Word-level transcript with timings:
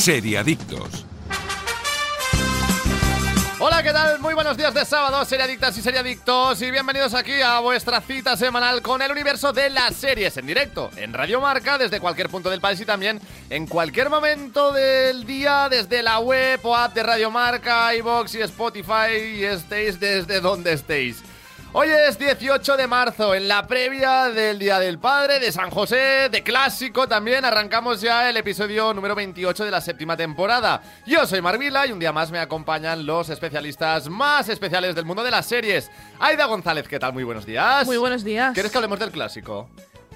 Seriadictos. 0.00 1.04
Hola, 3.58 3.82
¿qué 3.82 3.92
tal? 3.92 4.18
Muy 4.18 4.32
buenos 4.32 4.56
días 4.56 4.72
de 4.72 4.86
sábado, 4.86 5.22
seriadictas 5.26 5.76
y 5.76 5.82
seriadictos, 5.82 6.62
y 6.62 6.70
bienvenidos 6.70 7.12
aquí 7.12 7.42
a 7.42 7.60
vuestra 7.60 8.00
cita 8.00 8.34
semanal 8.34 8.80
con 8.80 9.02
el 9.02 9.12
universo 9.12 9.52
de 9.52 9.68
las 9.68 9.94
series 9.94 10.34
en 10.38 10.46
directo, 10.46 10.90
en 10.96 11.12
Radio 11.12 11.42
Marca, 11.42 11.76
desde 11.76 12.00
cualquier 12.00 12.30
punto 12.30 12.48
del 12.48 12.62
país 12.62 12.80
y 12.80 12.86
también 12.86 13.20
en 13.50 13.66
cualquier 13.66 14.08
momento 14.08 14.72
del 14.72 15.26
día, 15.26 15.68
desde 15.68 16.02
la 16.02 16.18
web 16.20 16.60
o 16.62 16.74
app 16.74 16.94
de 16.94 17.02
Radio 17.02 17.30
Marca, 17.30 17.94
iBox 17.94 18.36
y 18.36 18.40
Spotify, 18.40 19.18
y 19.36 19.44
estéis 19.44 20.00
desde 20.00 20.40
donde 20.40 20.72
estéis. 20.72 21.22
Hoy 21.72 21.88
es 21.88 22.18
18 22.18 22.76
de 22.76 22.88
marzo, 22.88 23.32
en 23.32 23.46
la 23.46 23.64
previa 23.64 24.24
del 24.24 24.58
Día 24.58 24.80
del 24.80 24.98
Padre, 24.98 25.38
de 25.38 25.52
San 25.52 25.70
José, 25.70 26.28
de 26.28 26.42
Clásico 26.42 27.06
también. 27.06 27.44
Arrancamos 27.44 28.00
ya 28.00 28.28
el 28.28 28.36
episodio 28.36 28.92
número 28.92 29.14
28 29.14 29.64
de 29.64 29.70
la 29.70 29.80
séptima 29.80 30.16
temporada. 30.16 30.82
Yo 31.06 31.24
soy 31.26 31.40
Marvila 31.40 31.86
y 31.86 31.92
un 31.92 32.00
día 32.00 32.12
más 32.12 32.32
me 32.32 32.40
acompañan 32.40 33.06
los 33.06 33.30
especialistas 33.30 34.08
más 34.08 34.48
especiales 34.48 34.96
del 34.96 35.04
mundo 35.04 35.22
de 35.22 35.30
las 35.30 35.46
series. 35.46 35.92
Aida 36.18 36.46
González, 36.46 36.88
¿qué 36.88 36.98
tal? 36.98 37.12
Muy 37.12 37.22
buenos 37.22 37.46
días. 37.46 37.86
Muy 37.86 37.98
buenos 37.98 38.24
días. 38.24 38.52
¿Quieres 38.52 38.72
que 38.72 38.78
hablemos 38.78 38.98
del 38.98 39.12
Clásico? 39.12 39.68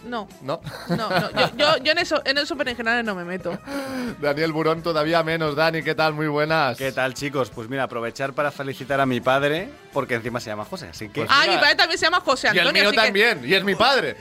No. 0.09 0.29
¿No? 0.43 0.61
No, 0.89 1.09
no. 1.09 1.31
Yo, 1.31 1.57
yo, 1.57 1.77
yo 1.85 1.93
en 1.93 1.99
eso, 1.99 2.21
en 2.25 2.37
eso 2.37 2.57
en 2.61 2.77
general 2.77 3.05
no 3.05 3.15
me 3.15 3.25
meto. 3.25 3.57
Daniel 4.21 4.53
Burón 4.53 4.83
todavía 4.83 5.23
menos. 5.23 5.55
Dani, 5.55 5.83
¿qué 5.83 5.95
tal? 5.95 6.15
Muy 6.15 6.27
buenas. 6.27 6.77
¿Qué 6.77 6.91
tal, 6.91 7.15
chicos? 7.15 7.51
Pues 7.51 7.69
mira, 7.69 7.85
aprovechar 7.85 8.33
para 8.33 8.51
felicitar 8.51 9.01
a 9.01 9.07
mi 9.07 9.21
padre, 9.21 9.71
porque 9.95 10.17
encima 10.17 10.41
se 10.41 10.51
llama 10.51 10.67
José, 10.67 10.89
así 10.91 11.09
que... 11.09 11.23
Pues 11.25 11.31
Ah, 11.33 11.45
mi 11.49 11.57
padre 11.57 11.77
también 11.77 11.99
se 11.99 12.05
llama 12.05 12.21
José 12.21 12.49
Y 12.53 12.59
el 12.59 12.71
mío 12.73 12.89
así 12.89 12.97
que 12.97 13.03
también, 13.03 13.41
y 13.49 13.55
es 13.55 13.65
mi 13.65 13.75
padre. 13.75 14.17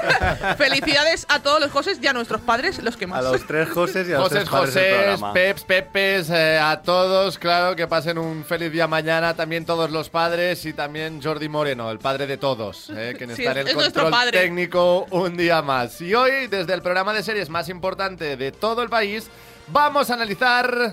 Felicidades 0.56 1.26
a 1.28 1.40
todos 1.40 1.60
los 1.60 1.70
Josés 1.70 1.98
y 2.00 2.06
a 2.06 2.12
nuestros 2.12 2.40
padres, 2.40 2.82
los 2.82 2.96
que 2.96 3.04
a 3.04 3.08
más. 3.08 3.24
los 3.24 3.46
tres 3.46 3.68
Josés 3.68 4.08
y 4.08 4.12
a 4.12 4.18
los 4.18 4.24
José, 4.28 4.36
tres 4.40 4.48
padres 4.48 4.74
del 4.74 4.82
José, 4.84 4.94
programa. 4.96 5.32
Peps, 5.32 5.64
Pepes, 5.64 6.30
eh, 6.30 6.58
a 6.58 6.80
todos, 6.80 7.38
claro, 7.38 7.76
que 7.76 7.86
pasen 7.86 8.18
un 8.18 8.44
feliz 8.44 8.72
día 8.72 8.86
mañana, 8.86 9.34
también 9.34 9.64
todos 9.66 9.90
los 9.90 10.08
padres 10.08 10.64
y 10.64 10.72
también 10.72 11.20
Jordi 11.22 11.48
Moreno, 11.48 11.90
el 11.90 11.98
padre 11.98 12.26
de 12.26 12.36
todos, 12.36 12.90
eh, 12.96 13.14
quien 13.18 13.34
Sí, 13.34 13.44
está 13.44 13.60
en 13.60 13.68
el 13.68 13.74
control 13.74 14.10
padre. 14.10 14.38
técnico 14.38 15.06
un 15.10 15.36
día 15.36 15.60
más. 15.62 16.00
Y 16.00 16.14
hoy, 16.14 16.46
desde 16.46 16.72
el 16.74 16.82
programa 16.82 17.12
de 17.12 17.22
series 17.22 17.48
más 17.48 17.68
importante 17.68 18.36
de 18.36 18.52
todo 18.52 18.82
el 18.82 18.88
país, 18.88 19.28
vamos 19.68 20.10
a 20.10 20.14
analizar, 20.14 20.92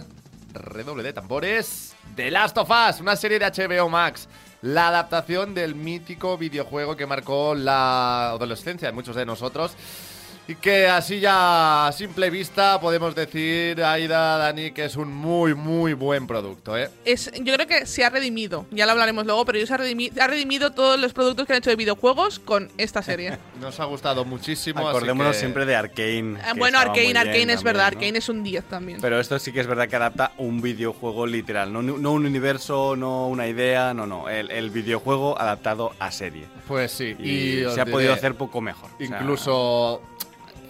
redoble 0.56 1.04
de 1.04 1.14
tambores, 1.14 1.96
The 2.16 2.32
Last 2.32 2.58
of 2.58 2.70
Us, 2.70 3.00
una 3.00 3.16
serie 3.16 3.40
de 3.40 3.46
HBO 3.46 3.90
Max. 3.90 4.28
La 4.62 4.88
adaptación 4.88 5.54
del 5.54 5.76
mítico 5.76 6.38
videojuego 6.38 6.96
que 6.96 7.06
marcó 7.06 7.54
la 7.54 8.32
adolescencia 8.32 8.88
de 8.88 8.94
muchos 8.94 9.16
de 9.16 9.26
nosotros. 9.26 9.76
Y 10.48 10.54
que 10.54 10.88
así 10.88 11.20
ya 11.20 11.88
a 11.88 11.92
simple 11.92 12.30
vista 12.30 12.80
podemos 12.80 13.16
decir, 13.16 13.84
Aida, 13.84 14.38
Dani, 14.38 14.70
que 14.72 14.86
es 14.86 14.96
un 14.96 15.12
muy, 15.12 15.56
muy 15.56 15.94
buen 15.94 16.28
producto, 16.28 16.78
¿eh? 16.78 16.88
Es, 17.04 17.32
yo 17.42 17.56
creo 17.56 17.66
que 17.66 17.88
se 17.88 18.06
ha 18.06 18.12
redimido, 18.12 18.68
ya 18.70 18.86
lo 18.86 18.92
hablaremos 18.92 19.26
luego, 19.26 19.44
pero 19.44 19.66
se 19.66 19.74
ha 19.74 19.78
redimido, 19.78 20.22
ha 20.22 20.28
redimido 20.28 20.72
todos 20.72 21.00
los 21.00 21.14
productos 21.14 21.48
que 21.48 21.54
han 21.54 21.58
hecho 21.58 21.72
de 21.72 21.76
videojuegos 21.76 22.38
con 22.38 22.70
esta 22.78 23.02
serie. 23.02 23.40
Nos 23.60 23.80
ha 23.80 23.86
gustado 23.86 24.24
muchísimo. 24.24 24.82
así 24.82 24.90
Acordémonos 24.90 25.34
que- 25.34 25.40
siempre 25.40 25.66
de 25.66 25.76
Arkane. 25.76 26.38
Ah, 26.44 26.54
bueno, 26.56 26.78
Arkane, 26.78 27.18
Arkane 27.18 27.40
es 27.40 27.48
también, 27.48 27.64
verdad, 27.64 27.82
¿no? 27.94 27.98
Arkane 27.98 28.18
es 28.20 28.30
un 28.30 28.44
10 28.44 28.64
también. 28.66 29.02
Pero 29.02 29.20
esto 29.20 29.40
sí 29.40 29.52
que 29.52 29.62
es 29.62 29.68
verdad 29.68 29.88
que 29.90 29.96
adapta 29.96 30.32
un 30.38 30.62
videojuego 30.62 31.26
literal, 31.26 31.74
no, 31.74 31.82
no 31.82 32.12
un 32.12 32.24
universo, 32.24 32.96
no 32.96 33.28
una 33.30 33.48
idea, 33.48 33.96
no, 33.96 34.06
no, 34.06 34.30
el, 34.30 34.52
el 34.52 34.70
videojuego 34.70 35.42
adaptado 35.42 35.94
a 35.98 36.12
serie. 36.12 36.46
Pues 36.68 36.92
sí, 36.92 37.16
Y, 37.18 37.62
se 37.62 37.82
ha 37.82 37.86
diré, 37.86 37.92
podido 37.92 38.14
hacer 38.14 38.36
poco 38.36 38.62
mejor. 38.62 38.92
o 38.94 38.98
sea, 38.98 39.08
Incluso, 39.08 40.02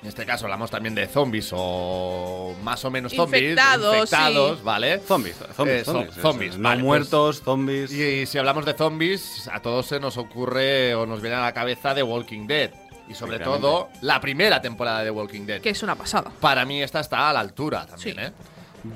en 0.05 0.09
este 0.09 0.23
caso 0.23 0.45
hablamos 0.45 0.69
también 0.69 0.93
de 0.93 1.07
zombies 1.07 1.49
o 1.51 2.53
más 2.63 2.85
o 2.85 2.91
menos 2.91 3.11
zombies. 3.11 3.41
Infectados, 3.41 3.95
infectados, 3.95 4.57
sí. 4.59 4.63
¿vale? 4.63 4.99
Zombies, 4.99 5.35
zombies, 5.55 5.77
Eh, 5.77 5.81
zo- 5.81 5.91
zombies, 5.93 6.15
zombies, 6.21 6.49
eso, 6.51 6.57
no 6.59 6.63
vale, 6.69 6.75
pues- 6.77 6.85
muertos, 6.85 7.41
zombies. 7.43 7.91
Y 7.91 8.25
si 8.27 8.37
hablamos 8.37 8.65
de 8.65 8.73
zombies, 8.75 9.49
a 9.51 9.61
todos 9.63 9.87
se 9.87 9.99
nos 9.99 10.17
ocurre 10.17 10.93
o 10.93 11.07
nos 11.07 11.21
viene 11.21 11.37
a 11.37 11.41
la 11.41 11.53
cabeza 11.53 11.95
The 11.95 12.03
Walking 12.03 12.45
Dead. 12.45 12.69
Y 13.09 13.15
sobre 13.15 13.39
todo, 13.39 13.89
la 14.01 14.21
primera 14.21 14.61
temporada 14.61 14.99
de 14.99 15.05
The 15.05 15.11
Walking 15.11 15.45
Dead. 15.47 15.61
que 15.61 15.71
es 15.71 15.81
una 15.83 15.95
pasada. 15.95 16.31
Para 16.39 16.65
mí 16.65 16.81
esta 16.83 16.99
está 16.99 17.29
a 17.29 17.33
la 17.33 17.39
altura 17.39 17.85
también, 17.87 18.15
Sí. 18.15 18.21
¿eh? 18.21 18.31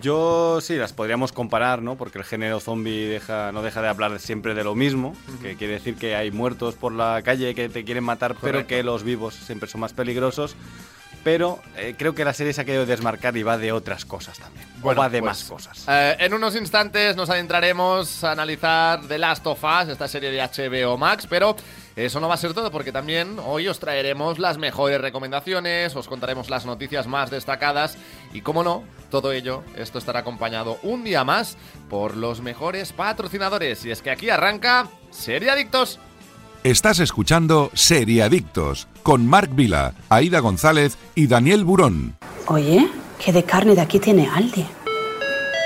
Yo 0.03 0.59
sí, 0.61 0.75
las 0.75 0.93
podríamos 0.93 1.31
comparar, 1.31 1.81
¿no? 1.81 1.95
Porque 1.95 2.19
el 2.19 2.23
género 2.23 2.59
zombie 2.59 3.07
deja, 3.07 3.51
no 3.51 3.63
deja 3.63 3.81
de 3.81 3.87
hablar 3.87 4.19
siempre 4.19 4.53
de 4.53 4.63
lo 4.63 4.75
mismo, 4.75 5.15
que 5.41 5.55
quiere 5.55 5.73
decir 5.73 5.95
que 5.95 6.15
hay 6.15 6.29
muertos 6.29 6.75
por 6.75 6.91
la 6.93 7.19
calle 7.23 7.55
que 7.55 7.69
te 7.69 7.83
quieren 7.83 8.03
matar, 8.03 8.35
pero 8.39 8.53
Correcto. 8.59 8.67
que 8.67 8.83
los 8.83 9.01
vivos 9.03 9.33
siempre 9.33 9.67
son 9.67 9.81
más 9.81 9.93
peligrosos. 9.93 10.55
Pero 11.23 11.59
eh, 11.75 11.95
creo 11.97 12.15
que 12.15 12.23
la 12.23 12.33
serie 12.33 12.53
se 12.53 12.61
ha 12.61 12.65
querido 12.65 12.85
desmarcar 12.85 13.35
y 13.35 13.43
va 13.43 13.57
de 13.57 13.71
otras 13.71 14.05
cosas 14.05 14.39
también. 14.39 14.65
Bueno, 14.77 15.01
o 15.01 15.03
va 15.03 15.09
de 15.09 15.19
pues, 15.19 15.29
más 15.29 15.43
cosas. 15.43 15.85
Eh, 15.87 16.15
en 16.19 16.33
unos 16.33 16.55
instantes 16.55 17.15
nos 17.15 17.29
adentraremos 17.29 18.23
a 18.23 18.31
analizar 18.31 19.01
The 19.07 19.17
Last 19.17 19.45
of 19.47 19.63
Us, 19.63 19.89
esta 19.89 20.07
serie 20.07 20.31
de 20.31 20.41
HBO 20.41 20.97
Max, 20.97 21.27
pero 21.29 21.55
eso 21.95 22.21
no 22.21 22.29
va 22.29 22.35
a 22.35 22.37
ser 22.37 22.53
todo 22.53 22.71
porque 22.71 22.93
también 22.93 23.37
hoy 23.45 23.67
os 23.67 23.79
traeremos 23.79 24.39
las 24.39 24.57
mejores 24.57 25.01
recomendaciones, 25.01 25.95
os 25.95 26.07
contaremos 26.07 26.49
las 26.49 26.65
noticias 26.65 27.07
más 27.07 27.29
destacadas 27.29 27.97
y, 28.31 28.41
como 28.41 28.63
no, 28.63 28.83
todo 29.11 29.33
ello, 29.33 29.63
esto 29.75 29.97
estará 29.97 30.19
acompañado 30.19 30.79
un 30.83 31.03
día 31.03 31.25
más 31.25 31.57
por 31.89 32.15
los 32.15 32.41
mejores 32.41 32.93
patrocinadores. 32.93 33.83
Y 33.83 33.91
es 33.91 34.01
que 34.01 34.11
aquí 34.11 34.29
arranca 34.29 34.87
Serie 35.11 35.49
Adictos. 35.49 35.99
Estás 36.63 36.99
escuchando 36.99 37.71
Seriadictos 37.73 38.89
con 39.01 39.25
Marc 39.25 39.55
Vila, 39.55 39.93
Aida 40.09 40.39
González 40.39 40.97
y 41.15 41.27
Daniel 41.27 41.63
Burón. 41.63 42.17
Oye, 42.47 42.85
¿qué 43.23 43.31
de 43.31 43.43
carne 43.43 43.75
de 43.75 43.81
aquí 43.81 43.97
tiene 43.97 44.27
Aldi? 44.27 44.65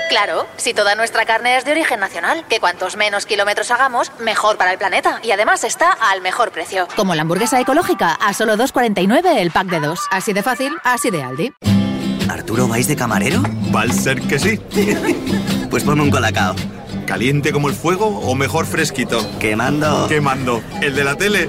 Claro, 0.08 0.46
si 0.56 0.72
toda 0.72 0.94
nuestra 0.94 1.26
carne 1.26 1.56
es 1.56 1.64
de 1.64 1.72
origen 1.72 1.98
nacional, 1.98 2.44
que 2.48 2.60
cuantos 2.60 2.96
menos 2.96 3.26
kilómetros 3.26 3.72
hagamos, 3.72 4.12
mejor 4.20 4.56
para 4.56 4.70
el 4.70 4.78
planeta. 4.78 5.18
Y 5.24 5.32
además 5.32 5.64
está 5.64 5.90
al 5.90 6.20
mejor 6.20 6.52
precio. 6.52 6.86
Como 6.94 7.16
la 7.16 7.22
hamburguesa 7.22 7.60
ecológica, 7.60 8.12
a 8.12 8.32
solo 8.32 8.54
2,49 8.56 9.36
el 9.38 9.50
pack 9.50 9.66
de 9.66 9.80
dos. 9.80 9.98
Así 10.12 10.32
de 10.32 10.44
fácil, 10.44 10.74
así 10.84 11.10
de 11.10 11.24
Aldi. 11.24 11.52
¿Arturo 12.28 12.68
vais 12.68 12.86
de 12.86 12.94
camarero? 12.94 13.42
Va 13.74 13.82
a 13.82 13.92
ser 13.92 14.20
que 14.20 14.38
sí. 14.38 14.60
Pues 15.70 15.82
ponme 15.82 16.02
un 16.02 16.10
colacao. 16.12 16.54
¿Caliente 17.04 17.52
como 17.52 17.68
el 17.68 17.74
fuego 17.74 18.06
o 18.06 18.34
mejor 18.34 18.66
fresquito? 18.66 19.26
Quemando. 19.38 20.06
¿Qué 20.08 20.20
mando? 20.20 20.62
¿El 20.80 20.94
de 20.94 21.04
la 21.04 21.16
tele? 21.16 21.48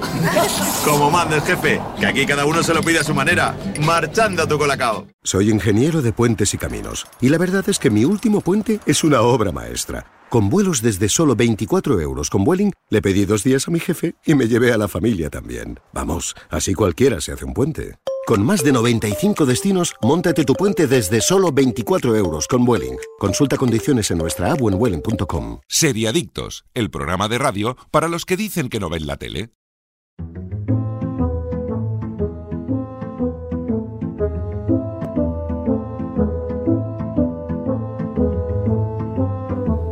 Como 0.84 1.10
manda 1.10 1.36
el 1.36 1.42
jefe, 1.42 1.80
que 1.98 2.06
aquí 2.06 2.26
cada 2.26 2.44
uno 2.44 2.62
se 2.62 2.74
lo 2.74 2.82
pide 2.82 3.00
a 3.00 3.04
su 3.04 3.14
manera. 3.14 3.56
Marchando 3.84 4.46
tu 4.46 4.58
colacao. 4.58 5.06
Soy 5.22 5.50
ingeniero 5.50 6.02
de 6.02 6.12
puentes 6.12 6.52
y 6.54 6.58
caminos, 6.58 7.06
y 7.20 7.28
la 7.28 7.38
verdad 7.38 7.64
es 7.68 7.78
que 7.78 7.90
mi 7.90 8.04
último 8.04 8.40
puente 8.40 8.80
es 8.86 9.02
una 9.02 9.22
obra 9.22 9.52
maestra. 9.52 10.06
Con 10.28 10.50
vuelos 10.50 10.82
desde 10.82 11.08
solo 11.08 11.36
24 11.36 12.00
euros 12.00 12.30
con 12.30 12.44
Vueling, 12.44 12.72
le 12.90 13.00
pedí 13.00 13.24
dos 13.24 13.44
días 13.44 13.68
a 13.68 13.70
mi 13.70 13.78
jefe 13.78 14.14
y 14.24 14.34
me 14.34 14.48
llevé 14.48 14.72
a 14.72 14.78
la 14.78 14.88
familia 14.88 15.30
también. 15.30 15.78
Vamos, 15.92 16.34
así 16.50 16.74
cualquiera 16.74 17.20
se 17.20 17.32
hace 17.32 17.44
un 17.44 17.54
puente. 17.54 17.96
Con 18.26 18.44
más 18.44 18.64
de 18.64 18.72
95 18.72 19.46
destinos, 19.46 19.94
móntate 20.02 20.44
tu 20.44 20.54
puente 20.54 20.88
desde 20.88 21.20
solo 21.20 21.52
24 21.52 22.16
euros 22.16 22.48
con 22.48 22.64
Vueling. 22.64 22.96
Consulta 23.20 23.56
condiciones 23.56 24.10
en 24.10 24.18
nuestra 24.18 24.50
app 24.50 24.60
o 24.62 24.68
en 24.68 24.80
vueling.com. 24.80 25.60
Seriadictos, 25.68 26.64
el 26.74 26.90
programa 26.90 27.28
de 27.28 27.38
radio 27.38 27.76
para 27.92 28.08
los 28.08 28.24
que 28.24 28.36
dicen 28.36 28.68
que 28.68 28.80
no 28.80 28.90
ven 28.90 29.06
la 29.06 29.16
tele. 29.16 29.50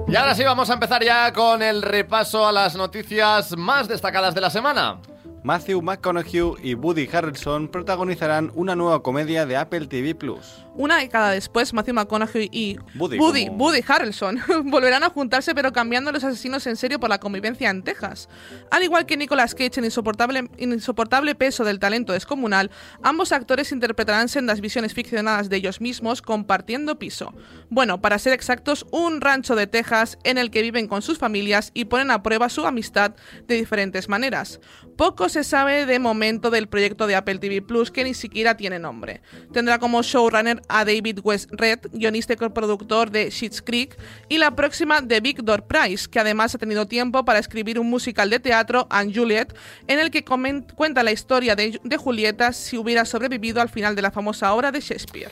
Y 0.09 0.17
ahora 0.17 0.35
sí 0.35 0.43
vamos 0.43 0.71
a 0.71 0.75
empezar 0.75 1.05
ya 1.05 1.33
con 1.33 1.63
el 1.63 1.83
repaso 1.83 2.45
a 2.45 2.51
las 2.51 2.75
noticias 2.75 3.57
más 3.57 3.87
destacadas 3.87 4.35
de 4.35 4.41
la 4.41 4.51
semana. 4.51 4.99
Matthew 5.45 5.83
McConaughey 5.83 6.55
y 6.63 6.73
Woody 6.75 7.07
Harrelson 7.13 7.69
protagonizarán 7.69 8.51
una 8.55 8.75
nueva 8.75 9.03
comedia 9.03 9.45
de 9.45 9.59
Apple 9.59 9.89
TV 9.89 10.15
Plus. 10.15 10.64
Una 10.77 10.99
década 10.99 11.31
después, 11.31 11.73
Matthew 11.73 11.95
McConaughey 11.95 12.49
y 12.51 12.77
Woody, 12.99 13.17
Woody, 13.19 13.47
como- 13.47 13.65
Woody 13.65 13.81
Harrelson 13.87 14.41
volverán 14.65 15.05
a 15.05 15.11
juntarse 15.11 15.55
pero 15.55 15.73
cambiando 15.73 16.11
los 16.11 16.25
asesinos 16.25 16.67
en 16.67 16.75
serio 16.77 16.99
por 16.99 17.09
la 17.11 17.21
convivencia 17.21 17.71
en 17.71 17.83
Texas. 17.85 18.29
Al 18.73 18.83
igual 18.83 19.07
que 19.07 19.17
Nicolas 19.17 19.55
Cage 19.55 19.79
en 19.79 19.85
insoportable, 19.85 20.49
en 20.57 20.73
insoportable 20.73 21.35
peso 21.37 21.63
del 21.65 21.79
talento 21.79 22.13
descomunal, 22.13 22.73
ambos 23.03 23.31
actores 23.31 23.71
interpretarán 23.71 24.29
sendas 24.29 24.61
visiones 24.61 24.95
ficcionadas 24.95 25.49
de 25.49 25.57
ellos 25.59 25.81
mismos 25.81 26.23
compartiendo 26.23 26.99
piso. 26.99 27.33
Bueno, 27.71 28.01
para 28.01 28.19
ser 28.19 28.33
exactos, 28.33 28.85
un 28.91 29.21
rancho 29.21 29.55
de 29.55 29.69
Texas 29.69 30.19
en 30.25 30.39
el 30.39 30.51
que 30.51 30.63
viven 30.63 30.89
con 30.89 31.03
sus 31.03 31.19
familias 31.19 31.71
y 31.75 31.85
ponen 31.85 32.11
a 32.11 32.23
prueba 32.25 32.49
su 32.49 32.67
amistad 32.67 33.13
de 33.47 33.55
diferentes 33.55 34.09
maneras. 34.09 34.61
Poco 34.97 35.29
se 35.29 35.45
sabe 35.45 35.87
de 35.87 35.99
momento 36.01 36.51
del 36.51 36.67
proyecto 36.69 37.07
de 37.07 37.15
Apple 37.15 37.39
TV 37.39 37.63
Plus 37.63 37.91
que 37.93 38.03
ni 38.05 38.15
siquiera 38.15 38.57
tiene 38.57 38.79
nombre. 38.81 39.23
Tendrá 39.53 39.79
como 39.79 40.03
showrunner 40.03 40.63
a 40.69 40.85
David 40.85 41.21
West 41.23 41.51
Red, 41.53 41.81
guionista 41.93 42.33
y 42.33 42.37
coproductor 42.37 43.11
de 43.11 43.31
Schitt's 43.31 43.63
Creek, 43.63 43.97
y 44.29 44.39
la 44.39 44.55
próxima 44.55 45.01
de 45.01 45.21
Victor 45.21 45.65
Price, 45.67 46.09
que 46.11 46.21
además 46.21 46.55
ha 46.55 46.59
tenido 46.59 46.87
tiempo 46.87 47.25
para 47.25 47.39
escribir 47.39 47.79
un 47.79 47.89
musical 47.91 48.31
de 48.31 48.41
teatro, 48.41 48.87
Anne 48.91 49.13
Juliet, 49.15 49.55
en 49.87 49.99
el 49.99 50.11
que 50.11 50.25
cuenta 50.25 51.03
la 51.03 51.13
historia 51.13 51.55
de, 51.57 51.81
de 51.83 51.97
Julieta 51.97 52.53
si 52.53 52.77
hubiera 52.77 53.05
sobrevivido 53.05 53.61
al 53.61 53.69
final 53.69 53.95
de 53.95 54.03
la 54.03 54.11
famosa 54.11 54.53
obra 54.55 54.71
de 54.73 54.81
Shakespeare. 54.81 55.31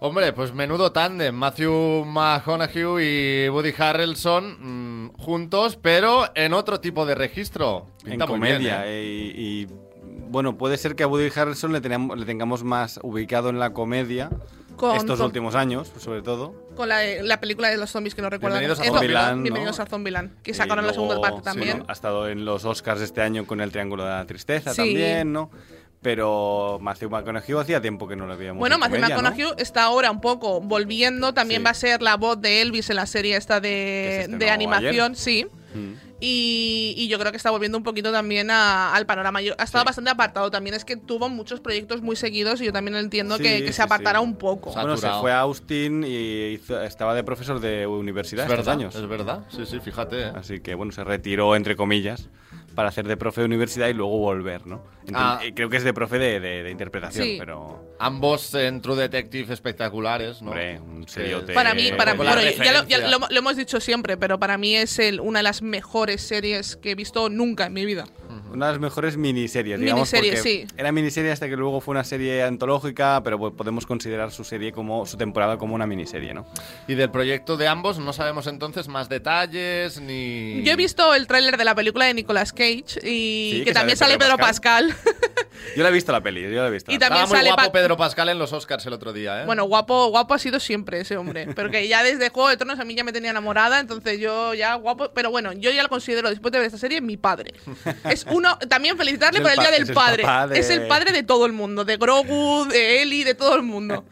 Hombre, 0.00 0.32
pues 0.34 0.52
menudo 0.52 0.92
tándem. 0.92 1.34
Matthew 1.34 2.04
McConaughey 2.04 3.44
y 3.46 3.48
Woody 3.48 3.72
Harrelson 3.78 5.06
mm, 5.06 5.12
juntos, 5.18 5.78
pero 5.80 6.26
en 6.34 6.52
otro 6.52 6.78
tipo 6.80 7.06
de 7.06 7.14
registro. 7.14 7.86
En 8.04 8.18
bien, 8.18 8.20
comedia. 8.26 8.82
¿eh? 8.86 9.02
y, 9.34 9.62
y, 9.62 9.68
bueno, 10.28 10.58
puede 10.58 10.76
ser 10.76 10.94
que 10.94 11.04
a 11.04 11.06
Woody 11.06 11.30
Harrelson 11.34 11.72
le, 11.72 11.80
teníamos- 11.80 12.18
le 12.18 12.26
tengamos 12.26 12.64
más 12.64 13.00
ubicado 13.02 13.48
en 13.48 13.58
la 13.58 13.72
comedia 13.72 14.30
Con- 14.76 14.96
estos 14.96 15.18
con- 15.18 15.26
últimos 15.26 15.54
años, 15.54 15.92
sobre 15.98 16.22
todo. 16.22 16.54
Con 16.76 16.88
la, 16.88 17.00
la 17.22 17.40
película 17.40 17.68
de 17.70 17.76
los 17.76 17.90
zombies 17.90 18.14
que 18.14 18.22
no 18.22 18.30
recuerdo. 18.30 18.58
Bienvenidos 18.58 18.80
a 18.80 18.92
Zombieland, 18.92 19.36
¿no? 19.36 19.42
Bienvenidos 19.42 19.80
a 19.80 19.86
Zombieland, 19.86 20.42
que 20.42 20.54
sacaron 20.54 20.86
la 20.86 20.92
segunda 20.92 21.14
luego, 21.16 21.22
parte 21.36 21.42
también. 21.44 21.78
sí, 21.78 21.84
ha 21.88 21.92
estado 21.92 22.28
en 22.28 22.44
los 22.44 22.64
Oscars 22.64 23.00
este 23.00 23.20
año 23.22 23.46
con 23.46 23.60
el 23.60 23.70
Triángulo 23.70 24.04
de 24.04 24.10
la 24.10 24.24
Tristeza 24.26 24.70
Sí. 24.72 24.76
también, 24.78 25.32
¿no? 25.32 25.50
Pero 26.02 26.78
Matthew 26.82 27.08
McConaughey 27.08 27.54
hacía 27.58 27.80
tiempo 27.80 28.06
que 28.06 28.14
no 28.14 28.26
lo 28.26 28.36
veíamos. 28.36 28.58
Bueno, 28.60 28.74
en 28.74 28.80
Matthew 28.80 28.96
comedia, 29.00 29.16
¿no? 29.16 29.22
McConaughey 29.22 29.54
está 29.62 29.84
ahora 29.84 30.10
un 30.10 30.20
poco 30.20 30.60
volviendo. 30.60 31.32
También 31.32 31.60
Sí. 31.62 31.64
va 31.64 31.70
a 31.70 31.74
ser 31.74 32.02
la 32.02 32.16
voz 32.18 32.38
de 32.42 32.60
Elvis 32.60 32.90
en 32.90 32.96
la 32.96 33.06
serie 33.06 33.36
esta 33.36 33.58
de, 33.60 34.26
de 34.28 34.50
animación, 34.50 35.12
ayer. 35.12 35.16
sí. 35.16 35.46
Mm. 35.74 35.94
Y, 36.26 36.94
y 36.96 37.08
yo 37.08 37.18
creo 37.18 37.30
que 37.32 37.36
está 37.36 37.50
volviendo 37.50 37.76
un 37.76 37.84
poquito 37.84 38.10
también 38.10 38.50
a- 38.50 38.94
al 38.94 39.04
panorama. 39.04 39.42
Yo- 39.42 39.54
ha 39.58 39.64
estado 39.64 39.82
Sí. 39.82 39.86
bastante 39.86 40.10
apartado 40.10 40.50
también. 40.50 40.74
Es 40.74 40.84
que 40.84 40.96
tuvo 40.96 41.28
muchos 41.28 41.60
proyectos 41.60 42.00
muy 42.00 42.16
seguidos 42.16 42.60
y 42.62 42.64
yo 42.64 42.72
también 42.72 42.96
entiendo 42.96 43.36
Sí, 43.36 43.42
que, 43.42 43.60
que 43.60 43.66
sí, 43.68 43.72
se 43.74 43.82
apartara 43.82 44.20
sí. 44.20 44.24
un 44.24 44.36
poco. 44.36 44.70
Saturado. 44.72 44.98
Bueno, 45.00 45.14
se 45.16 45.20
fue 45.20 45.32
a 45.32 45.40
Austin 45.40 46.02
y 46.06 46.54
hizo- 46.54 46.80
estaba 46.82 47.14
de 47.14 47.24
profesor 47.24 47.60
de 47.60 47.86
universidad 47.86 48.46
Es 48.46 48.50
estos 48.50 48.64
verdad, 48.66 48.80
años. 48.80 48.94
es 48.94 49.06
verdad. 49.06 49.44
Sí, 49.54 49.66
sí, 49.66 49.80
fíjate. 49.80 50.22
¿eh? 50.22 50.32
Así 50.34 50.60
que 50.60 50.74
bueno, 50.74 50.92
se 50.92 51.04
retiró 51.04 51.54
entre 51.56 51.76
comillas 51.76 52.28
para 52.74 52.88
hacer 52.88 53.06
de 53.06 53.16
profe 53.16 53.40
de 53.40 53.46
universidad 53.46 53.88
y 53.88 53.94
luego 53.94 54.18
volver, 54.18 54.66
¿no? 54.66 54.82
Enten- 55.06 55.12
Ah. 55.14 55.40
eh, 55.42 55.52
Creo 55.54 55.68
que 55.68 55.76
es 55.76 55.84
de 55.84 55.92
profe 55.94 56.18
de, 56.18 56.40
de- 56.40 56.62
de 56.62 56.70
interpretación, 56.70 57.24
Sí. 57.26 57.36
pero 57.38 57.94
Ambos 57.98 58.52
en 58.54 58.80
True 58.82 58.96
Detective 58.96 59.52
espectaculares, 59.54 60.42
¿no? 60.42 60.50
hombre, 60.50 60.80
un 60.80 61.06
seriote. 61.08 61.52
Para 61.54 61.74
mí, 61.74 61.90
para, 61.96 62.14
bueno, 62.14 62.32
ya, 62.32 62.36
lo, 62.36 62.42
ya 62.42 62.50
referencia. 62.72 63.08
lo- 63.08 63.26
lo 63.30 63.38
hemos 63.38 63.56
dicho 63.56 63.80
siempre, 63.80 64.16
pero 64.16 64.38
para 64.38 64.58
mí 64.58 64.74
es 64.74 64.98
el- 64.98 65.20
una 65.20 65.38
de 65.38 65.42
las 65.44 65.62
mejores 65.62 66.20
series 66.22 66.76
que 66.76 66.90
he 66.90 66.94
visto 66.94 67.28
nunca 67.30 67.66
en 67.66 67.72
mi 67.72 67.84
vida. 67.86 68.04
Una 68.54 68.66
de 68.66 68.72
las 68.72 68.80
mejores 68.80 69.16
miniseries, 69.16 69.78
digamos. 69.80 70.12
Miniseries, 70.12 70.40
porque 70.40 70.66
sí. 70.66 70.66
Era 70.76 70.92
miniserie 70.92 71.30
hasta 71.32 71.48
que 71.48 71.56
luego 71.56 71.80
fue 71.80 71.92
una 71.92 72.04
serie 72.04 72.42
antológica, 72.42 73.20
pero 73.22 73.38
pues, 73.38 73.52
podemos 73.54 73.86
considerar 73.86 74.30
su 74.30 74.44
serie 74.44 74.72
como 74.72 75.06
su 75.06 75.16
temporada 75.16 75.58
como 75.58 75.74
una 75.74 75.86
miniserie, 75.86 76.34
¿no? 76.34 76.46
Y 76.88 76.94
del 76.94 77.10
proyecto 77.10 77.56
de 77.56 77.68
ambos 77.68 77.98
no 77.98 78.12
sabemos 78.12 78.46
entonces 78.46 78.88
más 78.88 79.08
detalles 79.08 80.00
ni. 80.00 80.62
Yo 80.64 80.72
he 80.72 80.76
visto 80.76 81.14
el 81.14 81.26
tráiler 81.26 81.56
de 81.56 81.64
la 81.64 81.74
película 81.74 82.06
de 82.06 82.14
Nicolas 82.14 82.52
Cage 82.52 82.84
y 83.02 83.50
Sí, 83.52 83.58
que, 83.58 83.64
que 83.66 83.72
también 83.72 83.96
sale 83.96 84.12
sale 84.12 84.18
Pedro 84.18 84.36
Pedro 84.36 84.46
Pascal. 84.46 84.94
Yo 85.76 85.82
la 85.82 85.88
he 85.88 85.92
visto 85.92 86.12
la 86.12 86.20
peli, 86.20 86.42
yo 86.42 86.48
la 86.62 86.66
he 86.68 86.70
visto. 86.70 86.92
Y 86.92 86.98
también 86.98 87.22
Estaba 87.24 87.26
muy 87.26 87.36
sale 87.38 87.48
guapo 87.50 87.62
Pa- 87.62 87.72
Pedro 87.72 87.96
Pascal 87.96 88.28
en 88.28 88.38
los 88.38 88.52
Oscars 88.52 88.84
el 88.86 88.92
otro 88.92 89.12
día, 89.12 89.42
¿eh? 89.42 89.46
bueno, 89.46 89.64
guapo, 89.64 90.08
guapo 90.08 90.34
ha 90.34 90.38
sido 90.38 90.60
siempre 90.60 91.00
ese 91.00 91.16
hombre. 91.16 91.48
Pero 91.54 91.70
que 91.70 91.88
ya 91.88 92.02
desde 92.02 92.28
Juego 92.28 92.48
de 92.50 92.56
Tronos 92.56 92.78
a 92.80 92.84
mí 92.84 92.94
ya 92.94 93.02
me 93.04 93.12
tenía 93.12 93.30
enamorada, 93.30 93.80
entonces 93.80 94.18
yo 94.20 94.52
ya 94.54 94.74
guapo. 94.74 95.10
Pero 95.14 95.30
bueno, 95.30 95.52
yo 95.52 95.70
ya 95.70 95.82
lo 95.82 95.88
considero, 95.88 96.28
después 96.28 96.52
de 96.52 96.58
ver 96.58 96.66
esta 96.66 96.78
serie, 96.78 97.00
mi 97.00 97.16
padre. 97.16 97.54
Es 98.08 98.26
uno, 98.44 98.58
también 98.68 98.96
felicitarle 98.96 99.40
por 99.40 99.50
el 99.50 99.58
Día 99.58 99.70
del 99.70 99.82
es 99.84 99.90
Padre. 99.92 100.24
de- 100.50 100.58
Es 100.58 100.70
el 100.70 100.86
padre 100.86 101.12
de 101.12 101.22
todo 101.22 101.46
el 101.46 101.52
mundo, 101.52 101.84
de 101.84 101.96
Grogu, 101.96 102.66
de 102.66 103.02
Ellie, 103.02 103.24
de 103.24 103.34
todo 103.34 103.54
el 103.56 103.62
mundo. 103.62 104.04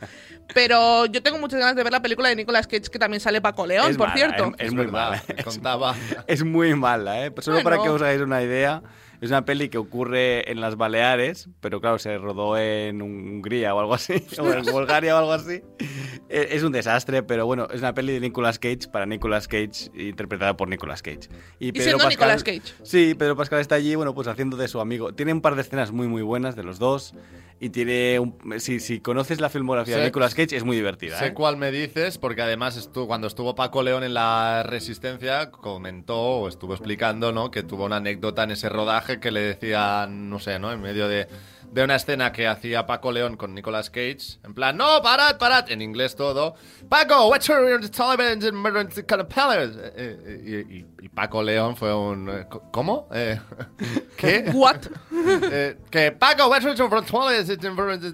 Pero 0.54 1.06
yo 1.06 1.22
tengo 1.22 1.38
muchas 1.38 1.58
ganas 1.60 1.76
de 1.76 1.82
ver 1.82 1.92
la 1.92 2.02
película 2.02 2.28
de 2.28 2.36
Nicolas 2.36 2.66
Cage, 2.66 2.82
que 2.90 2.98
también 2.98 3.20
sale 3.20 3.40
Paco 3.40 3.66
León, 3.66 3.90
Es 3.90 3.96
por 3.96 4.08
mala, 4.08 4.16
cierto. 4.18 4.52
es- 4.58 4.66
es 4.66 4.74
muy 4.74 4.86
mala. 4.86 5.22
Es- 5.36 5.44
Contaba. 5.44 5.94
Es 6.26 6.44
muy 6.44 6.74
mala, 6.74 7.24
¿eh? 7.26 7.32
Solo 7.40 7.56
Bueno. 7.62 7.70
para 7.70 7.82
que 7.82 7.88
os 7.88 8.02
hagáis 8.02 8.20
una 8.20 8.42
idea, 8.42 8.82
es 9.22 9.30
una 9.30 9.44
peli 9.46 9.70
que 9.70 9.78
ocurre 9.78 10.50
en 10.50 10.60
las 10.60 10.76
Baleares, 10.76 11.48
pero 11.60 11.80
claro, 11.80 11.98
se 11.98 12.18
rodó 12.18 12.58
en 12.58 13.00
Hungría 13.00 13.74
o 13.74 13.80
algo 13.80 13.94
así, 13.94 14.14
o 14.38 14.52
en 14.52 14.64
Bulgaria 14.66 15.14
o 15.14 15.18
algo 15.18 15.32
así. 15.32 15.62
Eh, 16.28 16.48
Es 16.50 16.62
un 16.62 16.72
desastre, 16.72 17.22
pero 17.22 17.46
bueno, 17.46 17.66
es 17.72 17.80
una 17.80 17.94
peli 17.94 18.12
de 18.12 18.20
Nicolas 18.20 18.58
Cage 18.58 18.88
para 18.92 19.06
Nicolas 19.06 19.48
Cage, 19.48 19.90
interpretada 19.94 20.56
por 20.56 20.68
Nicolas 20.68 21.00
Cage. 21.00 21.28
Y 21.58 21.72
siendo 21.72 22.06
Nicolas 22.08 22.44
Cage. 22.44 22.62
Sí, 22.82 23.14
Pedro 23.14 23.36
Pascal 23.36 23.60
está 23.60 23.76
allí, 23.76 23.94
bueno, 23.94 24.14
pues 24.14 24.28
haciendo 24.28 24.56
de 24.56 24.68
su 24.68 24.80
amigo. 24.80 25.14
Tiene 25.14 25.32
un 25.32 25.40
par 25.40 25.54
de 25.54 25.62
escenas 25.62 25.92
muy, 25.92 26.08
muy 26.08 26.22
buenas 26.22 26.56
de 26.56 26.64
los 26.64 26.78
dos. 26.78 27.14
Y 27.60 27.70
tiene. 27.70 28.18
Un, 28.18 28.36
si, 28.58 28.80
si 28.80 28.98
conoces 28.98 29.40
la 29.40 29.48
filmografía 29.48 29.96
de 29.96 30.06
Nicolas 30.06 30.34
Cage, 30.34 30.56
es 30.56 30.64
muy 30.64 30.74
divertida. 30.76 31.16
Sé 31.20 31.26
¿eh? 31.28 31.32
cuál 31.32 31.56
me 31.56 31.70
dices, 31.70 32.18
porque 32.18 32.42
además 32.42 32.76
estu- 32.76 33.06
cuando 33.06 33.28
estuvo 33.28 33.54
Paco 33.54 33.84
León 33.84 34.02
en 34.02 34.14
la 34.14 34.64
Resistencia, 34.64 35.52
comentó 35.52 36.18
o 36.18 36.48
estuvo 36.48 36.72
explicando, 36.74 37.30
¿no? 37.30 37.52
Que 37.52 37.62
tuvo 37.62 37.84
una 37.84 37.98
anécdota 37.98 38.42
en 38.42 38.50
ese 38.50 38.68
rodaje 38.68 39.11
que 39.20 39.30
le 39.30 39.40
decían, 39.40 40.28
no 40.30 40.38
sé, 40.38 40.58
¿no? 40.58 40.72
En 40.72 40.80
medio 40.80 41.08
de, 41.08 41.28
de 41.70 41.84
una 41.84 41.96
escena 41.96 42.32
que 42.32 42.46
hacía 42.46 42.86
Paco 42.86 43.12
León 43.12 43.36
con 43.36 43.54
Nicolas 43.54 43.90
Cage, 43.90 44.38
en 44.44 44.54
plan, 44.54 44.76
no, 44.76 45.00
parad, 45.02 45.38
parad, 45.38 45.70
en 45.70 45.82
inglés 45.82 46.14
todo. 46.16 46.54
Paco, 46.88 47.28
what's 47.28 47.46
your 47.46 47.60
murder 48.52 48.84
kind 49.06 49.20
of 49.22 49.28
palace?" 49.28 49.74
Eh, 49.78 49.92
eh, 49.96 50.64
y, 50.70 50.78
y- 50.78 50.86
y 51.02 51.08
Paco 51.08 51.42
León 51.42 51.74
fue 51.76 51.92
un, 51.92 52.28
eh, 52.30 52.46
¿cómo? 52.70 53.08
Eh, 53.12 53.38
¿Qué? 54.16 54.44
What? 54.54 54.76
Eh, 55.54 55.76
que 55.90 56.10
Paco, 56.12 56.48
what's 56.48 56.64
your 56.64 56.74
Taliban 56.76 57.04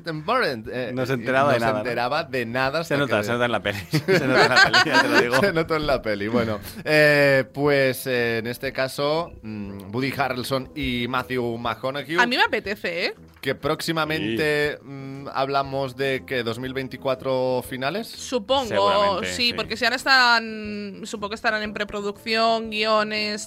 and 0.06 0.26
murder?" 0.26 0.62
Eh, 0.70 0.90
No 0.94 1.06
se 1.06 1.12
y 1.12 1.14
enteraba 1.16 1.52
de 1.54 1.58
no 1.58 1.66
nada, 1.66 1.72
se 1.72 1.72
¿no? 1.74 1.78
enteraba 1.80 2.24
de 2.24 2.46
nada. 2.46 2.84
Se 2.84 2.96
nota, 2.98 3.18
que- 3.18 3.24
se 3.24 3.32
nota 3.32 3.44
en 3.46 3.52
la 3.52 3.62
peli. 3.62 3.78
Se 3.90 4.26
nota 4.26 4.42
en 4.44 4.48
la 4.50 4.62
peli, 4.64 4.78
ya 4.86 5.02
te 5.02 5.08
lo 5.08 5.20
digo. 5.20 5.40
se 5.40 5.52
notó 5.52 5.76
en 5.76 5.86
la 5.86 6.02
peli. 6.02 6.28
Bueno, 6.28 6.58
eh, 6.84 7.44
pues 7.54 8.06
eh, 8.06 8.38
en 8.38 8.46
este 8.46 8.72
caso, 8.72 9.32
mm, 9.42 9.94
Woody 9.94 10.12
Harrelson 10.16 10.70
y 10.74 11.06
Matthew 11.08 11.56
McConaughey, 11.58 12.16
A 12.18 12.26
mí 12.26 12.36
me 12.36 12.42
apetece, 12.42 13.06
¿eh? 13.06 13.14
que 13.40 13.54
próximamente 13.54 14.78
mm, 14.82 15.28
hablamos 15.32 15.96
de 15.96 16.24
que 16.26 16.42
2024 16.42 17.62
finales. 17.66 18.08
Supongo, 18.08 19.22
sí, 19.24 19.32
sí. 19.32 19.52
porque 19.54 19.76
si 19.76 19.84
ahora 19.84 19.96
están, 19.96 21.02
supongo 21.04 21.30
que 21.30 21.34
estarán 21.36 21.62
en 21.62 21.72
preproducción, 21.72 22.70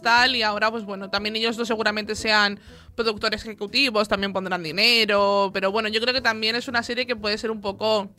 tal, 0.01 0.36
y 0.36 0.44
ahora, 0.44 0.72
pues 0.72 0.83
bueno, 0.83 1.10
también 1.10 1.36
ellos 1.36 1.57
dos 1.57 1.68
seguramente 1.68 2.16
sean 2.16 2.60
productores 2.95 3.44
ejecutivos, 3.45 4.07
también 4.07 4.33
pondrán 4.33 4.63
dinero, 4.63 5.51
pero 5.54 5.72
bueno, 5.72 5.89
yo 5.89 6.01
creo 6.01 6.13
que 6.13 6.22
también 6.22 6.56
es 6.56 6.68
una 6.68 6.83
serie 6.83 7.06
que 7.06 7.16
puede 7.16 7.38
ser 7.38 7.51
un 7.51 7.62
poco 7.62 8.10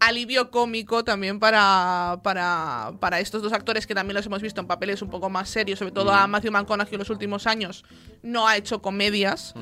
alivio 0.00 0.50
cómico 0.50 1.04
también 1.04 1.38
para, 1.38 2.20
para, 2.22 2.92
para 3.00 3.20
estos 3.20 3.42
dos 3.42 3.52
actores 3.52 3.86
que 3.86 3.94
también 3.94 4.16
los 4.16 4.26
hemos 4.26 4.40
visto 4.42 4.60
en 4.60 4.66
papeles 4.66 5.02
un 5.02 5.10
poco 5.10 5.28
más 5.30 5.48
serios, 5.50 5.78
sobre 5.78 5.92
todo 5.92 6.10
a 6.12 6.26
Matthew 6.26 6.52
McConaughey 6.52 6.94
en 6.94 6.98
los 7.00 7.10
últimos 7.10 7.46
años 7.46 7.84
no 8.22 8.48
ha 8.48 8.56
hecho 8.56 8.80
comedias 8.82 9.54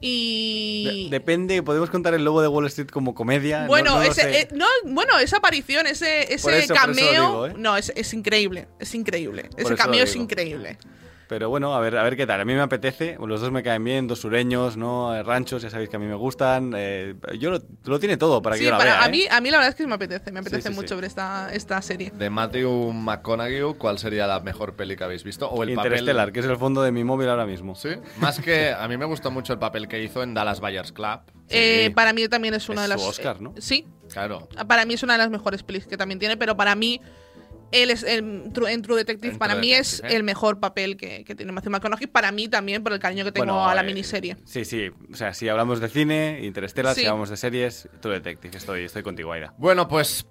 y... 0.00 1.08
De- 1.10 1.16
depende, 1.18 1.62
podemos 1.62 1.90
contar 1.90 2.14
el 2.14 2.24
lobo 2.24 2.42
de 2.42 2.48
Wall 2.48 2.66
Street 2.66 2.88
como 2.88 3.14
comedia. 3.14 3.62
No- 3.62 3.66
Bueno, 3.68 3.96
no 3.96 4.02
ese, 4.02 4.40
eh, 4.40 4.48
no, 4.52 4.66
bueno, 4.84 5.18
esa 5.18 5.38
aparición, 5.38 5.86
ese, 5.86 6.32
ese 6.34 6.58
eso- 6.58 6.74
cameo, 6.74 7.10
digo, 7.10 7.46
¿eh? 7.46 7.54
no, 7.56 7.76
es, 7.76 7.92
es 7.96 8.12
increíble, 8.14 8.68
es 8.80 8.94
increíble. 8.94 9.48
Ese 9.56 9.74
cameo 9.76 10.04
es 10.04 10.14
increíble. 10.16 10.78
Pero 11.34 11.48
bueno, 11.50 11.74
a 11.74 11.80
ver, 11.80 11.96
a 11.96 12.04
ver 12.04 12.16
qué 12.16 12.28
tal. 12.28 12.40
A 12.40 12.44
mí 12.44 12.54
me 12.54 12.60
apetece. 12.60 13.16
Los 13.26 13.40
dos 13.40 13.50
me 13.50 13.64
caen 13.64 13.82
bien, 13.82 14.06
dos 14.06 14.20
sureños, 14.20 14.76
¿no? 14.76 15.12
Eh, 15.16 15.24
Ranchos, 15.24 15.62
ya 15.62 15.68
sabéis 15.68 15.90
que 15.90 15.96
a 15.96 15.98
mí 15.98 16.06
me 16.06 16.14
gustan. 16.14 16.72
Eh, 16.76 17.16
yo 17.40 17.50
lo, 17.50 17.58
lo 17.86 17.98
tiene 17.98 18.16
todo 18.16 18.40
para 18.40 18.54
que 18.54 18.60
Sí, 18.60 18.66
yo 18.66 18.70
la 18.70 18.78
para, 18.78 18.90
vea, 18.92 19.02
a, 19.02 19.06
¿eh? 19.08 19.10
mí, 19.10 19.24
a 19.28 19.40
mí 19.40 19.50
la 19.50 19.56
verdad 19.56 19.70
es 19.70 19.74
que 19.74 19.84
me 19.84 19.94
apetece, 19.96 20.30
me 20.30 20.38
apetece 20.38 20.68
sí, 20.68 20.74
mucho 20.76 20.90
sí. 20.90 20.94
ver 20.94 21.04
esta, 21.06 21.52
esta 21.52 21.82
serie. 21.82 22.12
De 22.14 22.30
Matthew 22.30 22.92
McConaughey, 22.92 23.74
¿cuál 23.76 23.98
sería 23.98 24.28
la 24.28 24.38
mejor 24.38 24.76
peli 24.76 24.94
que 24.96 25.02
habéis 25.02 25.24
visto? 25.24 25.48
O 25.50 25.64
el 25.64 25.70
Interstellar, 25.70 26.26
papel. 26.26 26.32
que 26.34 26.38
es 26.38 26.46
el 26.46 26.56
fondo 26.56 26.82
de 26.82 26.92
mi 26.92 27.02
móvil 27.02 27.28
ahora 27.28 27.46
mismo. 27.46 27.74
Sí, 27.74 27.88
más 28.18 28.38
que 28.38 28.70
a 28.72 28.86
mí 28.86 28.96
me 28.96 29.06
gustó 29.06 29.32
mucho 29.32 29.52
el 29.54 29.58
papel 29.58 29.88
que 29.88 30.00
hizo 30.00 30.22
en 30.22 30.34
Dallas 30.34 30.60
Buyers 30.60 30.92
Club. 30.92 31.18
Eh, 31.48 31.90
para 31.96 32.12
mí 32.12 32.28
también 32.28 32.54
es 32.54 32.68
una 32.68 32.84
Es 32.84 32.90
de 32.90 32.94
su 32.96 33.00
las... 33.00 33.08
Oscar, 33.08 33.36
eh, 33.40 33.42
¿no? 33.42 33.54
sí, 33.58 33.88
Claro. 34.12 34.48
para 34.68 34.84
mí 34.84 34.94
es 34.94 35.02
una 35.02 35.14
de 35.14 35.18
las 35.18 35.30
mejores 35.30 35.64
pelis 35.64 35.84
que 35.88 35.96
también 35.96 36.20
tiene, 36.20 36.36
pero 36.36 36.56
para 36.56 36.76
mí... 36.76 37.00
Él 37.82 37.90
es 37.90 38.02
el, 38.02 38.50
True- 38.52 38.72
en 38.72 38.82
True 38.82 38.96
Detective, 38.96 39.32
En 39.32 39.38
para 39.38 39.54
True 39.54 39.60
mí 39.60 39.72
es 39.72 40.00
¿eh? 40.00 40.14
el 40.16 40.22
mejor 40.22 40.60
papel 40.60 40.96
que, 40.96 41.24
que 41.24 41.34
tiene 41.34 41.52
Matthew 41.52 41.72
McConaughey. 41.72 42.06
Para 42.06 42.30
mí 42.32 42.48
también, 42.48 42.82
por 42.82 42.92
el 42.92 42.98
cariño 42.98 43.24
que 43.24 43.32
tengo 43.32 43.46
Bueno, 43.46 43.68
a 43.68 43.74
la 43.74 43.82
eh, 43.82 43.84
miniserie. 43.84 44.36
Sí, 44.44 44.64
sí. 44.64 44.90
O 45.12 45.16
sea, 45.16 45.34
si 45.34 45.48
hablamos 45.48 45.80
de 45.80 45.88
cine, 45.88 46.40
Interstellar, 46.42 46.94
Sí. 46.94 47.00
si 47.02 47.06
hablamos 47.06 47.30
de 47.30 47.36
series, 47.36 47.88
True 48.00 48.14
Detective. 48.14 48.56
Estoy, 48.56 48.84
estoy 48.84 49.02
contigo, 49.02 49.32
Aida. 49.32 49.54
Bueno, 49.58 49.88
pues 49.88 50.26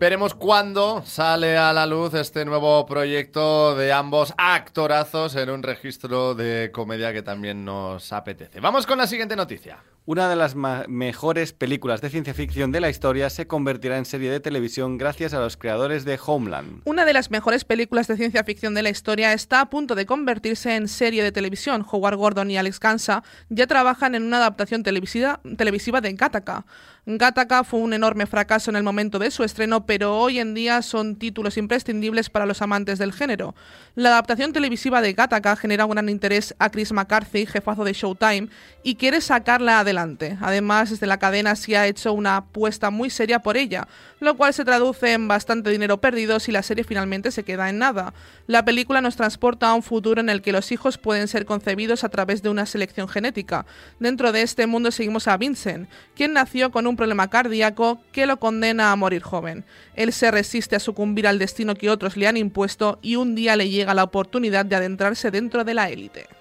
veremos 0.00 0.34
cuándo 0.34 1.02
sale 1.04 1.56
a 1.56 1.72
la 1.72 1.86
luz 1.86 2.14
este 2.14 2.44
nuevo 2.44 2.84
proyecto 2.86 3.74
de 3.74 3.92
ambos 3.92 4.34
actorazos 4.36 5.34
en 5.36 5.50
un 5.50 5.62
registro 5.62 6.34
de 6.34 6.70
comedia 6.72 7.12
que 7.12 7.22
también 7.22 7.64
nos 7.64 8.12
apetece. 8.12 8.60
Vamos 8.60 8.86
con 8.86 8.98
la 8.98 9.06
siguiente 9.06 9.34
noticia. 9.34 9.78
Una 10.10 10.30
de 10.30 10.36
las 10.36 10.54
mejores 10.56 11.52
películas 11.52 12.00
de 12.00 12.08
ciencia 12.08 12.32
ficción 12.32 12.72
de 12.72 12.80
la 12.80 12.88
historia 12.88 13.28
se 13.28 13.46
convertirá 13.46 13.98
en 13.98 14.06
serie 14.06 14.30
de 14.30 14.40
televisión 14.40 14.96
gracias 14.96 15.34
a 15.34 15.38
los 15.38 15.58
creadores 15.58 16.06
de 16.06 16.18
Homeland. 16.24 16.80
Una 16.86 17.04
de 17.04 17.12
las 17.12 17.30
mejores 17.30 17.66
películas 17.66 18.06
de 18.06 18.16
ciencia 18.16 18.42
ficción 18.42 18.72
de 18.72 18.82
la 18.82 18.88
historia 18.88 19.34
está 19.34 19.60
a 19.60 19.68
punto 19.68 19.94
de 19.94 20.06
convertirse 20.06 20.74
en 20.76 20.88
serie 20.88 21.22
de 21.22 21.30
televisión. 21.30 21.84
Howard 21.92 22.16
Gordon 22.16 22.50
y 22.50 22.56
Alex 22.56 22.80
Gansa 22.80 23.22
ya 23.50 23.66
trabajan 23.66 24.14
en 24.14 24.22
una 24.22 24.38
adaptación 24.38 24.82
televisiva, 24.82 25.40
televisiva 25.58 26.00
de 26.00 26.14
Gattaca. 26.14 26.64
Gattaca 27.04 27.62
fue 27.64 27.80
un 27.80 27.92
enorme 27.92 28.26
fracaso 28.26 28.70
en 28.70 28.76
el 28.76 28.82
momento 28.82 29.18
de 29.18 29.30
su 29.30 29.44
estreno, 29.44 29.84
pero 29.84 30.18
hoy 30.18 30.38
en 30.38 30.54
día 30.54 30.80
son 30.80 31.16
títulos 31.16 31.58
imprescindibles 31.58 32.30
para 32.30 32.46
los 32.46 32.62
amantes 32.62 32.98
del 32.98 33.12
género. 33.12 33.54
La 33.94 34.10
adaptación 34.10 34.54
televisiva 34.54 35.02
de 35.02 35.12
Gattaca 35.12 35.56
genera 35.56 35.84
un 35.84 35.92
gran 35.92 36.08
interés 36.08 36.54
a 36.58 36.70
Chris 36.70 36.92
McCarthy, 36.92 37.44
jefazo 37.44 37.84
de 37.84 37.92
Showtime, 37.92 38.48
y 38.82 38.94
quiere 38.94 39.20
sacarla 39.20 39.80
adelante 39.80 39.97
adelante. 39.98 40.38
Además, 40.40 40.90
desde 40.90 41.06
la 41.06 41.18
cadena 41.18 41.56
se 41.56 41.76
ha 41.76 41.86
hecho 41.86 42.12
una 42.12 42.36
apuesta 42.36 42.90
muy 42.90 43.10
seria 43.10 43.40
por 43.40 43.56
ella, 43.56 43.88
lo 44.20 44.36
cual 44.36 44.54
se 44.54 44.64
traduce 44.64 45.12
en 45.12 45.28
bastante 45.28 45.70
dinero 45.70 46.00
perdido 46.00 46.40
si 46.40 46.52
la 46.52 46.62
serie 46.62 46.84
finalmente 46.84 47.30
se 47.30 47.42
queda 47.42 47.68
en 47.68 47.78
nada. 47.78 48.14
La 48.46 48.64
película 48.64 49.00
nos 49.00 49.16
transporta 49.16 49.68
a 49.68 49.74
un 49.74 49.82
futuro 49.82 50.20
en 50.20 50.28
el 50.28 50.42
que 50.42 50.52
los 50.52 50.72
hijos 50.72 50.98
pueden 50.98 51.28
ser 51.28 51.44
concebidos 51.46 52.04
a 52.04 52.08
través 52.08 52.42
de 52.42 52.48
una 52.48 52.66
selección 52.66 53.08
genética. 53.08 53.66
Dentro 53.98 54.32
de 54.32 54.42
este 54.42 54.66
mundo 54.66 54.90
seguimos 54.90 55.28
a 55.28 55.36
Vincent, 55.36 55.88
quien 56.14 56.32
nació 56.32 56.70
con 56.70 56.86
un 56.86 56.96
problema 56.96 57.28
cardíaco 57.28 58.00
que 58.12 58.26
lo 58.26 58.38
condena 58.38 58.92
a 58.92 58.96
morir 58.96 59.22
joven. 59.22 59.64
Él 59.94 60.12
se 60.12 60.30
resiste 60.30 60.76
a 60.76 60.80
sucumbir 60.80 61.26
al 61.26 61.38
destino 61.38 61.74
que 61.74 61.90
otros 61.90 62.16
le 62.16 62.28
han 62.28 62.36
impuesto 62.36 62.98
y 63.02 63.16
un 63.16 63.34
día 63.34 63.56
le 63.56 63.68
llega 63.68 63.94
la 63.94 64.04
oportunidad 64.04 64.64
de 64.64 64.76
adentrarse 64.76 65.30
dentro 65.30 65.64
de 65.64 65.74
la 65.74 65.90
élite. 65.90 66.37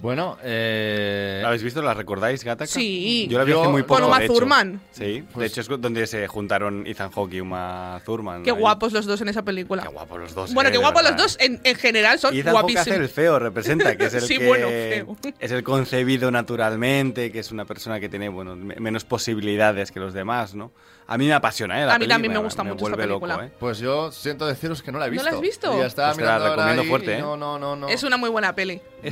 Bueno, 0.00 0.38
eh... 0.42 1.40
¿La 1.42 1.48
habéis 1.48 1.62
visto? 1.62 1.82
¿La 1.82 1.92
recordáis, 1.92 2.42
Gata? 2.42 2.66
Sí. 2.66 3.26
Yo 3.28 3.36
la 3.38 3.44
vi 3.44 3.52
hace 3.52 3.68
muy 3.68 3.82
poco, 3.82 4.00
Con 4.00 4.08
Uma 4.08 4.18
de 4.18 4.24
hecho. 4.24 4.34
Thurman. 4.34 4.80
Sí, 4.92 5.22
Pues 5.32 5.40
de 5.40 5.46
hecho 5.46 5.60
es 5.74 5.80
donde 5.80 6.06
se 6.06 6.26
juntaron 6.26 6.86
Ethan 6.86 7.10
Hawke 7.10 7.34
y 7.34 7.40
Uma 7.40 8.00
Thurman. 8.06 8.42
Qué 8.42 8.50
ahí. 8.50 8.56
guapos 8.56 8.92
los 8.94 9.04
dos 9.04 9.20
en 9.20 9.28
esa 9.28 9.42
película. 9.42 9.82
Qué 9.82 9.88
guapos 9.88 10.18
los 10.18 10.34
dos. 10.34 10.54
Bueno, 10.54 10.68
eh, 10.68 10.72
qué 10.72 10.78
de 10.78 10.82
guapos 10.84 11.02
los 11.02 11.10
verdad. 11.12 11.24
dos 11.24 11.36
en, 11.40 11.60
en 11.64 11.76
general 11.76 12.18
son 12.18 12.34
Ethan 12.34 12.54
Hawke 12.56 12.76
hace 12.78 12.94
el 12.94 13.08
feo, 13.10 13.38
representa, 13.38 13.94
que 13.96 14.06
es 14.06 14.14
el 14.14 14.22
Sí, 14.22 14.38
que 14.38 14.46
bueno, 14.46 14.68
feo. 14.68 15.16
es 15.38 15.50
el 15.52 15.62
concebido 15.62 16.30
naturalmente, 16.30 17.30
que 17.30 17.40
es 17.40 17.50
una 17.52 17.66
persona 17.66 18.00
que 18.00 18.08
tiene 18.08 18.28
bueno, 18.30 18.56
me- 18.56 18.76
menos 18.76 19.04
posibilidades 19.04 19.92
que 19.92 20.00
los 20.00 20.14
demás, 20.14 20.54
¿no? 20.54 20.72
A 21.08 21.18
mí 21.18 21.26
me 21.26 21.32
apasiona, 21.34 21.82
¿eh? 21.82 21.86
la 21.86 21.94
A 21.94 21.98
mí 21.98 22.04
peli, 22.04 22.10
también 22.12 22.32
me 22.32 22.38
gusta 22.38 22.62
mucho 22.62 22.76
esta 22.86 22.96
vuelve 22.96 23.06
loco, 23.08 23.26
película. 23.26 23.46
¿eh? 23.46 23.52
Pues 23.58 23.78
yo 23.80 24.12
siento 24.12 24.46
deciros 24.46 24.80
que 24.80 24.92
no 24.92 24.98
la 25.00 25.06
he 25.06 25.08
¿No 25.08 25.12
visto. 25.14 25.28
la 25.28 25.34
has 25.36 25.40
visto? 25.42 25.76
Y 25.76 25.80
estaba 25.80 26.08
Pues 26.10 26.18
te 26.18 26.22
la 26.24 26.38
mirando 26.38 26.44
ahora 26.46 26.54
recomiendo 26.56 26.82
ahí 26.82 26.88
fuerte, 26.88 27.18
¿eh? 27.18 27.20
No, 27.20 27.36
no, 27.36 27.58
no, 27.58 27.74
no. 27.74 27.88
Es 27.88 28.04
una 28.04 28.16
muy 28.16 28.30
buena 28.30 28.54
peli. 28.54 28.80
De 29.02 29.08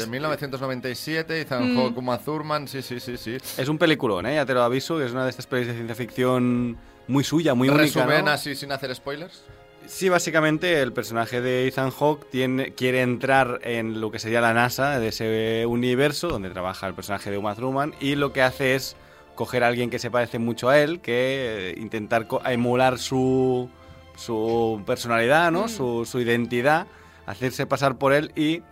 1997, 0.82 1.40
Ethan 1.40 1.72
Mm. 1.74 1.76
Hawke, 1.76 1.98
Uma 1.98 2.18
Thurman, 2.18 2.68
sí, 2.68 2.82
sí, 2.82 3.00
sí, 3.00 3.16
sí. 3.16 3.36
Es 3.56 3.68
un 3.68 3.78
peliculón, 3.78 4.26
¿eh? 4.26 4.36
Ya 4.36 4.46
te 4.46 4.54
lo 4.54 4.62
aviso, 4.62 4.98
que 4.98 5.06
es 5.06 5.12
una 5.12 5.24
de 5.24 5.30
estas 5.30 5.46
pelis 5.46 5.66
de 5.66 5.74
ciencia 5.74 5.94
ficción 5.94 6.76
muy 7.06 7.24
suya, 7.24 7.54
muy 7.54 7.68
única, 7.68 7.82
Resumen 7.84 8.24
¿no? 8.26 8.30
así 8.30 8.54
sin 8.54 8.72
hacer 8.72 8.94
spoilers. 8.94 9.42
Sí, 9.86 10.08
básicamente 10.10 10.80
el 10.82 10.92
personaje 10.92 11.40
de 11.40 11.66
Ethan 11.66 11.90
Hawke 11.90 12.28
tiene, 12.30 12.72
quiere 12.74 13.00
entrar 13.00 13.60
en 13.62 14.00
lo 14.02 14.10
que 14.10 14.18
sería 14.18 14.40
la 14.42 14.52
NASA 14.52 15.00
de 15.00 15.08
ese 15.08 15.64
universo 15.66 16.28
donde 16.28 16.50
trabaja 16.50 16.86
el 16.86 16.94
personaje 16.94 17.30
de 17.30 17.38
Uma 17.38 17.54
Thurman 17.54 17.94
y 17.98 18.14
lo 18.14 18.32
que 18.34 18.42
hace 18.42 18.74
es 18.74 18.96
coger 19.34 19.64
a 19.64 19.68
alguien 19.68 19.88
que 19.88 19.98
se 19.98 20.10
parece 20.10 20.38
mucho 20.38 20.68
a 20.68 20.78
él, 20.78 21.00
que 21.00 21.70
eh, 21.70 21.74
intentar 21.78 22.26
co- 22.26 22.42
emular 22.44 22.98
su, 22.98 23.70
su 24.16 24.82
personalidad, 24.84 25.50
¿no? 25.52 25.64
Mm. 25.64 25.68
Su, 25.70 26.04
su 26.10 26.20
identidad, 26.20 26.86
hacerse 27.24 27.64
pasar 27.66 27.96
por 27.96 28.12
él 28.12 28.32
y 28.36 28.62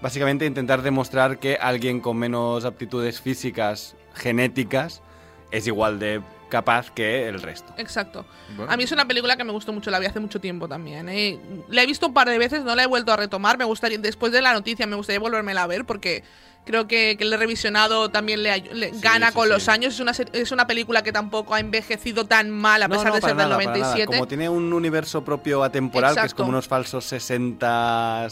básicamente 0.00 0.46
intentar 0.46 0.82
demostrar 0.82 1.38
que 1.38 1.56
alguien 1.56 2.00
con 2.00 2.16
menos 2.16 2.64
aptitudes 2.64 3.20
físicas, 3.20 3.96
genéticas, 4.14 5.02
es 5.50 5.66
igual 5.66 5.98
de 5.98 6.20
capaz 6.48 6.90
que 6.90 7.26
el 7.28 7.40
resto. 7.42 7.72
Exacto. 7.78 8.24
Bueno. 8.56 8.70
A 8.70 8.76
mí 8.76 8.84
es 8.84 8.92
una 8.92 9.06
película 9.08 9.36
que 9.36 9.44
me 9.44 9.52
gustó 9.52 9.72
mucho, 9.72 9.90
la 9.90 9.98
vi 9.98 10.06
hace 10.06 10.20
mucho 10.20 10.40
tiempo 10.40 10.68
también. 10.68 11.08
¿eh? 11.08 11.38
La 11.68 11.82
he 11.82 11.86
visto 11.86 12.06
un 12.06 12.14
par 12.14 12.28
de 12.28 12.38
veces, 12.38 12.62
no 12.64 12.74
la 12.76 12.84
he 12.84 12.86
vuelto 12.86 13.12
a 13.12 13.16
retomar. 13.16 13.58
Me 13.58 13.64
gustaría, 13.64 13.98
después 13.98 14.30
de 14.32 14.40
la 14.42 14.52
noticia, 14.52 14.86
me 14.86 14.94
gustaría 14.94 15.18
volvérmela 15.20 15.62
a 15.64 15.66
ver 15.66 15.84
porque 15.84 16.22
creo 16.64 16.86
que, 16.86 17.16
que 17.18 17.24
el 17.24 17.36
revisionado 17.36 18.10
también 18.10 18.42
le, 18.42 18.58
le 18.72 18.90
gana 19.00 19.28
sí, 19.28 19.34
con 19.34 19.44
sí. 19.46 19.52
los 19.52 19.68
años. 19.68 19.94
Es 19.94 20.00
una, 20.00 20.14
se- 20.14 20.26
es 20.32 20.52
una 20.52 20.66
película 20.66 21.02
que 21.02 21.12
tampoco 21.12 21.54
ha 21.54 21.60
envejecido 21.60 22.24
tan 22.26 22.50
mal 22.50 22.82
a 22.84 22.88
No, 22.88 22.94
pesar 22.96 23.08
no, 23.08 23.14
de 23.16 23.20
ser 23.20 23.30
del 23.30 23.36
nada, 23.38 23.48
nada. 23.58 23.64
97. 23.64 24.06
Como 24.06 24.28
tiene 24.28 24.48
un 24.48 24.72
universo 24.72 25.24
propio 25.24 25.64
atemporal, 25.64 26.14
que 26.14 26.26
es 26.26 26.34
como 26.34 26.50
unos 26.50 26.68
falsos 26.68 27.04
60 27.04 28.28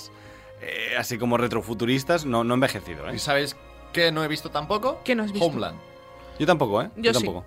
así 0.99 1.19
como 1.19 1.37
retrofuturistas, 1.39 2.25
no, 2.25 2.45
no 2.45 2.55
envejecido, 2.55 3.09
¿eh? 3.09 3.15
¿Y 3.15 3.19
sabéis 3.19 3.57
qué 3.93 4.13
no 4.13 4.23
he 4.25 4.29
visto 4.29 4.51
tampoco? 4.51 5.01
¿Qué 5.05 5.15
no 5.15 5.23
has 5.25 5.33
visto? 5.33 5.47
Homeland. 5.47 5.79
Yo 6.39 6.47
tampoco, 6.47 6.83
¿eh? 6.83 6.91
Yo 6.97 7.13
sí. 7.13 7.19
tampoco. 7.25 7.45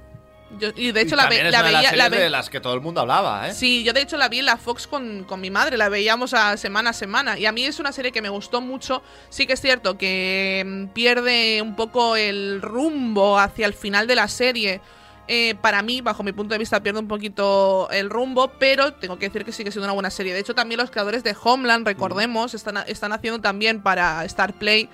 Yo- 0.59 0.69
y 0.75 0.91
de 0.91 1.01
hecho 1.01 1.15
Y 1.15 1.17
la, 1.17 1.23
también 1.23 1.41
ve- 1.43 1.47
es 1.47 1.51
la 1.53 1.59
una 1.59 1.67
de 1.67 1.73
las 1.73 1.81
veía. 1.81 1.91
La 1.97 2.03
series 2.05 2.19
ve- 2.19 2.23
de 2.25 2.29
las 2.29 2.49
que 2.51 2.59
todo 2.61 2.73
el 2.75 2.81
mundo 2.81 3.01
hablaba, 3.01 3.49
¿eh? 3.49 3.53
Sí, 3.53 3.83
yo 3.83 3.93
de 3.93 4.01
hecho 4.01 4.15
la 4.15 4.29
vi 4.29 4.39
en 4.39 4.45
la 4.45 4.57
Fox 4.57 4.85
con, 4.85 5.23
con 5.23 5.41
mi 5.41 5.49
madre, 5.49 5.75
la 5.75 5.89
veíamos 5.89 6.33
a 6.35 6.55
semana 6.57 6.91
a 6.91 6.93
semana. 6.93 7.37
Y 7.39 7.45
a 7.47 7.51
mí 7.51 7.65
es 7.65 7.79
una 7.79 7.91
serie 7.91 8.11
que 8.11 8.21
me 8.21 8.29
gustó 8.29 8.61
mucho. 8.61 9.01
Sí 9.29 9.47
que 9.47 9.53
es 9.53 9.61
cierto 9.61 9.97
que 9.97 10.63
mm, 10.65 10.93
pierde 10.93 11.61
un 11.63 11.75
poco 11.75 12.15
el 12.15 12.61
rumbo 12.61 13.39
hacia 13.39 13.65
el 13.65 13.73
final 13.73 14.05
de 14.07 14.15
la 14.15 14.27
serie. 14.27 14.81
Eh, 15.27 15.55
para 15.61 15.81
mí, 15.81 16.01
bajo 16.01 16.21
mi 16.21 16.33
punto 16.33 16.53
de 16.53 16.59
vista, 16.59 16.81
pierde 16.83 16.99
un 16.99 17.07
poquito 17.07 17.89
el 17.91 18.09
rumbo, 18.09 18.51
pero 18.59 18.93
tengo 18.93 19.17
que 19.17 19.27
decir 19.27 19.43
que 19.43 19.51
sigue 19.51 19.71
siendo 19.71 19.85
una 19.85 19.93
buena 19.93 20.09
serie. 20.11 20.33
De 20.33 20.39
hecho, 20.39 20.53
también 20.53 20.79
los 20.79 20.91
creadores 20.91 21.23
de 21.23 21.35
Homeland, 21.41 21.85
recordemos, 21.87 22.53
están, 22.53 22.77
están 22.87 23.11
haciendo 23.11 23.41
también 23.41 23.81
para 23.81 24.23
Star 24.25 24.53
Play 24.53 24.87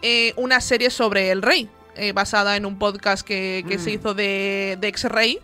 eh, 0.00 0.32
una 0.36 0.60
serie 0.60 0.90
sobre 0.90 1.30
el 1.30 1.42
rey, 1.42 1.68
eh, 1.96 2.12
basada 2.12 2.56
en 2.56 2.66
un 2.66 2.78
podcast 2.78 3.26
que, 3.26 3.64
que 3.68 3.78
se 3.78 3.92
hizo 3.92 4.14
de, 4.14 4.76
de 4.80 4.88
ex-rey. 4.88 5.38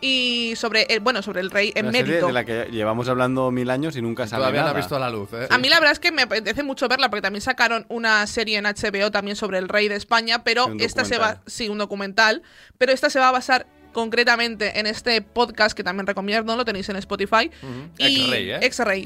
Y 0.00 0.54
sobre 0.56 0.82
el, 0.84 1.00
bueno, 1.00 1.22
sobre 1.22 1.40
el 1.40 1.50
rey 1.50 1.72
en 1.74 1.90
mérito. 1.90 2.26
de 2.28 2.32
la 2.32 2.44
que 2.44 2.68
llevamos 2.70 3.08
hablando 3.08 3.50
mil 3.50 3.68
años 3.70 3.96
y 3.96 4.02
nunca 4.02 4.26
sale 4.26 4.40
Todavía 4.40 4.60
no 4.60 4.66
nada. 4.68 4.78
ha 4.78 4.80
visto 4.80 4.98
la 4.98 5.10
luz, 5.10 5.28
¿eh? 5.34 5.46
A 5.50 5.58
mí 5.58 5.68
la 5.68 5.78
verdad 5.78 5.92
es 5.92 6.00
que 6.00 6.10
me 6.12 6.22
apetece 6.22 6.62
mucho 6.62 6.88
verla 6.88 7.10
porque 7.10 7.22
también 7.22 7.42
sacaron 7.42 7.84
una 7.88 8.26
serie 8.26 8.58
en 8.58 8.64
HBO 8.64 9.10
también 9.10 9.36
sobre 9.36 9.58
el 9.58 9.68
rey 9.68 9.88
de 9.88 9.96
España, 9.96 10.42
pero 10.42 10.68
esta 10.78 11.04
se 11.04 11.18
va, 11.18 11.42
sí, 11.46 11.68
un 11.68 11.78
documental, 11.78 12.42
pero 12.78 12.92
esta 12.92 13.10
se 13.10 13.18
va 13.18 13.28
a 13.28 13.32
basar 13.32 13.66
concretamente 13.92 14.78
en 14.78 14.86
este 14.86 15.20
podcast 15.22 15.76
que 15.76 15.82
también 15.84 16.06
recomiendo, 16.06 16.56
lo 16.56 16.64
tenéis 16.64 16.88
en 16.88 16.96
Spotify. 16.96 17.50
Y- 17.98 18.04
Ex-rey, 18.04 18.50
¿eh? 18.50 18.58
X-Rey. 18.62 19.04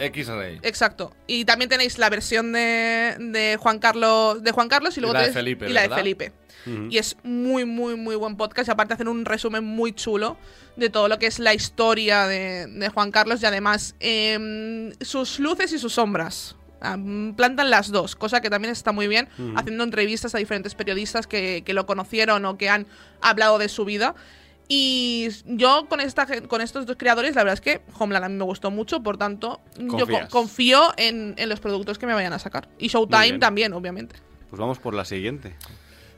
Exacto. 0.63 1.13
Y 1.27 1.45
también 1.45 1.69
tenéis 1.69 1.99
la 1.99 2.11
versión 2.11 2.53
de, 2.53 3.17
de 3.19 3.57
Juan 3.61 3.79
Carlos 3.79 4.43
de 4.43 4.53
Juan 4.53 4.69
Carlos 4.69 4.97
y 4.97 5.01
luego 5.01 5.15
la 5.15 5.21
de 5.21 5.27
tenéis- 5.27 5.35
Felipe, 5.35 5.71
y 5.71 5.73
la 5.73 5.83
de. 5.83 5.89
Felipe. 5.95 6.33
Y 6.89 6.97
es 6.97 7.17
muy, 7.25 7.67
muy, 7.67 7.95
muy 7.95 8.17
buen 8.17 8.37
podcast. 8.39 8.69
Y 8.69 8.71
aparte 8.71 8.95
hacen 8.95 9.09
un 9.09 9.27
resumen 9.27 9.63
muy 9.65 9.93
chulo 9.93 10.39
de 10.77 10.89
todo 10.89 11.09
lo 11.09 11.19
que 11.19 11.27
es 11.27 11.39
la 11.39 11.53
historia 11.53 12.27
de, 12.27 12.67
de 12.67 12.89
Juan 12.89 13.11
Carlos 13.11 13.43
y 13.43 13.47
además 13.47 13.95
em, 14.01 14.93
sus 15.03 15.39
luces 15.41 15.73
y 15.75 15.79
sus 15.79 15.93
sombras. 15.93 16.57
Plantan 16.81 17.71
las 17.71 17.91
dos, 17.91 18.15
cosa 18.15 18.43
que 18.43 18.51
también 18.51 18.71
está 18.73 18.93
muy 18.93 19.09
bien, 19.09 19.29
haciendo 19.57 19.85
entrevistas 19.85 20.35
a 20.35 20.39
diferentes 20.39 20.75
periodistas 20.75 21.27
que, 21.27 21.63
que 21.65 21.73
lo 21.73 21.87
conocieron 21.87 22.45
o 22.45 22.59
que 22.59 22.69
han 22.69 22.87
hablado 23.23 23.57
de 23.59 23.69
su 23.71 23.85
vida. 23.87 24.15
Y 24.69 25.29
yo 25.45 25.87
con, 25.89 26.01
esta, 26.01 26.27
con 26.43 26.61
estos 26.61 26.87
dos 26.87 26.97
creadores, 26.97 27.35
la 27.35 27.43
verdad 27.45 27.55
es 27.55 27.61
que 27.61 27.83
Homeland 27.99 28.25
a 28.25 28.29
mí 28.29 28.37
me 28.37 28.45
gustó 28.45 28.71
mucho, 28.71 29.03
por 29.03 29.19
tanto, 29.19 29.61
yo 29.77 30.07
confío 30.31 30.93
en, 30.97 31.35
en 31.37 31.49
los 31.49 31.61
productos 31.61 31.99
que 31.99 32.07
me 32.07 32.15
vayan 32.15 32.33
a 32.33 32.39
sacar. 32.39 32.69
Y 32.79 32.89
Showtime 32.89 33.39
también, 33.39 33.73
obviamente. 33.75 34.17
Pues 34.49 34.59
vamos 34.59 34.79
por 34.79 34.95
la 34.95 35.05
siguiente. 35.05 35.55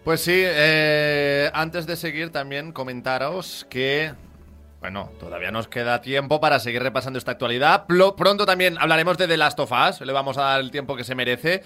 Pues 0.05 0.21
sí, 0.21 0.35
eh, 0.37 1.51
antes 1.53 1.85
de 1.87 1.97
seguir 1.97 2.31
también 2.31 2.71
comentaros 2.71 3.67
que, 3.69 4.13
bueno, 4.79 5.11
todavía 5.19 5.51
nos 5.51 5.67
queda 5.67 6.01
tiempo 6.01 6.41
para 6.41 6.61
seguir 6.61 6.81
repasando 6.81 7.19
esta 7.19 7.33
actualidad. 7.33 7.87
Pronto 7.87 8.47
también 8.47 8.79
hablaremos 8.79 9.19
de 9.19 9.27
The 9.27 9.37
Last 9.37 9.59
of 9.59 9.73
Us, 9.73 10.01
le 10.03 10.13
vamos 10.13 10.39
a 10.39 10.43
dar 10.43 10.61
el 10.61 10.71
tiempo 10.71 10.95
que 10.95 11.03
se 11.03 11.17
merece. 11.17 11.65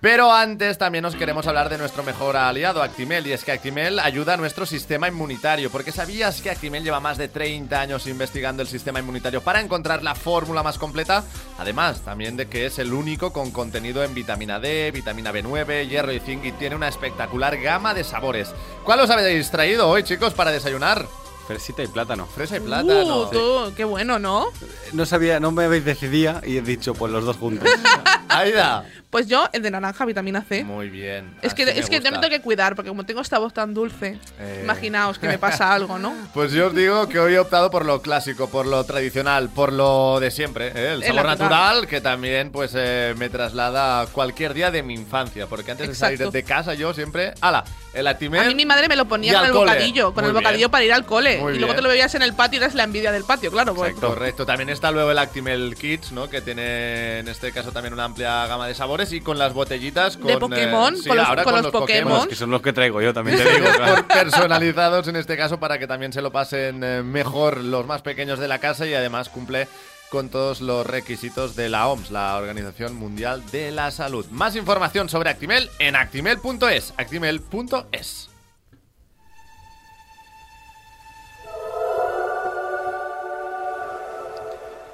Pero 0.00 0.32
antes 0.32 0.78
también 0.78 1.04
os 1.04 1.16
queremos 1.16 1.48
hablar 1.48 1.68
de 1.68 1.76
nuestro 1.76 2.04
mejor 2.04 2.36
aliado, 2.36 2.84
Actimel, 2.84 3.26
y 3.26 3.32
es 3.32 3.42
que 3.42 3.50
Actimel 3.50 3.98
ayuda 3.98 4.34
a 4.34 4.36
nuestro 4.36 4.64
sistema 4.64 5.08
inmunitario, 5.08 5.70
porque 5.70 5.90
¿sabías 5.90 6.40
que 6.40 6.50
Actimel 6.50 6.84
lleva 6.84 7.00
más 7.00 7.18
de 7.18 7.26
30 7.26 7.80
años 7.80 8.06
investigando 8.06 8.62
el 8.62 8.68
sistema 8.68 9.00
inmunitario 9.00 9.40
para 9.40 9.60
encontrar 9.60 10.04
la 10.04 10.14
fórmula 10.14 10.62
más 10.62 10.78
completa? 10.78 11.24
Además, 11.58 12.02
también 12.02 12.36
de 12.36 12.46
que 12.46 12.66
es 12.66 12.78
el 12.78 12.92
único 12.92 13.32
con 13.32 13.50
contenido 13.50 14.04
en 14.04 14.14
vitamina 14.14 14.60
D, 14.60 14.92
vitamina 14.92 15.32
B9, 15.32 15.88
hierro 15.88 16.12
y 16.12 16.20
zinc 16.20 16.44
y 16.44 16.52
tiene 16.52 16.76
una 16.76 16.86
espectacular 16.86 17.60
gama 17.60 17.92
de 17.92 18.04
sabores. 18.04 18.54
¿Cuál 18.84 19.00
os 19.00 19.10
habéis 19.10 19.50
traído 19.50 19.88
hoy, 19.88 20.04
chicos, 20.04 20.32
para 20.32 20.52
desayunar? 20.52 21.06
Fresita 21.48 21.82
y 21.82 21.86
plátano. 21.86 22.26
Fresa 22.26 22.58
y 22.58 22.60
plátano. 22.60 23.22
Uh, 23.22 23.30
tú, 23.30 23.72
qué 23.74 23.84
bueno, 23.84 24.18
¿no? 24.18 24.48
No 24.92 25.06
sabía, 25.06 25.40
no 25.40 25.50
me 25.50 25.64
habéis 25.64 25.82
decidido 25.84 26.40
y 26.46 26.58
he 26.58 26.60
dicho, 26.62 26.92
pues 26.94 27.10
los 27.10 27.24
dos 27.24 27.38
juntos. 27.38 27.66
Aida. 28.28 28.84
Pues 29.10 29.26
yo, 29.26 29.48
el 29.54 29.62
de 29.62 29.70
naranja, 29.70 30.04
vitamina 30.04 30.42
C. 30.46 30.62
Muy 30.64 30.90
bien. 30.90 31.34
Es 31.40 31.54
que, 31.54 31.62
es 31.62 31.88
que 31.88 31.96
yo 32.00 32.10
me 32.10 32.18
tengo 32.18 32.28
que 32.28 32.42
cuidar, 32.42 32.76
porque 32.76 32.90
como 32.90 33.04
tengo 33.06 33.22
esta 33.22 33.38
voz 33.38 33.54
tan 33.54 33.72
dulce, 33.72 34.18
Eh. 34.38 34.60
imaginaos 34.62 35.18
que 35.18 35.26
me 35.26 35.38
pasa 35.38 35.72
algo, 35.72 35.98
¿no? 35.98 36.12
Pues 36.34 36.52
yo 36.52 36.66
os 36.66 36.74
digo 36.74 37.08
que 37.08 37.18
hoy 37.18 37.32
he 37.32 37.38
optado 37.38 37.70
por 37.70 37.86
lo 37.86 38.02
clásico, 38.02 38.50
por 38.50 38.66
lo 38.66 38.84
tradicional, 38.84 39.48
por 39.48 39.72
lo 39.72 40.20
de 40.20 40.30
siempre, 40.30 40.68
¿eh? 40.74 40.92
el 40.92 41.02
sabor 41.02 41.24
natural. 41.24 41.48
natural, 41.50 41.86
que 41.86 42.02
también 42.02 42.50
pues 42.52 42.72
eh, 42.76 43.14
me 43.16 43.30
traslada 43.30 44.02
a 44.02 44.06
cualquier 44.08 44.52
día 44.52 44.70
de 44.70 44.82
mi 44.82 44.92
infancia, 44.92 45.46
porque 45.46 45.70
antes 45.70 45.88
de 45.88 45.94
salir 45.94 46.30
de 46.30 46.42
casa 46.42 46.74
yo 46.74 46.92
siempre, 46.92 47.32
ala, 47.40 47.64
el 47.94 48.06
Actimel. 48.06 48.42
A 48.42 48.48
mí 48.48 48.54
mi 48.54 48.66
madre 48.66 48.88
me 48.88 48.96
lo 48.96 49.06
ponía 49.08 49.32
al 49.32 49.38
con 49.38 49.46
el 49.46 49.52
cole. 49.54 49.70
bocadillo, 49.72 50.12
con 50.12 50.24
Muy 50.24 50.28
el 50.28 50.34
bocadillo 50.34 50.58
bien. 50.58 50.70
para 50.70 50.84
ir 50.84 50.92
al 50.92 51.06
cole. 51.06 51.37
Muy 51.40 51.54
y 51.54 51.58
luego 51.58 51.74
te 51.74 51.82
lo 51.82 51.88
bebías 51.88 52.14
en 52.14 52.22
el 52.22 52.34
patio 52.34 52.58
y 52.60 52.62
eres 52.62 52.74
la 52.74 52.84
envidia 52.84 53.12
del 53.12 53.24
patio, 53.24 53.50
claro. 53.50 53.74
pues- 53.74 53.94
Correcto, 53.94 54.44
también 54.46 54.68
está 54.70 54.90
luego 54.90 55.10
el 55.10 55.18
Actimel 55.18 55.74
Kids, 55.76 56.12
¿no? 56.12 56.28
Que 56.30 56.40
tiene 56.40 57.18
en 57.20 57.28
este 57.28 57.52
caso 57.52 57.72
también 57.72 57.92
una 57.94 58.04
amplia 58.04 58.46
gama 58.46 58.66
de 58.66 58.74
sabores 58.74 59.12
y 59.12 59.20
con 59.20 59.38
las 59.38 59.52
botellitas 59.54 60.16
con, 60.16 60.26
De 60.26 60.32
eh, 60.34 60.38
Pokémon, 60.38 60.96
sí, 60.96 61.08
con 61.08 61.16
los- 61.16 61.26
ahora 61.26 61.44
con 61.44 61.52
con 61.54 61.62
los 61.62 61.72
los 61.72 61.80
Pokémon. 61.82 62.20
Es 62.22 62.26
que 62.28 62.34
son 62.36 62.50
los 62.50 62.62
que 62.62 62.72
traigo 62.72 63.00
yo, 63.02 63.12
también 63.14 63.38
te 63.38 63.44
digo. 63.50 63.66
personalizados 64.08 65.08
en 65.08 65.16
este 65.16 65.36
caso 65.36 65.58
para 65.60 65.78
que 65.78 65.86
también 65.86 66.12
se 66.12 66.22
lo 66.22 66.30
pasen 66.32 66.82
eh, 66.82 67.02
mejor 67.02 67.58
los 67.58 67.86
más 67.86 68.02
pequeños 68.02 68.38
de 68.38 68.48
la 68.48 68.58
casa 68.58 68.86
y 68.86 68.94
además 68.94 69.28
cumple 69.28 69.68
con 70.10 70.30
todos 70.30 70.62
los 70.62 70.86
requisitos 70.86 71.54
de 71.54 71.68
la 71.68 71.86
OMS, 71.88 72.10
la 72.10 72.36
Organización 72.36 72.94
Mundial 72.94 73.42
de 73.52 73.70
la 73.70 73.90
Salud. 73.90 74.24
Más 74.30 74.56
información 74.56 75.08
sobre 75.10 75.28
Actimel 75.28 75.68
en 75.78 75.96
actimel.es, 75.96 76.94
actimel.es. 76.96 78.27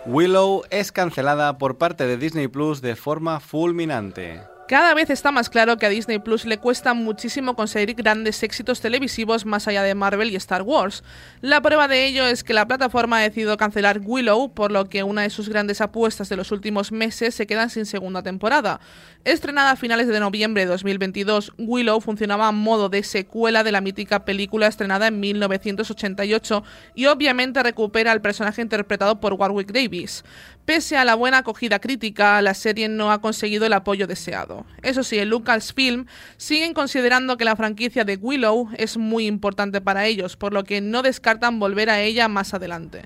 Willow 0.06 0.64
es 0.68 0.92
cancelada 0.92 1.56
por 1.56 1.78
parte 1.78 2.06
de 2.06 2.18
Disney 2.18 2.46
Plus 2.46 2.82
de 2.82 2.94
forma 2.94 3.40
fulminante. 3.40 4.53
Cada 4.66 4.94
vez 4.94 5.10
está 5.10 5.30
más 5.30 5.50
claro 5.50 5.76
que 5.76 5.84
a 5.84 5.90
Disney 5.90 6.18
Plus 6.20 6.46
le 6.46 6.56
cuesta 6.56 6.94
muchísimo 6.94 7.54
conseguir 7.54 7.94
grandes 7.94 8.42
éxitos 8.42 8.80
televisivos 8.80 9.44
más 9.44 9.68
allá 9.68 9.82
de 9.82 9.94
Marvel 9.94 10.30
y 10.30 10.36
Star 10.36 10.62
Wars. 10.62 11.04
La 11.42 11.60
prueba 11.60 11.86
de 11.86 12.06
ello 12.06 12.26
es 12.26 12.42
que 12.42 12.54
la 12.54 12.66
plataforma 12.66 13.18
ha 13.18 13.22
decidido 13.22 13.58
cancelar 13.58 14.00
Willow, 14.02 14.54
por 14.54 14.72
lo 14.72 14.86
que 14.86 15.02
una 15.02 15.20
de 15.20 15.28
sus 15.28 15.50
grandes 15.50 15.82
apuestas 15.82 16.30
de 16.30 16.36
los 16.36 16.50
últimos 16.50 16.92
meses 16.92 17.34
se 17.34 17.46
queda 17.46 17.68
sin 17.68 17.84
segunda 17.84 18.22
temporada. 18.22 18.80
Estrenada 19.24 19.72
a 19.72 19.76
finales 19.76 20.08
de 20.08 20.18
noviembre 20.18 20.64
de 20.64 20.70
2022, 20.70 21.52
Willow 21.58 22.00
funcionaba 22.00 22.48
a 22.48 22.52
modo 22.52 22.88
de 22.88 23.02
secuela 23.02 23.64
de 23.64 23.72
la 23.72 23.82
mítica 23.82 24.24
película 24.24 24.66
estrenada 24.66 25.08
en 25.08 25.20
1988 25.20 26.64
y 26.94 27.04
obviamente 27.06 27.62
recupera 27.62 28.12
al 28.12 28.22
personaje 28.22 28.62
interpretado 28.62 29.20
por 29.20 29.34
Warwick 29.34 29.72
Davis. 29.72 30.24
Pese 30.64 30.96
a 30.96 31.04
la 31.04 31.14
buena 31.14 31.38
acogida 31.38 31.78
crítica, 31.78 32.40
la 32.40 32.54
serie 32.54 32.88
no 32.88 33.12
ha 33.12 33.20
conseguido 33.20 33.66
el 33.66 33.74
apoyo 33.74 34.06
deseado. 34.06 34.64
Eso 34.82 35.02
sí, 35.02 35.18
en 35.18 35.28
Lucasfilm 35.28 36.06
siguen 36.38 36.72
considerando 36.72 37.36
que 37.36 37.44
la 37.44 37.54
franquicia 37.54 38.04
de 38.04 38.16
Willow 38.16 38.70
es 38.78 38.96
muy 38.96 39.26
importante 39.26 39.82
para 39.82 40.06
ellos, 40.06 40.36
por 40.36 40.54
lo 40.54 40.64
que 40.64 40.80
no 40.80 41.02
descartan 41.02 41.58
volver 41.58 41.90
a 41.90 42.00
ella 42.00 42.28
más 42.28 42.54
adelante. 42.54 43.02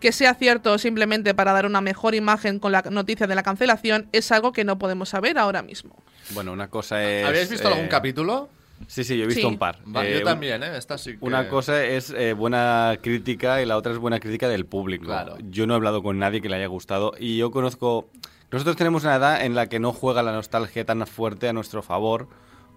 Que 0.00 0.12
sea 0.12 0.34
cierto 0.34 0.78
simplemente 0.78 1.34
para 1.34 1.52
dar 1.52 1.66
una 1.66 1.82
mejor 1.82 2.14
imagen 2.14 2.58
con 2.58 2.72
la 2.72 2.82
noticia 2.82 3.26
de 3.26 3.34
la 3.34 3.42
cancelación 3.42 4.08
es 4.12 4.32
algo 4.32 4.52
que 4.52 4.64
no 4.64 4.78
podemos 4.78 5.10
saber 5.10 5.38
ahora 5.38 5.62
mismo. 5.62 6.02
Bueno, 6.30 6.52
una 6.52 6.68
cosa 6.68 7.04
es... 7.04 7.26
¿Habéis 7.26 7.50
visto 7.50 7.68
algún 7.68 7.84
eh, 7.84 7.90
capítulo? 7.90 8.48
Sí, 8.86 9.02
sí, 9.04 9.16
yo 9.16 9.24
he 9.24 9.26
visto 9.26 9.40
Sí. 9.42 9.46
un 9.46 9.58
par. 9.58 9.78
Va, 9.94 10.06
Eh, 10.06 10.18
yo 10.18 10.24
también, 10.24 10.62
¿eh? 10.62 10.76
Esta 10.76 10.98
sí 10.98 11.12
que- 11.16 11.24
Una 11.24 11.48
cosa 11.48 11.84
es 11.84 12.10
eh, 12.10 12.32
buena 12.34 12.98
crítica 13.02 13.62
y 13.62 13.66
la 13.66 13.76
otra 13.76 13.92
es 13.92 13.98
buena 13.98 14.20
crítica 14.20 14.48
del 14.48 14.66
público. 14.66 15.06
Claro. 15.06 15.36
Yo 15.50 15.66
no 15.66 15.74
he 15.74 15.76
hablado 15.76 16.02
con 16.02 16.18
nadie 16.18 16.40
que 16.42 16.48
le 16.48 16.56
haya 16.56 16.66
gustado 16.66 17.12
y 17.18 17.36
yo 17.38 17.50
conozco... 17.50 18.08
Nosotros 18.50 18.76
tenemos 18.76 19.02
una 19.04 19.16
edad 19.16 19.44
en 19.44 19.54
la 19.54 19.68
que 19.68 19.80
no 19.80 19.92
juega 19.92 20.22
la 20.22 20.32
nostalgia 20.32 20.84
tan 20.84 21.04
fuerte 21.06 21.48
a 21.48 21.52
nuestro 21.52 21.82
favor 21.82 22.28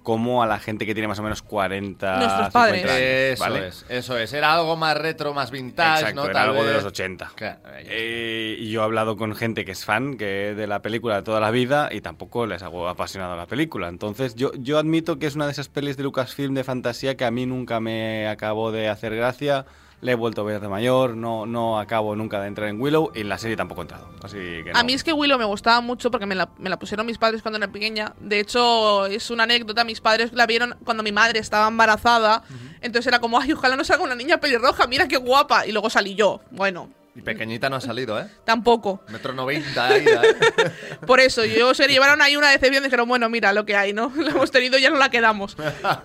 como 0.07 0.41
a 0.41 0.47
la 0.47 0.57
gente 0.57 0.85
que 0.85 0.93
tiene 0.93 1.09
más 1.09 1.19
o 1.19 1.23
menos 1.23 1.41
40, 1.41 2.15
Nuestros 2.15 2.37
50 2.45 2.49
padres. 2.53 2.83
años, 2.85 2.97
Eso 3.01 3.43
¿vale? 3.43 3.67
es, 3.67 3.85
eso 3.89 4.17
es. 4.17 4.31
Era 4.31 4.53
algo 4.53 4.77
más 4.77 4.95
retro, 4.97 5.33
más 5.33 5.51
vintage, 5.51 5.99
Exacto, 5.99 6.21
¿no? 6.21 6.23
era 6.29 6.33
Tal 6.33 6.49
algo 6.51 6.63
de 6.63 6.73
los 6.75 6.85
80. 6.85 7.31
Claro. 7.35 7.59
Eh, 7.79 8.55
y 8.57 8.71
yo 8.71 8.79
he 8.79 8.83
hablado 8.85 9.17
con 9.17 9.35
gente 9.35 9.65
que 9.65 9.73
es 9.73 9.83
fan 9.83 10.15
que 10.15 10.55
de 10.55 10.65
la 10.65 10.81
película 10.81 11.17
de 11.17 11.23
toda 11.23 11.41
la 11.41 11.51
vida 11.51 11.89
y 11.91 11.99
tampoco 11.99 12.45
les 12.45 12.63
hago 12.63 12.87
apasionado 12.87 13.35
la 13.35 13.47
película. 13.47 13.89
Entonces 13.89 14.35
yo, 14.35 14.51
yo 14.57 14.79
admito 14.79 15.19
que 15.19 15.25
es 15.27 15.35
una 15.35 15.45
de 15.45 15.51
esas 15.51 15.67
pelis 15.67 15.97
de 15.97 16.03
Lucasfilm 16.03 16.53
de 16.53 16.63
fantasía 16.63 17.17
que 17.17 17.25
a 17.25 17.31
mí 17.31 17.45
nunca 17.45 17.81
me 17.81 18.29
acabó 18.29 18.71
de 18.71 18.87
hacer 18.87 19.13
gracia. 19.13 19.65
Le 19.99 20.11
he 20.11 20.15
vuelto 20.15 20.41
a 20.41 20.43
ver 20.43 20.59
de 20.61 20.67
mayor, 20.67 21.15
no, 21.15 21.47
no 21.47 21.79
acabo 21.79 22.15
nunca 22.15 22.39
de 22.39 22.47
entrar 22.47 22.69
en 22.69 22.79
Willow 22.79 23.11
y 23.15 23.21
en 23.21 23.29
la 23.29 23.39
serie 23.39 23.57
tampoco 23.57 23.81
he 23.81 23.85
entrado. 23.85 24.07
Así 24.21 24.37
que 24.37 24.71
no. 24.71 24.79
A 24.79 24.83
mí 24.83 24.93
es 24.93 25.03
que 25.03 25.11
Willow 25.11 25.39
me 25.39 25.45
gustaba 25.45 25.81
mucho 25.81 26.11
porque 26.11 26.27
me 26.27 26.35
la, 26.35 26.49
me 26.59 26.69
la 26.69 26.77
pusieron 26.77 27.05
mis 27.07 27.17
padres 27.17 27.41
cuando 27.41 27.57
era 27.57 27.71
pequeña. 27.71 28.13
De 28.19 28.39
hecho, 28.39 29.07
es 29.07 29.31
una 29.31 29.43
anécdota. 29.43 29.83
Mis 29.83 29.99
padres 29.99 30.33
la 30.33 30.45
vieron 30.45 30.75
cuando 30.83 31.01
mi 31.01 31.11
madre 31.11 31.39
estaba 31.39 31.67
embarazada. 31.67 32.43
Entonces 32.81 33.07
era 33.07 33.19
como, 33.19 33.39
ay, 33.39 33.53
ojalá 33.53 33.75
no 33.75 33.83
salga 33.83 34.03
una 34.03 34.13
niña 34.13 34.39
pelirroja, 34.39 34.85
mira 34.85 35.07
qué 35.07 35.17
guapa. 35.17 35.65
Y 35.65 35.71
luego 35.71 35.89
salí 35.89 36.13
yo. 36.13 36.41
Bueno, 36.51 36.91
Y 37.17 37.21
pequeñita 37.23 37.67
no 37.67 37.77
ha 37.77 37.81
salido, 37.81 38.19
¿eh? 38.19 38.27
tampoco. 38.45 39.01
Metro 39.09 39.33
noventa 39.33 39.87
ahí, 39.87 40.05
¿eh? 40.05 40.71
Por 41.07 41.19
eso, 41.19 41.43
yo 41.45 41.73
se 41.73 41.87
llevaron 41.87 42.21
ahí 42.21 42.37
una 42.37 42.51
decepción 42.51 42.83
y 42.83 42.85
dijeron, 42.85 43.07
bueno, 43.09 43.27
mira 43.27 43.53
lo 43.53 43.65
que 43.65 43.75
hay, 43.75 43.91
¿no? 43.91 44.11
Lo 44.15 44.29
hemos 44.29 44.51
tenido 44.51 44.77
y 44.77 44.83
ya 44.83 44.91
no 44.91 44.97
la 44.97 45.09
quedamos. 45.09 45.57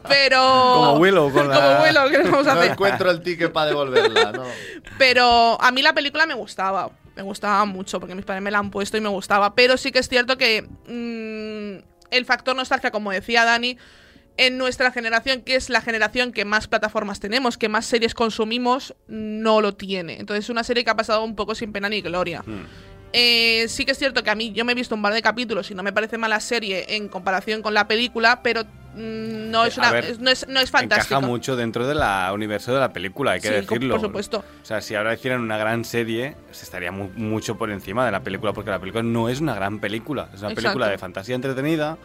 Pero. 0.09 0.39
Como 0.75 0.93
Willow 0.95 1.31
con 1.31 1.49
la- 1.49 1.55
Como 1.55 1.83
Willow, 1.85 2.09
¿qué 2.11 2.19
vamos 2.31 2.47
a 2.47 2.55
No 2.55 2.61
hacer? 2.61 2.73
encuentro 2.73 3.11
el 3.11 3.21
ticket 3.23 3.53
para 3.53 3.67
devolverla, 3.67 4.33
¿no? 4.33 4.45
Pero 4.97 5.61
a 5.61 5.71
mí 5.71 5.83
la 5.83 5.93
película 5.93 6.25
me 6.25 6.35
gustaba. 6.35 6.91
Me 7.15 7.21
gustaba 7.23 7.63
mucho 7.67 8.01
porque 8.01 8.15
mis 8.15 8.25
padres 8.25 8.43
me 8.43 8.51
la 8.51 8.59
han 8.59 8.71
puesto 8.71 8.97
y 8.97 9.03
me 9.03 9.11
gustaba. 9.11 9.55
Pero 9.55 9.77
sí 9.77 9.93
que 9.93 9.99
es 9.99 10.09
cierto 10.09 10.39
que 10.39 10.63
mm, 10.63 11.85
el 12.11 12.25
factor 12.25 12.57
nostalgia, 12.57 12.91
como 12.91 13.11
decía 13.13 13.45
Dani, 13.45 13.77
en 14.37 14.57
nuestra 14.59 14.91
generación, 14.93 15.43
que 15.43 15.57
es 15.57 15.69
la 15.71 15.81
generación 15.83 16.33
que 16.33 16.45
más 16.45 16.67
plataformas 16.67 17.21
tenemos, 17.21 17.59
que 17.59 17.69
más 17.69 17.85
series 17.87 18.15
consumimos, 18.15 18.95
no 19.09 19.61
lo 19.61 19.75
tiene. 19.75 20.19
Entonces 20.21 20.47
es 20.47 20.51
una 20.51 20.65
serie 20.65 20.85
que 20.85 20.91
ha 20.91 20.97
pasado 20.97 21.23
un 21.25 21.37
poco 21.37 21.55
sin 21.55 21.73
pena 21.73 21.89
ni 21.89 22.01
gloria. 22.01 22.43
Hmm. 22.47 22.65
Eh, 23.15 23.67
sí 23.69 23.85
que 23.85 23.93
es 23.93 23.99
cierto 23.99 24.23
que 24.25 24.31
a 24.31 24.35
mí 24.35 24.53
yo 24.53 24.65
me 24.65 24.73
he 24.73 24.75
visto 24.75 24.95
un 24.95 25.03
par 25.03 25.13
de 25.13 25.21
capítulos 25.21 25.71
y 25.71 25.75
no 25.75 25.83
me 25.83 25.93
parece 25.93 26.17
mala 26.17 26.41
serie 26.41 26.97
en 26.97 27.09
comparación 27.09 27.61
con 27.61 27.75
la 27.75 27.87
película, 27.87 28.43
pero 28.43 28.65
mm, 28.65 29.51
no 29.51 29.67
es 29.67 29.77
A 29.77 29.83
una 29.83 29.91
ver, 29.93 30.05
es- 30.07 30.19
no 30.19 30.31
es, 30.31 30.49
no 30.49 30.61
es 30.61 30.71
fantástica. 30.71 31.17
Encaja 31.17 31.27
mucho 31.31 31.55
dentro 31.55 31.87
del 31.87 31.99
universo 32.33 32.73
de 32.73 32.81
la 32.81 32.91
película, 32.91 33.33
hay 33.33 33.41
que 33.43 33.49
Sí, 33.49 33.55
decirlo. 33.55 33.97
por 33.97 34.01
supuesto. 34.07 34.39
O 34.63 34.65
sea, 34.65 34.81
si 34.81 34.95
ahora 34.95 35.13
hicieran 35.13 35.43
una 35.43 35.59
gran 35.59 35.85
serie, 35.85 36.37
se 36.53 36.65
estaría 36.65 36.91
mu- 36.91 37.11
mucho 37.15 37.59
por 37.59 37.71
encima 37.71 38.07
de 38.07 38.13
la 38.13 38.21
película, 38.21 38.55
porque 38.55 38.71
la 38.71 38.79
película 38.79 39.03
no 39.03 39.29
es 39.29 39.41
una 39.43 39.55
gran 39.55 39.79
película. 39.79 40.31
Es 40.33 40.41
una 40.41 40.49
Exacto. 40.49 40.55
película 40.63 40.89
de 40.89 40.97
fantasía 40.97 41.35
entretenida, 41.35 41.99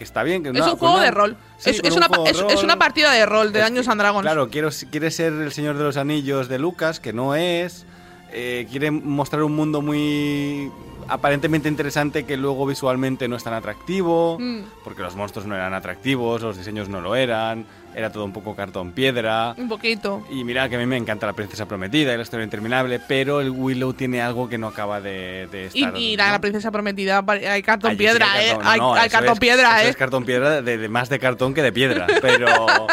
que 0.00 0.04
está 0.04 0.22
bien. 0.22 0.42
Que 0.42 0.48
Es 0.48 0.56
una- 0.56 0.72
un 0.72 0.78
juego 0.78 0.94
una- 0.94 1.04
de 1.04 1.10
rol. 1.10 1.36
Sí, 1.58 1.68
es, 1.70 1.76
con 1.82 1.86
es 1.88 1.92
un 1.92 1.98
una, 1.98 2.06
juego 2.08 2.26
es 2.50 2.62
una 2.62 2.78
partida 2.78 3.12
de 3.12 3.26
rol 3.26 3.52
de 3.52 3.58
Daños 3.60 3.86
and 3.86 4.00
Dragons. 4.00 4.22
Claro, 4.22 4.48
quiero, 4.48 4.70
quiere 4.90 5.10
ser 5.10 5.34
el 5.34 5.52
Señor 5.52 5.76
de 5.76 5.84
los 5.84 5.98
Anillos 5.98 6.48
de 6.48 6.58
Lucas, 6.58 7.00
que 7.00 7.12
no 7.12 7.34
es. 7.34 7.84
eh, 8.32 8.66
quiere 8.70 8.90
mostrar 8.92 9.42
un 9.42 9.54
mundo 9.56 9.82
muy 9.82 10.70
aparentemente 11.10 11.68
interesante 11.68 12.24
que 12.24 12.36
luego 12.36 12.66
visualmente 12.66 13.28
no 13.28 13.36
es 13.36 13.44
tan 13.44 13.54
atractivo, 13.54 14.38
Mm. 14.40 14.60
porque 14.84 15.02
los 15.02 15.16
monstruos 15.16 15.46
no 15.46 15.54
eran 15.54 15.74
atractivos, 15.74 16.40
los 16.42 16.56
diseños 16.56 16.88
no 16.88 17.00
lo 17.00 17.14
eran, 17.16 17.66
era 17.94 18.10
todo 18.12 18.24
un 18.24 18.32
poco 18.32 18.54
cartón 18.54 18.92
piedra. 18.92 19.54
Un 19.58 19.68
poquito. 19.68 20.24
Y 20.30 20.44
mira 20.44 20.68
que 20.68 20.76
a 20.76 20.78
mí 20.78 20.86
me 20.86 20.96
encanta 20.96 21.26
la 21.26 21.32
princesa 21.32 21.66
prometida 21.66 22.14
y 22.14 22.16
la 22.16 22.22
historia 22.22 22.44
interminable, 22.44 23.00
pero 23.06 23.40
el 23.40 23.50
Willow 23.50 23.92
tiene 23.94 24.22
algo 24.22 24.48
que 24.48 24.58
no 24.58 24.68
acaba 24.68 25.00
de, 25.00 25.48
de 25.50 25.70
Y, 25.74 25.82
estar. 25.82 25.96
y 25.96 26.16
¿no? 26.16 26.22
la, 26.24 26.30
la 26.32 26.40
princesa 26.40 26.70
prometida, 26.70 27.24
hay 27.26 27.62
cartón 27.62 27.90
Allí 27.90 27.98
sí 27.98 28.04
piedra, 28.04 28.26
que 28.32 28.46
¿eh? 28.46 28.50
cartón. 28.50 28.64
No, 28.64 28.70
hay 28.70 28.78
no, 28.80 28.94
hay 28.94 29.08
cartón 29.10 29.32
es- 29.34 29.40
piedra, 29.40 29.84
¿eh? 29.84 29.88
Es 29.88 29.96
cartón 29.96 30.24
piedra 30.24 30.62
de, 30.62 30.78
de 30.78 30.88
más 30.88 31.08
de 31.08 31.18
cartón 31.18 31.52
que 31.54 31.62
de 31.62 31.72
piedra, 31.72 32.06
pero. 32.22 32.46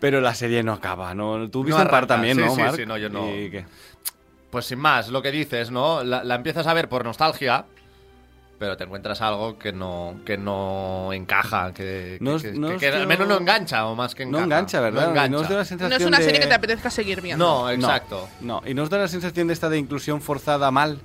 pero 0.00 0.20
la 0.20 0.34
serie 0.34 0.62
no 0.64 0.72
acaba, 0.72 1.14
¿no? 1.14 1.48
Tú 1.48 1.62
viste 1.62 1.78
No 1.78 1.84
un 1.84 1.90
par 1.90 2.06
también, 2.08 2.36
Sí, 2.36 2.42
¿no, 2.42 2.54
sí, 2.54 2.60
Marc? 2.60 2.74
sí, 2.76 2.86
no, 2.86 2.96
yo 2.98 3.08
no. 3.08 3.28
¿Y 3.28 3.50
qué? 3.50 3.66
Pues 4.52 4.66
sin 4.66 4.78
más, 4.78 5.08
lo 5.08 5.22
que 5.22 5.32
dices, 5.32 5.70
¿no? 5.70 6.04
La, 6.04 6.22
la 6.22 6.34
empiezas 6.34 6.66
a 6.66 6.74
ver 6.74 6.88
por 6.90 7.04
nostalgia, 7.06 7.64
pero 8.58 8.76
te 8.76 8.84
encuentras 8.84 9.22
algo 9.22 9.58
que 9.58 9.72
no, 9.72 10.16
que 10.26 10.36
no 10.36 11.10
encaja, 11.14 11.72
que, 11.72 11.82
que- 11.82 12.18
No 12.20 12.34
os- 12.34 12.42
que- 12.42 12.52
no 12.52 12.68
que- 12.68 12.74
os 12.74 12.80
que 12.80 12.88
al 12.90 13.06
menos 13.06 13.26
no 13.26 13.38
engancha, 13.38 13.86
o 13.86 13.94
más 13.96 14.14
que 14.14 14.24
No 14.26 14.32
encaja. 14.38 14.44
engancha, 14.44 14.80
¿verdad? 14.82 15.04
No 15.04 15.10
engancha. 15.12 15.30
No 15.30 15.38
os 15.38 15.48
da 15.48 15.54
la 15.54 15.60
No 15.62 15.64
sensación 15.64 16.00
es 16.02 16.06
una 16.06 16.18
de- 16.18 16.24
serie 16.24 16.40
que 16.40 16.46
te 16.46 16.54
apetezca 16.54 16.90
seguir 16.90 17.22
viendo. 17.22 17.42
No, 17.44 17.70
exacto. 17.70 18.28
No, 18.42 18.60
y 18.66 18.74
nos 18.74 18.90
da 18.90 18.98
la 18.98 19.08
sensación 19.08 19.46
de 19.46 19.54
esta 19.54 19.70
de 19.70 19.78
inclusión 19.78 20.20
forzada 20.20 20.70
mal, 20.70 20.98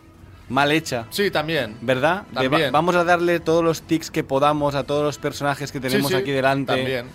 mal 0.50 0.72
hecha. 0.74 1.06
Sí, 1.10 1.32
también. 1.32 1.78
¿Verdad? 1.82 2.26
Va- 2.38 2.42
También. 2.42 2.72
vamos 2.74 2.96
a 2.98 3.06
darle 3.06 3.40
todos 3.40 3.64
los 3.64 3.82
tics 3.82 4.12
que 4.12 4.26
podamos 4.26 4.76
a 4.76 4.84
todos 4.84 5.04
los 5.06 5.18
personajes 5.18 5.72
que 5.72 5.80
tenemos 5.80 6.10
Sí, 6.12 6.16
sí, 6.18 6.22
aquí 6.22 6.32
delante. 6.32 6.76
También. 6.76 7.06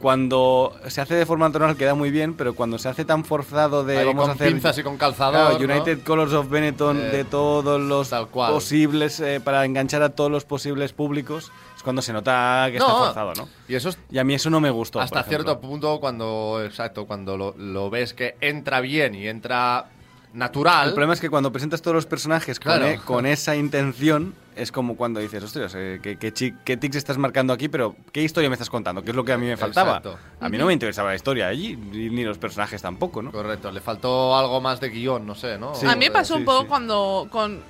Cuando 0.00 0.76
se 0.86 1.00
hace 1.00 1.14
de 1.16 1.26
forma 1.26 1.48
natural 1.48 1.76
queda 1.76 1.94
muy 1.94 2.10
bien, 2.12 2.34
pero 2.34 2.54
cuando 2.54 2.78
se 2.78 2.88
hace 2.88 3.04
tan 3.04 3.24
forzado 3.24 3.82
de 3.84 3.98
Ahí 3.98 4.04
vamos 4.06 4.22
con 4.22 4.30
a 4.30 4.34
hacer 4.34 4.52
pinzas 4.52 4.78
y 4.78 4.82
con 4.84 4.96
calzador, 4.96 5.56
Claro, 5.56 5.66
¿no? 5.66 5.74
United 5.74 6.02
Colors 6.04 6.32
of 6.32 6.48
Benetton 6.48 6.96
Eh, 6.98 7.00
de 7.10 7.24
todos 7.24 7.80
los 7.80 8.08
tal 8.10 8.28
cual. 8.28 8.52
posibles 8.52 9.18
eh, 9.18 9.40
para 9.42 9.64
enganchar 9.64 10.02
a 10.02 10.10
todos 10.10 10.30
los 10.30 10.44
posibles 10.44 10.92
públicos 10.92 11.50
es 11.76 11.82
cuando 11.82 12.00
se 12.00 12.12
nota 12.12 12.68
que 12.70 12.76
está 12.76 12.88
No, 12.88 12.98
forzado, 13.06 13.32
¿no? 13.34 13.48
Y 13.66 13.74
eso 13.74 13.88
es 13.88 13.98
Y 14.10 14.18
a 14.18 14.24
mí 14.24 14.34
eso 14.34 14.50
no 14.50 14.60
me 14.60 14.70
gustó. 14.70 15.00
hasta 15.00 15.22
cierto 15.24 15.58
punto 15.60 15.98
cuando, 15.98 16.62
exacto, 16.64 17.06
cuando 17.06 17.36
lo, 17.36 17.54
lo 17.58 17.90
ves 17.90 18.14
que 18.14 18.36
entra 18.40 18.80
bien 18.80 19.16
y 19.16 19.26
entra 19.26 19.86
natural. 20.32 20.88
El 20.88 20.94
problema 20.94 21.14
es 21.14 21.20
que 21.20 21.30
cuando 21.30 21.50
presentas 21.50 21.82
todos 21.82 21.94
los 21.96 22.06
personajes 22.06 22.60
con, 22.60 22.72
Claro. 22.72 22.86
e- 22.86 22.98
con 22.98 23.26
esa 23.26 23.56
intención, 23.56 24.34
es 24.58 24.72
como 24.72 24.96
cuando 24.96 25.20
dices, 25.20 25.42
ostras, 25.42 25.72
eh, 25.76 26.00
¿qué, 26.02 26.16
qué, 26.18 26.32
qué 26.64 26.76
tics 26.76 26.96
estás 26.96 27.16
marcando 27.18 27.52
aquí? 27.52 27.68
Pero 27.68 27.96
¿qué 28.12 28.22
historia 28.22 28.48
me 28.50 28.54
estás 28.54 28.70
contando? 28.70 29.02
¿Qué 29.02 29.10
es 29.10 29.16
lo 29.16 29.24
que 29.24 29.32
a 29.32 29.38
mí 29.38 29.46
me 29.46 29.56
faltaba? 29.56 29.98
Exacto. 29.98 30.18
A 30.40 30.48
mí 30.48 30.58
no 30.58 30.66
me 30.66 30.72
interesaba 30.72 31.10
la 31.10 31.16
historia 31.16 31.48
allí, 31.48 31.76
ni 31.76 32.24
los 32.24 32.38
personajes 32.38 32.82
tampoco, 32.82 33.22
¿no? 33.22 33.32
Correcto, 33.32 33.70
le 33.70 33.80
faltó 33.80 34.36
algo 34.36 34.60
más 34.60 34.80
de 34.80 34.90
guion, 34.90 35.26
no 35.26 35.34
sé, 35.34 35.58
¿no? 35.58 35.74
Sí. 35.74 35.86
a 35.86 35.94
mí 35.94 36.06
me 36.06 36.10
pasó 36.10 36.34
sí, 36.34 36.40
un 36.40 36.44
poco 36.44 36.62
sí. 36.62 36.66
cuando 36.68 37.28
con 37.30 37.60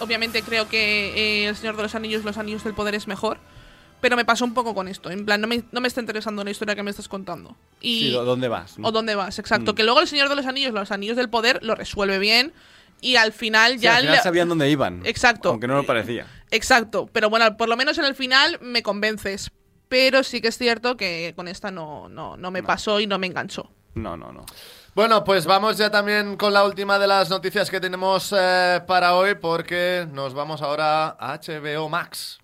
obviamente 0.00 0.42
creo 0.42 0.68
que 0.68 1.44
eh, 1.44 1.48
El 1.48 1.56
Señor 1.56 1.76
de 1.76 1.82
los 1.82 1.94
Anillos, 1.94 2.24
Los 2.24 2.38
Anillos 2.38 2.64
del 2.64 2.74
Poder 2.74 2.94
es 2.94 3.08
mejor, 3.08 3.38
pero 4.00 4.16
me 4.16 4.24
pasó 4.24 4.44
un 4.44 4.54
poco 4.54 4.74
con 4.74 4.86
esto, 4.88 5.10
en 5.10 5.24
plan 5.24 5.40
no 5.40 5.48
me, 5.48 5.62
no 5.72 5.80
me 5.80 5.88
está 5.88 6.00
interesando 6.00 6.44
la 6.44 6.50
historia 6.50 6.76
que 6.76 6.82
me 6.84 6.90
estás 6.90 7.08
contando. 7.08 7.56
Y 7.80 8.00
Sí, 8.02 8.10
¿dó- 8.12 8.24
¿dónde 8.24 8.46
vas? 8.48 8.78
no? 8.78 8.88
o 8.88 8.92
dónde 8.92 9.14
vas, 9.16 9.38
exacto, 9.40 9.72
Mm. 9.72 9.74
que 9.74 9.82
luego 9.84 10.00
El 10.00 10.06
Señor 10.06 10.28
de 10.28 10.36
los 10.36 10.46
Anillos, 10.46 10.72
Los 10.72 10.92
Anillos 10.92 11.16
del 11.16 11.28
Poder 11.28 11.58
lo 11.62 11.74
resuelve 11.74 12.18
bien 12.20 12.52
y 13.00 13.16
al 13.16 13.32
final 13.32 13.72
Sí, 13.74 13.78
ya 13.80 13.96
al 13.96 14.00
final 14.02 14.16
le- 14.16 14.22
sabían 14.22 14.48
dónde 14.48 14.70
iban. 14.70 15.02
Exacto. 15.04 15.50
Aunque 15.50 15.66
no 15.68 15.74
lo 15.76 15.84
parecía. 15.86 16.26
Exacto, 16.50 17.08
pero 17.12 17.28
bueno, 17.30 17.56
por 17.56 17.68
lo 17.68 17.76
menos 17.76 17.98
en 17.98 18.04
el 18.04 18.14
final 18.14 18.58
me 18.60 18.82
convences. 18.82 19.50
Pero 19.88 20.22
sí 20.22 20.40
que 20.42 20.48
es 20.48 20.58
cierto 20.58 20.96
que 20.98 21.32
con 21.34 21.48
esta 21.48 21.70
no, 21.70 22.08
no, 22.10 22.36
no 22.36 22.50
me 22.50 22.62
pasó 22.62 23.00
y 23.00 23.06
no 23.06 23.18
me 23.18 23.26
enganchó. 23.26 23.70
No, 23.94 24.16
no, 24.18 24.32
no. 24.32 24.44
Bueno, 24.94 25.24
pues 25.24 25.46
vamos 25.46 25.78
ya 25.78 25.90
también 25.90 26.36
con 26.36 26.52
la 26.52 26.64
última 26.64 26.98
de 26.98 27.06
las 27.06 27.30
noticias 27.30 27.70
que 27.70 27.80
tenemos 27.80 28.34
eh, 28.36 28.82
para 28.86 29.14
hoy 29.14 29.34
porque 29.36 30.06
nos 30.12 30.34
vamos 30.34 30.60
ahora 30.60 31.16
a 31.18 31.38
HBO 31.38 31.88
Max. 31.88 32.38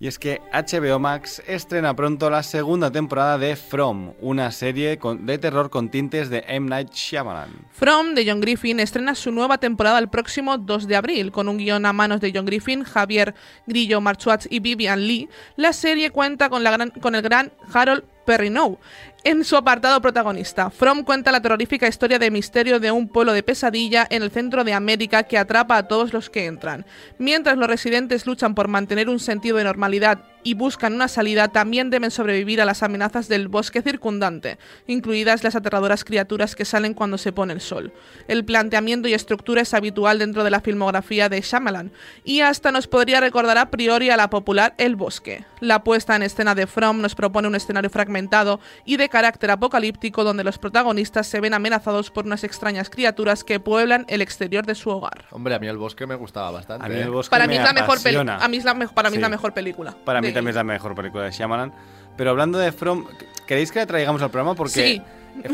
Y 0.00 0.06
es 0.06 0.16
que 0.20 0.40
HBO 0.52 1.00
Max 1.00 1.42
estrena 1.48 1.94
pronto 1.96 2.30
la 2.30 2.44
segunda 2.44 2.88
temporada 2.88 3.36
de 3.36 3.56
From, 3.56 4.12
una 4.20 4.52
serie 4.52 4.96
de 5.20 5.38
terror 5.38 5.70
con 5.70 5.88
tintes 5.90 6.30
de 6.30 6.44
M. 6.46 6.68
Night 6.68 6.92
Shyamalan. 6.92 7.50
From, 7.72 8.14
de 8.14 8.24
John 8.24 8.40
Griffin, 8.40 8.78
estrena 8.78 9.16
su 9.16 9.32
nueva 9.32 9.58
temporada 9.58 9.98
el 9.98 10.08
próximo 10.08 10.56
2 10.56 10.86
de 10.86 10.94
abril. 10.94 11.32
Con 11.32 11.48
un 11.48 11.58
guion 11.58 11.84
a 11.84 11.92
manos 11.92 12.20
de 12.20 12.30
John 12.32 12.46
Griffin, 12.46 12.84
Javier 12.84 13.34
Grillo, 13.66 14.00
Mark 14.00 14.20
Schwartz 14.20 14.46
y 14.48 14.60
Vivian 14.60 15.00
Lee, 15.04 15.28
la 15.56 15.72
serie 15.72 16.10
cuenta 16.10 16.48
con, 16.48 16.62
la 16.62 16.70
gran- 16.70 16.90
con 16.90 17.16
el 17.16 17.22
gran 17.22 17.50
Harold 17.72 18.04
Perrineau 18.28 18.78
en 19.24 19.42
su 19.42 19.56
apartado 19.56 20.02
protagonista. 20.02 20.68
From 20.68 21.02
cuenta 21.02 21.32
la 21.32 21.40
terrorífica 21.40 21.88
historia 21.88 22.18
de 22.18 22.30
misterio 22.30 22.78
de 22.78 22.90
un 22.90 23.08
pueblo 23.08 23.32
de 23.32 23.42
pesadilla 23.42 24.06
en 24.10 24.22
el 24.22 24.30
centro 24.30 24.64
de 24.64 24.74
América 24.74 25.22
que 25.22 25.38
atrapa 25.38 25.78
a 25.78 25.88
todos 25.88 26.12
los 26.12 26.28
que 26.28 26.44
entran. 26.44 26.84
Mientras 27.16 27.56
los 27.56 27.68
residentes 27.68 28.26
luchan 28.26 28.54
por 28.54 28.68
mantener 28.68 29.08
un 29.08 29.18
sentido 29.18 29.56
de 29.56 29.64
normalidad 29.64 30.24
y 30.44 30.54
buscan 30.54 30.94
una 30.94 31.08
salida, 31.08 31.48
también 31.48 31.90
deben 31.90 32.10
sobrevivir 32.10 32.60
a 32.60 32.64
las 32.64 32.82
amenazas 32.82 33.28
del 33.28 33.48
bosque 33.48 33.82
circundante, 33.82 34.58
incluidas 34.86 35.44
las 35.44 35.56
aterradoras 35.56 36.04
criaturas 36.04 36.54
que 36.56 36.64
salen 36.64 36.94
cuando 36.94 37.18
se 37.18 37.32
pone 37.32 37.52
el 37.52 37.60
sol. 37.60 37.92
El 38.28 38.44
planteamiento 38.44 39.08
y 39.08 39.14
estructura 39.14 39.62
es 39.62 39.74
habitual 39.74 40.18
dentro 40.18 40.44
de 40.44 40.50
la 40.50 40.60
filmografía 40.60 41.28
de 41.28 41.40
Shyamalan, 41.40 41.92
y 42.24 42.40
hasta 42.40 42.72
nos 42.72 42.86
podría 42.86 43.20
recordar 43.20 43.58
a 43.58 43.70
priori 43.70 44.10
a 44.10 44.16
la 44.16 44.30
popular 44.30 44.74
El 44.78 44.96
Bosque. 44.96 45.44
La 45.60 45.82
puesta 45.84 46.14
en 46.16 46.22
escena 46.22 46.54
de 46.54 46.66
From 46.66 47.00
nos 47.00 47.14
propone 47.14 47.48
un 47.48 47.54
escenario 47.54 47.90
fragmentado 47.90 48.60
y 48.84 48.96
de 48.96 49.08
carácter 49.08 49.50
apocalíptico 49.50 50.24
donde 50.24 50.44
los 50.44 50.58
protagonistas 50.58 51.26
se 51.26 51.40
ven 51.40 51.54
amenazados 51.54 52.10
por 52.10 52.26
unas 52.26 52.44
extrañas 52.44 52.90
criaturas 52.90 53.42
que 53.44 53.58
pueblan 53.60 54.04
el 54.08 54.22
exterior 54.22 54.64
de 54.66 54.74
su 54.74 54.90
hogar. 54.90 55.26
Hombre, 55.30 55.54
a 55.54 55.58
mí 55.58 55.66
el 55.66 55.76
bosque 55.76 56.06
me 56.06 56.14
gustaba 56.14 56.50
bastante. 56.52 56.86
A 56.86 56.88
mí 56.88 56.94
¿eh? 56.96 57.02
el 57.02 57.10
bosque 57.10 57.30
Para 57.30 57.46
me 57.46 57.54
mí 57.54 57.56
es 57.58 57.64
la 57.64 57.72
mejor 57.72 57.96
peli- 58.02 58.16
apasiona. 58.16 58.36
a 58.44 58.48
mí 58.48 58.56
es 58.56 58.64
la 58.64 58.74
me- 58.74 58.88
para 58.88 59.10
mí 59.10 59.14
es 59.16 59.18
Sí. 59.18 59.22
la 59.22 59.28
mejor 59.28 59.52
película. 59.52 59.96
Para 60.04 60.20
mí 60.20 60.27
de- 60.28 60.34
también 60.34 60.50
es 60.50 60.56
la 60.56 60.64
mejor 60.64 60.94
película 60.94 61.24
de 61.24 61.30
Shyamalan. 61.30 61.72
Pero 62.16 62.30
hablando 62.30 62.58
de 62.58 62.72
From, 62.72 63.04
¿queréis 63.46 63.70
que 63.72 63.78
la 63.80 63.86
traigamos 63.86 64.20
al 64.22 64.30
programa? 64.30 64.54
Porque 64.54 64.72
Sí. 64.72 65.02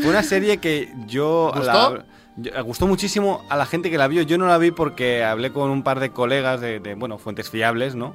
fue 0.01 0.09
una 0.09 0.23
serie 0.23 0.57
que 0.57 0.91
yo... 1.07 1.51
¿Gustó? 1.55 1.95
la- 1.97 2.05
yo- 2.37 2.63
gustó 2.65 2.87
muchísimo 2.87 3.43
a 3.49 3.55
la 3.55 3.65
gente 3.65 3.89
que 3.91 3.97
la 3.97 4.07
vio. 4.07 4.21
Yo 4.23 4.37
no 4.37 4.47
la 4.47 4.57
vi 4.57 4.71
porque 4.71 5.23
hablé 5.23 5.51
con 5.51 5.69
un 5.69 5.83
par 5.83 5.99
de 5.99 6.09
colegas 6.09 6.59
de, 6.61 6.79
de, 6.79 6.95
bueno, 6.95 7.17
fuentes 7.17 7.49
fiables, 7.49 7.95
¿no? 7.95 8.13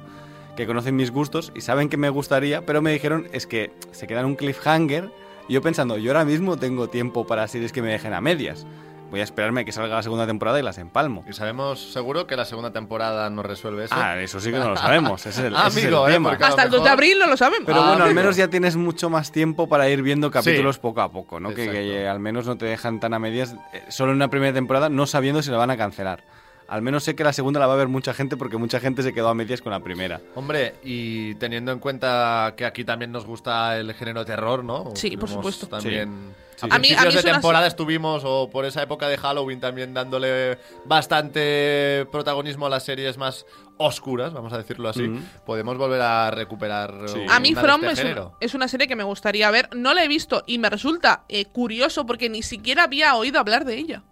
Que 0.55 0.67
conocen 0.67 0.95
mis 0.97 1.11
gustos 1.11 1.51
y 1.55 1.61
saben 1.61 1.87
que 1.89 1.97
me 1.97 2.09
gustaría, 2.09 2.65
pero 2.65 2.81
me 2.81 2.91
dijeron 2.91 3.27
es 3.31 3.47
que 3.47 3.71
se 3.91 4.05
queda 4.05 4.19
en 4.19 4.25
un 4.27 4.35
cliffhanger. 4.35 5.09
Y 5.47 5.53
yo 5.53 5.61
pensando, 5.61 5.97
yo 5.97 6.11
ahora 6.11 6.25
mismo 6.25 6.57
tengo 6.57 6.87
tiempo 6.89 7.25
para 7.25 7.47
series 7.47 7.71
que 7.71 7.81
me 7.81 7.89
dejen 7.89 8.13
a 8.13 8.21
medias. 8.21 8.67
Voy 9.11 9.19
a 9.19 9.23
esperarme 9.23 9.61
a 9.61 9.65
que 9.65 9.73
salga 9.73 9.95
la 9.95 10.03
segunda 10.03 10.25
temporada 10.25 10.57
y 10.57 10.63
las 10.63 10.77
empalmo. 10.77 11.25
Y 11.29 11.33
sabemos 11.33 11.91
seguro 11.91 12.27
que 12.27 12.37
la 12.37 12.45
segunda 12.45 12.71
temporada 12.71 13.29
nos 13.29 13.45
resuelve 13.45 13.83
eso. 13.83 13.93
Ah, 13.95 14.17
eso 14.19 14.39
sí 14.39 14.51
que 14.51 14.57
no 14.57 14.69
lo 14.69 14.77
sabemos. 14.77 15.25
Ese 15.25 15.41
es 15.41 15.47
el, 15.47 15.55
Ah, 15.61 15.67
ese 15.67 15.79
es 15.79 15.85
el 15.85 15.93
amigo, 15.93 16.07
¿eh? 16.07 16.13
tema. 16.13 16.29
A 16.31 16.39
lo 16.39 16.45
Hasta 16.45 16.63
el 16.63 16.69
2 16.69 16.83
de 16.83 16.89
abril 16.89 17.19
no 17.19 17.27
lo 17.27 17.35
sabemos. 17.35 17.65
Pero 17.65 17.81
Ah, 17.81 17.89
bueno, 17.89 18.05
al 18.05 18.15
menos 18.15 18.37
ya 18.37 18.47
tienes 18.47 18.77
mucho 18.77 19.09
más 19.09 19.33
tiempo 19.33 19.67
para 19.67 19.89
ir 19.89 20.01
viendo 20.01 20.31
capítulos 20.31 20.79
poco 20.79 21.01
a 21.01 21.11
poco, 21.11 21.39
¿no? 21.41 21.53
Que, 21.53 21.65
eh, 21.65 22.07
al 22.07 22.19
menos 22.19 22.47
no 22.47 22.57
te 22.57 22.65
dejan 22.65 23.01
tan 23.01 23.13
a 23.13 23.19
medias, 23.19 23.55
eh, 23.73 23.83
solo 23.89 24.11
en 24.11 24.15
una 24.15 24.29
primera 24.29 24.53
temporada, 24.53 24.87
no 24.87 25.05
sabiendo 25.05 25.41
si 25.41 25.51
la 25.51 25.57
van 25.57 25.71
a 25.71 25.77
cancelar. 25.77 26.23
Al 26.71 26.81
menos 26.81 27.03
sé 27.03 27.15
que 27.15 27.23
la 27.25 27.33
segunda 27.33 27.59
la 27.59 27.67
va 27.67 27.73
a 27.73 27.75
ver 27.75 27.89
mucha 27.89 28.13
gente 28.13 28.37
porque 28.37 28.55
mucha 28.55 28.79
gente 28.79 29.03
se 29.03 29.13
quedó 29.13 29.27
a 29.27 29.33
medias 29.33 29.61
con 29.61 29.71
la 29.73 29.81
primera. 29.81 30.21
Hombre, 30.35 30.75
y 30.83 31.35
teniendo 31.35 31.73
en 31.73 31.79
cuenta 31.79 32.53
que 32.55 32.65
aquí 32.65 32.85
también 32.85 33.11
nos 33.11 33.25
gusta 33.25 33.77
el 33.77 33.93
género 33.93 34.23
terror, 34.25 34.63
¿no? 34.63 34.91
Sí, 34.95 35.17
por 35.17 35.27
supuesto. 35.29 35.67
También. 35.67 36.33
Sí. 36.55 36.67
A, 36.69 36.75
A 36.75 36.79
mí- 36.79 36.93
a 36.93 37.01
mí 37.05 37.11
de 37.11 37.19
una- 37.19 37.21
temporada 37.33 37.67
estuvimos, 37.67 38.21
o 38.23 38.49
por 38.49 38.65
esa 38.65 38.83
época 38.83 39.09
de 39.09 39.17
Halloween, 39.17 39.59
también 39.59 39.93
dándole 39.93 40.57
bastante 40.85 42.05
protagonismo 42.11 42.67
a 42.67 42.69
las 42.69 42.83
series 42.83 43.17
más 43.17 43.45
oscuras, 43.77 44.31
vamos 44.31 44.53
a 44.53 44.57
decirlo 44.57 44.87
así. 44.89 45.11
Podemos 45.45 45.77
volver 45.77 46.01
a 46.01 46.31
recuperar. 46.31 46.93
Sí. 47.07 47.19
A 47.29 47.39
mí 47.39 47.53
From 47.55 47.83
este 47.85 48.11
es, 48.11 48.17
es 48.39 48.53
una 48.53 48.67
serie 48.67 48.87
que 48.87 48.95
me 48.95 49.03
gustaría 49.03 49.49
ver. 49.51 49.69
No 49.75 49.93
la 49.93 50.03
he 50.03 50.07
visto 50.07 50.43
y 50.45 50.57
me 50.59 50.69
resulta 50.69 51.23
eh, 51.27 51.45
curioso 51.45 52.05
porque 52.05 52.29
ni 52.29 52.43
siquiera 52.43 52.83
había 52.83 53.15
oído 53.15 53.39
hablar 53.39 53.65
de 53.65 53.75
ella. 53.77 54.03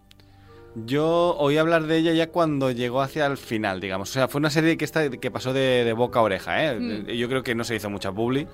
Yo 0.75 1.35
oí 1.37 1.57
hablar 1.57 1.83
de 1.87 1.97
ella 1.97 2.13
ya 2.13 2.29
cuando 2.29 2.71
llegó 2.71 3.01
hacia 3.01 3.25
el 3.25 3.37
final, 3.37 3.79
digamos. 3.81 4.09
O 4.11 4.13
sea, 4.13 4.27
fue 4.27 4.39
una 4.39 4.49
serie 4.49 4.77
que, 4.77 4.85
está, 4.85 5.09
que 5.09 5.31
pasó 5.31 5.53
de, 5.53 5.83
de 5.83 5.93
boca 5.93 6.19
a 6.19 6.21
oreja, 6.21 6.63
¿eh? 6.65 6.79
Mm. 6.79 7.07
Yo 7.07 7.27
creo 7.27 7.43
que 7.43 7.55
no 7.55 7.63
se 7.63 7.75
hizo 7.75 7.89
mucha 7.89 8.11
publi, 8.11 8.47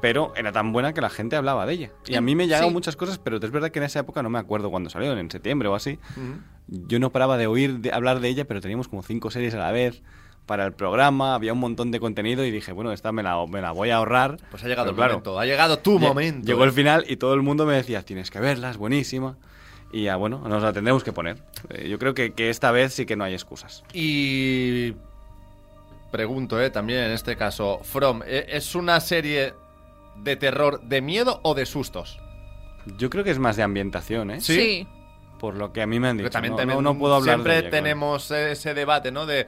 pero 0.00 0.32
era 0.36 0.52
tan 0.52 0.72
buena 0.72 0.92
que 0.92 1.00
la 1.00 1.10
gente 1.10 1.36
hablaba 1.36 1.66
de 1.66 1.74
ella. 1.74 1.90
Y 2.06 2.16
a 2.16 2.20
mí 2.20 2.34
me 2.34 2.46
llegaron 2.46 2.70
sí. 2.70 2.74
muchas 2.74 2.96
cosas, 2.96 3.18
pero 3.18 3.36
es 3.36 3.50
verdad 3.50 3.70
que 3.70 3.78
en 3.78 3.84
esa 3.84 4.00
época 4.00 4.22
no 4.22 4.30
me 4.30 4.38
acuerdo 4.38 4.70
cuándo 4.70 4.90
salió, 4.90 5.16
en 5.16 5.30
septiembre 5.30 5.68
o 5.68 5.74
así. 5.74 5.98
Yo 6.66 6.98
no 6.98 7.10
paraba 7.10 7.36
de 7.36 7.46
oír 7.46 7.78
de, 7.80 7.92
hablar 7.92 8.20
de 8.20 8.28
ella, 8.28 8.44
pero 8.46 8.60
teníamos 8.60 8.88
como 8.88 9.02
cinco 9.02 9.30
series 9.30 9.54
a 9.54 9.58
la 9.58 9.72
vez 9.72 10.02
para 10.46 10.66
el 10.66 10.72
programa, 10.72 11.34
había 11.34 11.52
un 11.52 11.60
montón 11.60 11.92
de 11.92 12.00
contenido 12.00 12.44
y 12.44 12.50
dije, 12.50 12.72
bueno, 12.72 12.92
esta 12.92 13.12
me 13.12 13.22
la, 13.22 13.46
me 13.46 13.60
la 13.60 13.70
voy 13.70 13.90
a 13.90 13.96
ahorrar. 13.96 14.38
Pues 14.50 14.64
ha 14.64 14.68
llegado 14.68 14.86
Pero 14.86 14.90
el 14.90 14.96
claro, 14.96 15.12
momento. 15.12 15.38
Ha 15.38 15.46
llegado 15.46 15.78
tu 15.78 15.98
momento. 15.98 16.46
Llegó 16.46 16.64
el 16.64 16.70
¿eh? 16.70 16.72
final 16.72 17.04
y 17.08 17.16
todo 17.16 17.34
el 17.34 17.42
mundo 17.42 17.66
me 17.66 17.74
decía, 17.74 18.02
tienes 18.02 18.30
que 18.30 18.40
verla, 18.40 18.70
es 18.70 18.76
buenísima. 18.76 19.36
Y 19.92 20.04
ya, 20.04 20.16
bueno, 20.16 20.38
nos 20.46 20.62
la 20.62 20.72
tendremos 20.72 21.02
que 21.02 21.12
poner. 21.12 21.38
Eh, 21.68 21.88
yo 21.88 21.98
creo 21.98 22.14
que, 22.14 22.32
que 22.32 22.48
esta 22.50 22.70
vez 22.70 22.94
sí 22.94 23.06
que 23.06 23.16
no 23.16 23.24
hay 23.24 23.34
excusas. 23.34 23.82
Y 23.92 24.94
pregunto, 26.10 26.60
eh, 26.60 26.70
también 26.70 27.00
en 27.04 27.10
este 27.12 27.36
caso, 27.36 27.80
From, 27.82 28.22
¿eh, 28.26 28.46
¿es 28.50 28.74
una 28.74 29.00
serie 29.00 29.54
de 30.16 30.36
terror 30.36 30.80
de 30.82 31.00
miedo 31.00 31.40
o 31.42 31.54
de 31.54 31.66
sustos? 31.66 32.18
Yo 32.98 33.10
creo 33.10 33.24
que 33.24 33.30
es 33.30 33.38
más 33.38 33.56
de 33.56 33.62
ambientación, 33.62 34.30
¿eh? 34.30 34.40
Sí. 34.40 34.86
Por 35.38 35.54
lo 35.56 35.72
que 35.72 35.82
a 35.82 35.86
mí 35.86 35.98
me 36.00 36.08
han 36.08 36.18
dicho. 36.18 36.30
También, 36.30 36.52
no, 36.52 36.58
también 36.58 36.82
no- 36.82 36.92
no 36.92 36.98
puedo 36.98 37.14
hablar 37.14 37.36
siempre 37.36 37.52
de 37.54 37.58
ella, 37.60 37.70
claro. 37.70 37.82
tenemos 37.84 38.30
ese 38.30 38.74
debate, 38.74 39.10
¿no? 39.10 39.26
De 39.26 39.46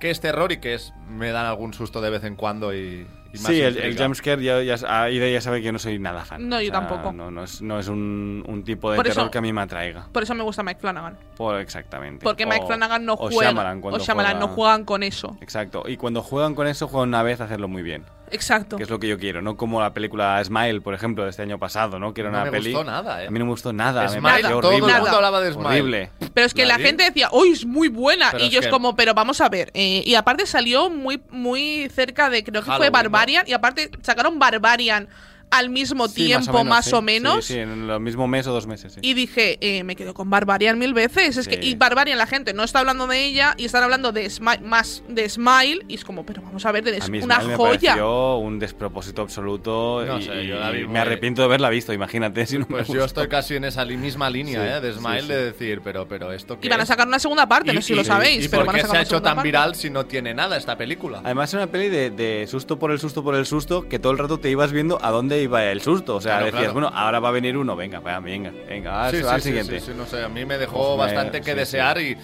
qué 0.00 0.10
es 0.10 0.20
terror 0.20 0.50
y 0.52 0.58
qué 0.58 0.74
es 0.74 0.92
me 1.08 1.30
dan 1.30 1.46
algún 1.46 1.72
susto 1.74 2.00
de 2.00 2.10
vez 2.10 2.24
en 2.24 2.36
cuando 2.36 2.74
y, 2.74 3.06
y 3.32 3.38
más 3.38 3.46
Sí, 3.46 3.60
el, 3.60 3.76
el 3.78 3.98
jumpscare 3.98 4.42
ya, 4.42 4.62
ya, 4.62 4.76
ahí 5.02 5.18
de 5.18 5.32
ya 5.32 5.40
sabe 5.40 5.58
que 5.58 5.64
yo 5.66 5.72
no 5.72 5.78
soy 5.78 5.98
nada 5.98 6.24
fan. 6.24 6.48
No, 6.48 6.60
yo 6.62 6.72
tampoco. 6.72 7.12
No, 7.12 7.30
no 7.30 7.44
es, 7.44 7.60
no 7.62 7.78
es 7.78 7.88
un, 7.88 8.42
un 8.46 8.64
tipo 8.64 8.90
de 8.90 8.96
Por 8.96 9.06
terror 9.06 9.24
eso- 9.24 9.30
que 9.30 9.38
a 9.38 9.40
mí 9.42 9.52
me 9.52 9.60
atraiga. 9.60 10.06
Por 10.12 10.22
eso 10.22 10.34
me 10.34 10.42
gusta 10.42 10.62
Mike 10.62 10.80
Flanagan. 10.80 11.16
Por, 11.36 11.60
exactamente. 11.60 12.24
Porque 12.24 12.46
Mike 12.46 12.62
O- 12.64 12.66
Flanagan 12.66 13.04
no 13.04 13.14
o 13.14 13.16
juega. 13.30 13.42
Shyamalan 13.50 13.80
cuando 13.80 14.00
o 14.00 14.04
Shyamalan 14.04 14.32
juega- 14.32 14.46
no 14.46 14.54
juegan 14.54 14.84
con 14.84 15.02
eso. 15.02 15.36
Exacto. 15.40 15.84
Y 15.86 15.96
cuando 15.96 16.22
juegan 16.22 16.54
con 16.54 16.66
eso, 16.66 16.88
juegan 16.88 17.08
una 17.10 17.22
vez 17.22 17.40
a 17.40 17.44
hacerlo 17.44 17.68
muy 17.68 17.82
bien. 17.82 18.04
Exacto. 18.30 18.76
Que 18.76 18.82
es 18.82 18.90
lo 18.90 18.98
que 18.98 19.08
yo 19.08 19.18
quiero. 19.18 19.40
No 19.40 19.56
como 19.56 19.80
la 19.80 19.94
película 19.94 20.42
Smile, 20.44 20.82
por 20.82 20.92
ejemplo, 20.92 21.24
de 21.24 21.30
este 21.30 21.40
año 21.42 21.58
pasado, 21.58 21.98
¿no? 21.98 22.12
Que 22.12 22.20
era 22.20 22.30
No 22.30 22.36
una 22.36 22.44
me 22.44 22.50
peli. 22.50 22.72
gustó 22.72 22.84
nada, 22.84 23.22
¿eh? 23.24 23.26
A 23.28 23.30
mí 23.30 23.38
no 23.38 23.46
me 23.46 23.52
gustó 23.52 23.72
nada. 23.72 24.02
me 24.02 24.08
Smile, 24.08 24.22
pareció 24.22 24.60
todo 24.60 24.72
el 24.72 24.82
horrible. 24.82 25.00
mundo 25.00 25.16
hablaba 25.16 25.40
de 25.40 25.52
Smile. 25.52 25.68
Horrible. 25.68 26.10
Pero 26.38 26.46
es 26.46 26.54
que 26.54 26.66
¿La 26.66 26.78
gente 26.78 27.02
decía, 27.02 27.30
¡uy, 27.32 27.50
es 27.50 27.64
muy 27.64 27.88
buena! 27.88 28.30
Pero 28.30 28.44
y 28.44 28.48
yo 28.48 28.60
es 28.60 28.66
que- 28.66 28.70
como, 28.70 28.94
pero 28.94 29.12
vamos 29.12 29.40
a 29.40 29.48
ver. 29.48 29.72
eh, 29.74 30.04
y 30.06 30.14
aparte 30.14 30.46
salió 30.46 30.88
muy, 30.88 31.20
muy 31.30 31.90
cerca 31.92 32.30
de, 32.30 32.44
creo 32.44 32.62
que 32.62 32.66
fue 32.66 32.74
Halloween, 32.74 32.92
Barbarian. 32.92 33.44
Y 33.48 33.52
aparte 33.54 33.90
sacaron 34.02 34.38
Barbarian 34.38 35.08
al 35.50 35.70
mismo 35.70 36.08
Sí, 36.08 36.26
tiempo, 36.26 36.64
más 36.64 36.86
sí. 36.86 36.94
o 36.94 37.02
menos. 37.02 37.44
Sí, 37.44 37.54
sí, 37.54 37.58
en 37.60 37.88
el 37.90 38.00
mismo 38.00 38.26
mes 38.28 38.46
o 38.46 38.52
dos 38.52 38.66
meses, 38.66 38.92
sí. 38.94 39.00
Y 39.02 39.14
dije, 39.14 39.58
eh, 39.60 39.82
me 39.84 39.96
quedo 39.96 40.14
con 40.14 40.28
Barbarian 40.30 40.78
mil 40.78 40.94
veces. 40.94 41.36
Es 41.36 41.44
Sí. 41.46 41.50
que, 41.50 41.66
y 41.66 41.74
Barbarian, 41.74 42.18
la 42.18 42.26
gente 42.26 42.52
no 42.54 42.64
está 42.64 42.80
hablando 42.80 43.06
de 43.06 43.24
ella 43.24 43.54
y 43.56 43.64
están 43.64 43.82
hablando 43.82 44.12
de 44.12 44.26
Smi- 44.26 44.60
más 44.60 45.02
de 45.08 45.28
Smile. 45.28 45.80
Y 45.88 45.94
es 45.94 46.04
como, 46.04 46.24
pero 46.26 46.42
vamos 46.42 46.64
a 46.66 46.72
ver, 46.72 46.84
de- 46.84 46.94
A 46.94 46.98
es 46.98 47.10
mí 47.10 47.20
una 47.20 47.40
Smile 47.40 47.56
joya. 47.56 48.04
un 48.04 48.58
despropósito 48.58 49.22
absoluto 49.22 50.04
No 50.06 50.18
y, 50.18 50.22
sé, 50.22 50.46
yo 50.46 50.58
la 50.58 50.70
vi 50.70 50.80
y 50.80 50.84
muy- 50.84 50.92
me 50.94 50.98
arrepiento 51.00 51.42
de 51.42 51.46
haberla 51.46 51.70
visto, 51.70 51.92
imagínate 51.92 52.46
si 52.46 52.58
no 52.58 52.66
me 52.68 52.76
Pues 52.78 52.88
yo 52.88 53.04
estoy 53.04 53.28
casi 53.28 53.56
en 53.56 53.64
esa 53.64 53.84
misma 53.84 54.28
línea, 54.30 54.60
Sí, 54.62 54.68
¿eh? 54.68 54.80
De 54.80 54.92
Smile, 54.92 55.22
sí. 55.22 55.28
de 55.28 55.44
decir, 55.46 55.80
pero, 55.82 56.06
pero 56.08 56.32
esto 56.32 56.58
qué 56.60 56.66
Y 56.66 56.70
van 56.70 56.80
a 56.80 56.82
es? 56.82 56.88
sacar 56.88 57.06
una 57.08 57.18
segunda 57.18 57.48
parte, 57.48 57.72
no 57.72 57.80
sé 57.80 57.86
si 57.88 57.94
lo 57.94 58.04
sabéis. 58.04 58.44
¿Y 58.44 58.48
pero 58.48 58.60
por 58.64 58.66
van 58.66 58.76
a 58.76 58.78
qué 58.78 58.82
sacar 58.82 58.96
se 58.96 58.98
ha 58.98 59.02
hecho 59.02 59.22
tan 59.22 59.36
parte. 59.36 59.48
viral 59.48 59.74
si 59.74 59.90
no 59.90 60.06
tiene 60.06 60.34
nada 60.34 60.56
esta 60.56 60.76
película? 60.76 61.20
Además 61.24 61.50
es 61.50 61.54
una 61.54 61.66
peli 61.68 61.88
de, 61.88 62.10
de 62.10 62.46
susto 62.48 62.78
por 62.78 62.90
el 62.90 62.98
susto 62.98 63.22
por 63.24 63.34
el 63.34 63.46
susto 63.46 63.88
que 63.88 63.98
todo 63.98 64.12
el 64.12 64.18
rato 64.18 64.38
te 64.38 64.50
ibas 64.50 64.72
viendo 64.72 64.98
a 65.04 65.10
dónde 65.10 65.37
iba 65.42 65.64
el 65.64 65.80
susto. 65.80 66.16
O 66.16 66.20
sea, 66.20 66.32
Claro, 66.32 66.44
decías, 66.46 66.60
claro. 66.62 66.72
bueno, 66.74 66.90
ahora 66.94 67.20
va 67.20 67.28
a 67.28 67.32
venir 67.32 67.56
uno, 67.56 67.74
venga, 67.76 68.00
venga, 68.00 68.52
venga, 68.68 69.04
al, 69.06 69.10
Sí, 69.12 69.18
sí, 69.22 69.26
al 69.28 69.40
sí, 69.42 69.48
siguiente. 69.48 69.80
sí, 69.80 69.86
sí, 69.86 69.92
no 69.96 70.06
sé, 70.06 70.22
a 70.22 70.28
mí 70.28 70.44
me 70.44 70.58
dejó 70.58 70.96
me- 70.96 71.04
bastante 71.04 71.40
que 71.40 71.52
sí, 71.52 71.56
desear 71.56 72.00
y, 72.00 72.16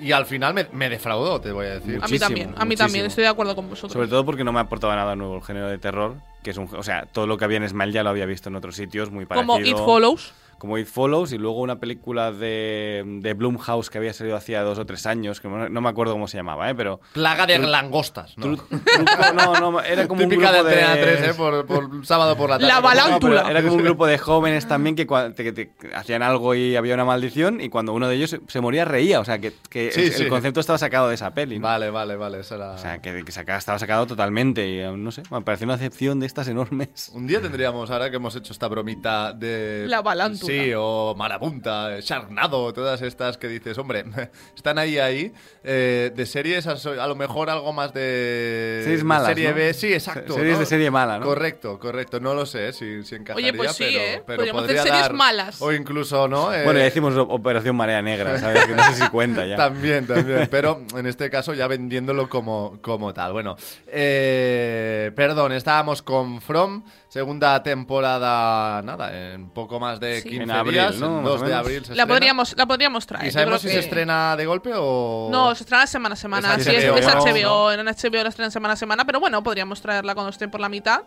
y 0.00 0.12
al 0.12 0.26
final 0.26 0.54
me, 0.54 0.66
me 0.72 0.88
defraudó, 0.88 1.40
te 1.40 1.50
voy 1.52 1.66
a 1.66 1.70
decir. 1.74 1.90
A 1.90 1.92
mí 1.92 2.00
Muchísimo, 2.00 2.26
también, 2.26 2.48
a 2.48 2.50
mí 2.50 2.54
muchísimo. 2.66 2.86
también, 2.86 3.06
estoy 3.06 3.22
de 3.24 3.28
acuerdo 3.30 3.54
con 3.56 3.68
vosotros. 3.68 3.92
Sobre 3.92 4.08
todo 4.08 4.24
porque 4.24 4.44
no 4.44 4.52
me 4.52 4.60
aportaba 4.60 4.94
nada 4.96 5.16
nuevo 5.16 5.36
el 5.36 5.42
género 5.42 5.68
de 5.68 5.78
terror, 5.78 6.14
que 6.42 6.50
es 6.50 6.56
un, 6.56 6.68
o 6.76 6.82
sea, 6.82 7.06
todo 7.10 7.26
lo 7.26 7.36
que 7.36 7.44
había 7.44 7.56
en 7.58 7.68
Smile 7.68 7.92
ya 7.92 8.02
lo 8.02 8.10
había 8.10 8.26
visto 8.26 8.48
en 8.48 8.56
otros 8.56 8.76
sitios 8.76 9.10
muy 9.10 9.26
parecido. 9.26 9.52
Como 9.54 9.64
It 9.66 9.76
Follows. 9.76 10.32
Como 10.58 10.76
It 10.78 10.86
Follows 10.86 11.32
y 11.32 11.38
luego 11.38 11.60
una 11.60 11.78
película 11.78 12.32
de, 12.32 13.04
de 13.20 13.34
Blumhouse 13.34 13.90
que 13.90 13.98
había 13.98 14.12
salido 14.12 14.36
hacía 14.36 14.62
dos 14.62 14.78
o 14.78 14.84
tres 14.86 15.06
años, 15.06 15.40
que 15.40 15.48
no, 15.48 15.68
no 15.68 15.80
me 15.80 15.88
acuerdo 15.88 16.12
cómo 16.14 16.26
se 16.28 16.36
llamaba, 16.36 16.68
¿eh? 16.68 16.74
pero 16.74 17.00
Plaga 17.12 17.46
de 17.46 17.58
Tru- 17.60 17.68
langostas, 17.68 18.36
¿no? 18.36 18.46
Tru- 18.46 18.58
truco- 18.68 19.34
no, 19.34 19.70
no, 19.72 19.80
era 19.80 20.08
como 20.08 20.22
Típica 20.22 20.48
un 20.50 20.54
grupo 20.56 20.68
de 20.68 20.74
de 20.76 20.82
Antena 20.82 21.02
3, 21.18 21.28
¿eh? 21.30 21.34
Por, 21.34 21.66
por 21.66 22.06
sábado 22.06 22.36
por 22.36 22.50
la 22.50 22.56
tarde. 22.58 22.66
La 22.68 22.76
Como- 22.76 22.88
balan- 22.88 23.10
No, 23.10 23.18
pero 23.20 23.34
Lántula. 23.34 23.50
era 23.50 23.62
como 23.62 23.74
un 23.74 23.82
grupo 23.84 24.06
de 24.06 24.18
jóvenes 24.18 24.66
también 24.66 24.96
que, 24.96 25.06
cua- 25.06 25.34
que- 25.34 25.54
que 25.54 25.70
hacían 25.94 26.22
algo 26.22 26.54
y 26.54 26.74
había 26.76 26.94
una 26.94 27.04
maldición 27.04 27.60
y 27.60 27.68
cuando 27.68 27.92
uno 27.92 28.08
de 28.08 28.16
ellos 28.16 28.30
se, 28.30 28.40
se 28.48 28.60
moría 28.60 28.84
reía. 28.84 29.20
O 29.20 29.24
sea, 29.24 29.38
que, 29.38 29.52
que 29.70 29.92
Sí, 29.92 30.00
el, 30.02 30.12
sí. 30.12 30.22
el 30.24 30.28
concepto 30.28 30.60
estaba 30.60 30.78
sacado 30.78 31.08
de 31.08 31.14
esa 31.14 31.32
peli. 31.34 31.58
¿no? 31.58 31.62
Vale, 31.68 31.90
vale, 31.90 32.16
vale. 32.16 32.40
Era... 32.50 32.72
O 32.72 32.78
sea, 32.78 32.98
que, 33.00 33.24
que 33.24 33.32
saca- 33.32 33.56
estaba 33.56 33.78
sacado 33.78 34.06
totalmente 34.06 34.68
y 34.68 34.78
eh, 34.80 34.90
no 34.96 35.10
sé, 35.12 35.22
me 35.30 35.40
pareció 35.42 35.66
una 35.66 35.74
excepción 35.74 36.18
de 36.20 36.26
estas 36.26 36.48
enormes. 36.48 37.10
Un 37.14 37.26
día 37.26 37.40
tendríamos, 37.40 37.90
ahora 37.90 38.10
que 38.10 38.16
hemos 38.16 38.34
hecho 38.34 38.52
esta 38.52 38.66
bromita 38.68 39.32
de... 39.32 39.84
La 39.86 40.02
balántula. 40.02 40.47
Sí, 40.48 40.72
o 40.76 41.14
Marabunta, 41.16 42.00
Sharknado, 42.00 42.72
todas 42.72 43.02
estas 43.02 43.36
que 43.36 43.48
dices, 43.48 43.76
hombre, 43.78 44.04
están 44.56 44.78
ahí, 44.78 44.98
ahí. 44.98 45.32
Eh, 45.62 46.10
de 46.14 46.26
series, 46.26 46.66
a 46.66 47.06
lo 47.06 47.14
mejor 47.14 47.50
algo 47.50 47.72
más 47.72 47.92
de. 47.92 48.80
Series 48.82 49.00
de 49.00 49.04
malas, 49.04 49.28
Serie 49.28 49.50
¿no? 49.50 49.54
B, 49.56 49.74
sí, 49.74 49.92
exacto. 49.92 50.32
Series 50.34 50.54
¿no? 50.54 50.60
de 50.60 50.66
serie 50.66 50.90
mala, 50.90 51.18
¿no? 51.18 51.26
Correcto, 51.26 51.78
correcto. 51.78 52.18
No 52.20 52.32
lo 52.34 52.46
sé 52.46 52.72
si, 52.72 53.02
si 53.04 53.16
encajaría, 53.16 53.52
pues 53.52 53.72
sí, 53.72 53.84
pero, 53.92 53.98
¿eh? 54.00 54.22
pero 54.26 54.36
Podríamos 54.38 54.64
hacer 54.64 54.78
series 54.78 55.00
dar- 55.02 55.12
malas. 55.12 55.60
O 55.60 55.72
incluso, 55.72 56.26
¿no? 56.28 56.52
Eh, 56.54 56.64
Bueno, 56.64 56.78
ya 56.78 56.84
decimos 56.86 57.14
Operación 57.16 57.76
Marea 57.76 58.00
Negra, 58.00 58.38
¿sabes? 58.38 58.64
Que 58.64 58.74
no 58.74 58.82
sé 58.84 58.94
si 59.04 59.08
cuenta 59.10 59.44
ya. 59.46 59.56
También, 59.68 60.06
también. 60.06 60.48
Pero 60.50 60.82
en 60.96 61.06
este 61.06 61.28
caso 61.30 61.52
ya 61.52 61.66
vendiéndolo 61.66 62.28
como, 62.28 62.78
como 62.80 63.12
tal. 63.12 63.32
Bueno, 63.32 63.56
eh, 63.88 65.12
perdón, 65.14 65.52
estábamos 65.52 66.00
con 66.02 66.40
From, 66.40 66.84
segunda 67.08 67.62
temporada, 67.62 68.80
nada, 68.82 69.32
en 69.34 69.50
poco 69.50 69.78
más 69.80 70.00
de 70.00 70.20
Sí. 70.22 70.28
15 70.30 70.37
En 70.42 70.50
abril, 70.50 70.74
días, 70.74 70.96
¿no? 70.98 71.18
el 71.18 71.22
Más 71.24 71.32
o 71.32 71.38
2 71.38 71.48
de 71.48 71.54
abril 71.54 71.84
se 71.84 71.94
La 71.94 72.02
estrena. 72.02 72.06
podríamos, 72.06 72.56
la 72.56 72.66
podríamos 72.66 73.06
traer. 73.06 73.26
¿Y 73.26 73.30
sabemos 73.30 73.60
si 73.60 73.68
se 73.68 73.78
estrena 73.80 74.36
de 74.36 74.46
golpe 74.46 74.72
o...? 74.74 75.28
No, 75.30 75.54
se 75.54 75.62
estrena 75.64 75.86
semana 75.86 76.12
a 76.14 76.16
semana. 76.16 76.54
Es 76.56 76.64
Sí, 76.64 76.74
es, 76.74 76.84
HBO, 76.84 76.96
es 76.96 77.06
¿no? 77.06 77.20
HBO. 77.24 77.72
En 77.72 77.86
HBO 77.86 78.22
la 78.22 78.28
estrenan 78.28 78.50
semana 78.50 78.74
a 78.74 78.76
semana, 78.76 79.04
pero 79.04 79.20
bueno, 79.20 79.42
podríamos 79.42 79.80
traerla 79.80 80.14
cuando 80.14 80.30
estén 80.30 80.50
por 80.50 80.60
la 80.60 80.68
mitad. 80.68 81.02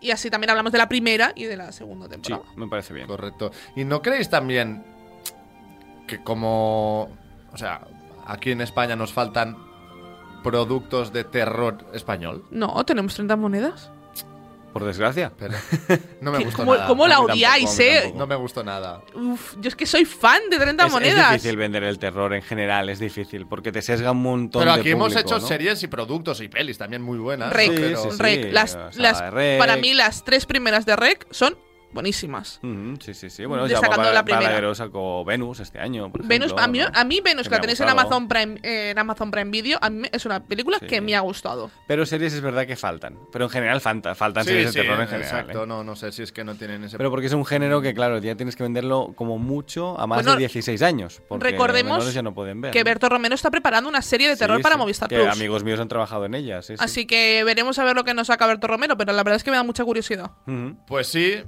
Y 0.00 0.10
así 0.10 0.28
también 0.30 0.50
hablamos 0.50 0.72
de 0.72 0.78
la 0.78 0.88
primera 0.88 1.32
y 1.34 1.44
de 1.44 1.56
la 1.56 1.72
segunda 1.72 2.06
Sí, 2.06 2.12
temporada. 2.12 2.44
me 2.56 2.68
parece 2.68 2.92
bien. 2.94 3.06
Correcto. 3.06 3.50
¿Y 3.76 3.84
no 3.84 4.02
creéis 4.02 4.28
también 4.28 4.84
que 6.06 6.22
como... 6.22 7.08
O 7.52 7.56
sea, 7.56 7.86
aquí 8.26 8.50
en 8.50 8.60
España 8.60 8.96
nos 8.96 9.12
faltan 9.12 9.56
productos 10.42 11.12
de 11.12 11.24
terror 11.24 11.86
español? 11.94 12.44
No, 12.50 12.84
tenemos 12.84 13.14
30 13.14 13.36
monedas. 13.36 13.90
Por 14.74 14.84
desgracia. 14.84 15.32
Pero 15.38 15.54
no 16.20 16.32
me 16.32 16.38
¿Qué- 16.38 16.44
gustó 16.44 16.58
cómo- 16.58 16.74
nada. 16.74 16.86
cómo 16.86 17.06
la 17.06 17.14
tampoco, 17.14 17.32
odiáis, 17.32 17.78
eh? 17.78 17.92
tampoco. 18.02 18.18
No 18.18 18.26
me 18.26 18.34
gustó 18.34 18.62
nada. 18.64 19.00
Uf, 19.14 19.54
yo 19.58 19.68
es 19.68 19.74
que 19.76 19.86
soy 19.86 20.04
fan 20.04 20.42
de 20.50 20.58
30 20.58 20.82
Es, 20.82 20.86
es 20.88 20.92
monedas. 20.92 21.32
difícil 21.32 21.56
vender 21.56 21.84
el 21.84 21.98
terror 21.98 22.34
en 22.34 22.42
general, 22.42 22.90
es 22.90 22.98
difícil, 22.98 23.46
porque 23.46 23.72
te 23.72 23.80
sesga 23.80 24.10
un 24.10 24.20
montón 24.22 24.60
Pero 24.60 24.74
de 24.74 24.80
aquí 24.80 24.90
hemos 24.90 25.16
hecho 25.16 25.38
¿no? 25.38 25.46
series 25.46 25.82
y 25.82 25.86
productos 25.86 26.40
y 26.42 26.48
pelis 26.48 26.76
también 26.76 27.00
muy 27.00 27.18
buenas. 27.18 27.50
Rec. 27.52 27.70
Sí, 27.70 27.76
Pero- 27.80 28.02
sí, 28.02 28.08
sí. 28.10 28.16
Rec. 28.18 28.52
Las, 28.52 28.74
o 28.74 28.92
sea, 28.92 29.02
las- 29.02 29.32
Rec. 29.32 29.58
Para 29.58 29.76
mí, 29.76 29.94
las 29.94 30.24
tres 30.24 30.44
primeras 30.44 30.84
de 30.84 30.96
Rec 30.96 31.26
son 31.30 31.56
buenísimas. 31.94 32.60
Sí, 33.00 33.14
sí, 33.14 33.30
sí. 33.30 33.44
Bueno, 33.46 33.66
ya 33.66 33.74
Destacando 33.80 34.02
Bala- 34.08 34.12
la 34.12 34.24
primera. 34.24 34.74
Sacó 34.74 35.24
Venus 35.24 35.60
este 35.60 35.78
año, 35.78 36.10
por 36.10 36.26
Venus, 36.26 36.46
ejemplo, 36.46 36.64
a, 36.64 36.68
mí, 36.68 36.78
¿no? 36.80 36.86
a 36.92 37.04
mí 37.04 37.20
Venus, 37.24 37.48
Que 37.48 37.54
la 37.54 37.60
tenéis 37.60 37.80
en. 37.80 37.88
Amazon 37.88 38.28
Prime, 38.28 38.58
eh, 38.62 38.90
en 38.90 38.98
Amazon 38.98 39.30
Prime 39.30 39.50
Video, 39.50 39.78
a 39.80 39.88
mí 39.90 40.08
es 40.10 40.26
una 40.26 40.40
película 40.44 40.78
Sí. 40.80 40.86
que 40.86 41.00
me 41.00 41.14
ha 41.14 41.20
gustado. 41.20 41.70
Pero 41.86 42.04
series 42.04 42.32
es 42.34 42.40
verdad 42.40 42.66
que 42.66 42.76
faltan. 42.76 43.18
Pero 43.32 43.44
en 43.44 43.50
general 43.50 43.80
falta, 43.80 44.14
faltan 44.14 44.44
Sí, 44.44 44.50
series 44.50 44.72
sí, 44.72 44.78
de 44.78 44.84
terror 44.84 45.00
en 45.00 45.08
general. 45.08 45.28
exacto. 45.40 45.62
¿eh? 45.62 45.66
No, 45.66 45.84
no 45.84 45.96
sé 45.96 46.10
si 46.12 46.22
es 46.22 46.32
que 46.32 46.42
no 46.44 46.54
tienen 46.56 46.82
ese... 46.84 46.96
Pero 46.98 47.10
porque 47.10 47.26
es 47.26 47.32
un 47.32 47.44
género 47.46 47.80
que, 47.80 47.94
claro, 47.94 48.18
ya 48.18 48.34
tienes 48.34 48.56
que 48.56 48.62
venderlo 48.64 49.12
como 49.14 49.38
mucho 49.38 49.98
a 50.00 50.06
más 50.06 50.18
Bueno, 50.18 50.32
de 50.32 50.38
16 50.38 50.82
años. 50.82 51.22
Porque 51.28 51.50
recordemos 51.50 52.12
ya 52.12 52.22
no 52.22 52.34
pueden 52.34 52.60
ver. 52.60 52.72
Que 52.72 52.80
¿no? 52.80 52.84
Berto 52.84 53.08
Romero 53.08 53.34
está 53.34 53.50
preparando 53.50 53.88
una 53.88 54.02
serie 54.02 54.28
de 54.28 54.34
Sí, 54.34 54.40
terror 54.40 54.60
para 54.60 54.74
sí, 54.74 54.80
Movistar 54.80 55.08
que 55.08 55.16
Plus. 55.16 55.28
amigos 55.28 55.62
míos 55.64 55.78
han 55.80 55.88
trabajado 55.88 56.24
en 56.24 56.34
ella, 56.34 56.62
sí, 56.62 56.76
sí. 56.76 56.82
Así 56.84 57.06
que 57.06 57.44
veremos 57.44 57.78
a 57.78 57.84
ver 57.84 57.94
lo 57.94 58.04
que 58.04 58.14
nos 58.14 58.26
saca 58.26 58.46
Berto 58.46 58.66
Romero, 58.66 58.96
pero 58.96 59.12
la 59.12 59.22
verdad 59.22 59.36
es 59.36 59.44
que 59.44 59.50
me 59.50 59.56
da 59.56 59.62
mucha 59.62 59.84
curiosidad. 59.84 60.30
Pues 60.86 61.06
sí. 61.06 61.42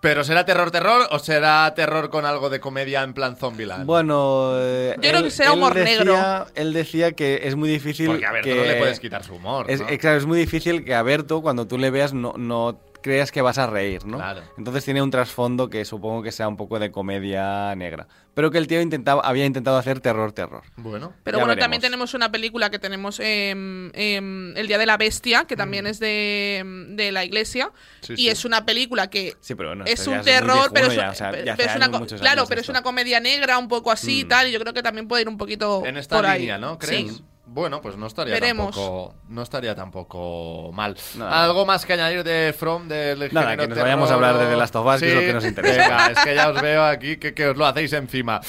¿Pero 0.00 0.22
será 0.22 0.44
terror, 0.44 0.70
terror 0.70 1.08
o 1.10 1.18
será 1.18 1.74
terror 1.74 2.08
con 2.08 2.24
algo 2.24 2.50
de 2.50 2.60
comedia 2.60 3.02
en 3.02 3.14
plan 3.14 3.36
Zombieland? 3.36 3.84
Bueno, 3.84 4.52
eh, 4.54 4.92
Yo 4.96 5.00
creo 5.00 5.18
él- 5.18 5.24
que 5.24 5.30
sea 5.32 5.46
él 5.48 5.58
humor 5.58 5.74
decía- 5.74 5.98
negro. 5.98 6.46
Él 6.54 6.72
decía 6.72 7.12
que 7.12 7.40
es 7.42 7.56
muy 7.56 7.68
difícil. 7.68 8.06
Porque 8.06 8.24
a 8.26 8.30
ver, 8.32 8.44
que 8.44 8.54
no 8.54 8.62
le 8.62 8.76
puedes 8.76 9.00
quitar 9.00 9.24
su 9.24 9.34
humor. 9.34 9.66
Es, 9.68 9.80
¿no? 9.80 9.88
eh, 9.88 9.98
claro, 9.98 10.16
es 10.18 10.26
muy 10.26 10.38
difícil 10.38 10.84
que 10.84 10.94
a 10.94 11.02
Berto, 11.02 11.42
cuando 11.42 11.66
tú 11.66 11.78
le 11.78 11.90
veas, 11.90 12.12
no, 12.14 12.34
no 12.36 12.78
creas 13.02 13.32
que 13.32 13.42
vas 13.42 13.58
a 13.58 13.66
reír, 13.66 14.04
¿no? 14.06 14.18
Claro. 14.18 14.42
Entonces 14.56 14.84
tiene 14.84 15.02
un 15.02 15.10
trasfondo 15.10 15.68
que 15.68 15.84
supongo 15.84 16.22
que 16.22 16.30
sea 16.32 16.46
un 16.46 16.56
poco 16.56 16.78
de 16.78 16.92
comedia 16.92 17.74
negra. 17.74 18.06
Pero 18.38 18.52
que 18.52 18.58
el 18.58 18.68
tío 18.68 18.80
intentaba, 18.80 19.20
había 19.22 19.44
intentado 19.46 19.76
hacer 19.78 19.98
terror, 19.98 20.30
terror. 20.30 20.62
Bueno. 20.76 21.12
Pero 21.24 21.38
Ya 21.38 21.42
bueno, 21.42 21.48
veremos. 21.56 21.64
también 21.64 21.80
tenemos 21.82 22.14
una 22.14 22.30
película 22.30 22.70
que 22.70 22.78
tenemos 22.78 23.18
em, 23.18 23.90
em, 23.94 24.56
El 24.56 24.68
Día 24.68 24.78
de 24.78 24.86
la 24.86 24.96
Bestia, 24.96 25.44
que 25.44 25.56
también 25.56 25.88
es 25.88 25.98
de, 25.98 26.58
em, 26.58 26.94
de 26.94 27.10
la 27.10 27.24
iglesia. 27.24 27.72
Sí, 28.00 28.12
y 28.12 28.16
sí. 28.16 28.28
es 28.28 28.44
una 28.44 28.64
película 28.64 29.10
que 29.10 29.34
Sí, 29.40 29.56
pero 29.56 29.70
bueno, 29.70 29.84
es 29.88 30.06
un 30.06 30.20
terror, 30.20 30.70
pero 30.72 30.86
es, 30.86 30.96
una 30.96 31.90
claro, 32.20 32.46
pero 32.46 32.60
es 32.60 32.68
una 32.68 32.82
comedia 32.82 33.18
negra, 33.18 33.58
un 33.58 33.66
poco 33.66 33.90
así 33.90 34.20
y 34.20 34.24
Mm. 34.24 34.28
tal. 34.28 34.46
Y 34.46 34.52
yo 34.52 34.60
creo 34.60 34.72
que 34.72 34.84
también 34.84 35.08
puede 35.08 35.22
ir 35.22 35.28
un 35.28 35.36
poquito 35.36 35.84
En 35.84 35.96
esta 35.96 36.14
por 36.14 36.24
ahí. 36.26 36.42
línea, 36.42 36.58
¿no? 36.58 36.78
¿Crees? 36.78 37.20
Sí. 37.48 37.52
Bueno, 37.54 37.80
pues 37.80 37.96
no 37.96 38.06
estaría 38.06 38.34
Veremos. 38.34 38.74
tampoco 38.74 39.14
no 39.28 39.42
estaría 39.42 39.74
tampoco 39.74 40.70
mal. 40.72 40.96
Nada. 41.16 41.44
Algo 41.44 41.64
más 41.66 41.84
que 41.86 41.94
añadir 41.94 42.22
de 42.24 42.54
From 42.56 42.88
del 42.88 43.32
Nada, 43.32 43.50
género 43.50 43.62
que 43.62 43.68
nos 43.68 43.78
vayamos 43.78 44.10
a 44.10 44.14
terror? 44.14 44.24
hablar 44.26 44.44
de 44.46 44.50
The 44.52 44.56
Last 44.58 44.76
of 44.76 44.86
Us, 44.94 45.00
que 45.00 45.08
es 45.08 45.14
lo 45.14 45.20
que 45.20 45.32
nos 45.32 45.44
interesa. 45.44 45.82
Venga, 45.82 46.06
es 46.08 46.18
que 46.24 46.34
ya 46.34 46.48
os 46.50 46.60
veo 46.62 46.84
aquí 46.84 47.16
que, 47.16 47.34
que 47.34 47.48
os 47.48 47.56
lo 47.56 47.66
hacéis 47.66 47.92
encima. 47.94 48.40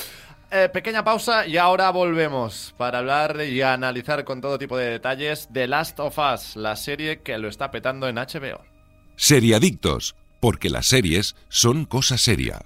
Eh, 0.52 0.68
pequeña 0.74 1.04
pausa 1.04 1.46
y 1.46 1.58
ahora 1.58 1.92
volvemos 1.92 2.74
para 2.78 2.98
hablar 3.00 3.40
y 3.42 3.62
analizar 3.62 4.24
con 4.24 4.42
todo 4.42 4.58
tipo 4.58 4.78
de 4.78 4.90
detalles 4.90 5.48
The 5.54 5.68
Last 5.68 6.00
of 6.00 6.18
Us, 6.18 6.56
la 6.56 6.76
serie 6.76 7.22
que 7.22 7.38
lo 7.38 7.48
está 7.50 7.70
petando 7.72 8.08
en 8.08 8.16
HBO. 8.16 8.62
Seriadictos, 9.16 10.16
porque 10.40 10.70
las 10.70 10.88
series 10.88 11.36
son 11.50 11.86
cosa 11.86 12.18
seria. 12.18 12.62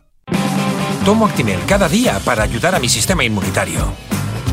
Tomo 1.04 1.26
Actimel 1.28 1.60
cada 1.68 1.90
día 1.90 2.20
para 2.24 2.44
ayudar 2.44 2.74
a 2.76 2.80
mi 2.80 2.88
sistema 2.88 3.26
inmunitario. 3.26 3.92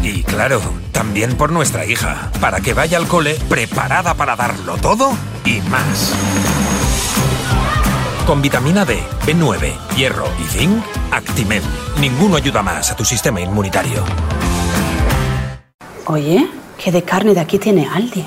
Y 0.02 0.22
claro, 0.22 0.60
también 0.92 1.36
por 1.36 1.52
nuestra 1.52 1.84
hija, 1.84 2.30
para 2.40 2.60
que 2.60 2.74
vaya 2.74 2.96
al 2.96 3.06
cole 3.06 3.36
preparada 3.48 4.14
para 4.14 4.34
darlo 4.34 4.76
todo 4.78 5.12
y 5.44 5.60
más. 5.62 6.14
Con 8.26 8.40
vitamina 8.40 8.84
D, 8.84 9.02
B9, 9.26 9.72
hierro 9.96 10.26
y 10.38 10.44
zinc, 10.44 10.82
Actimel. 11.10 11.62
Ninguno 12.00 12.36
ayuda 12.36 12.62
más 12.62 12.90
a 12.90 12.96
tu 12.96 13.04
sistema 13.04 13.40
inmunitario. 13.40 14.04
Oye, 16.06 16.48
¿qué 16.82 16.90
de 16.90 17.02
carne 17.02 17.34
de 17.34 17.40
aquí 17.40 17.58
tiene 17.58 17.86
Aldi? 17.86 18.26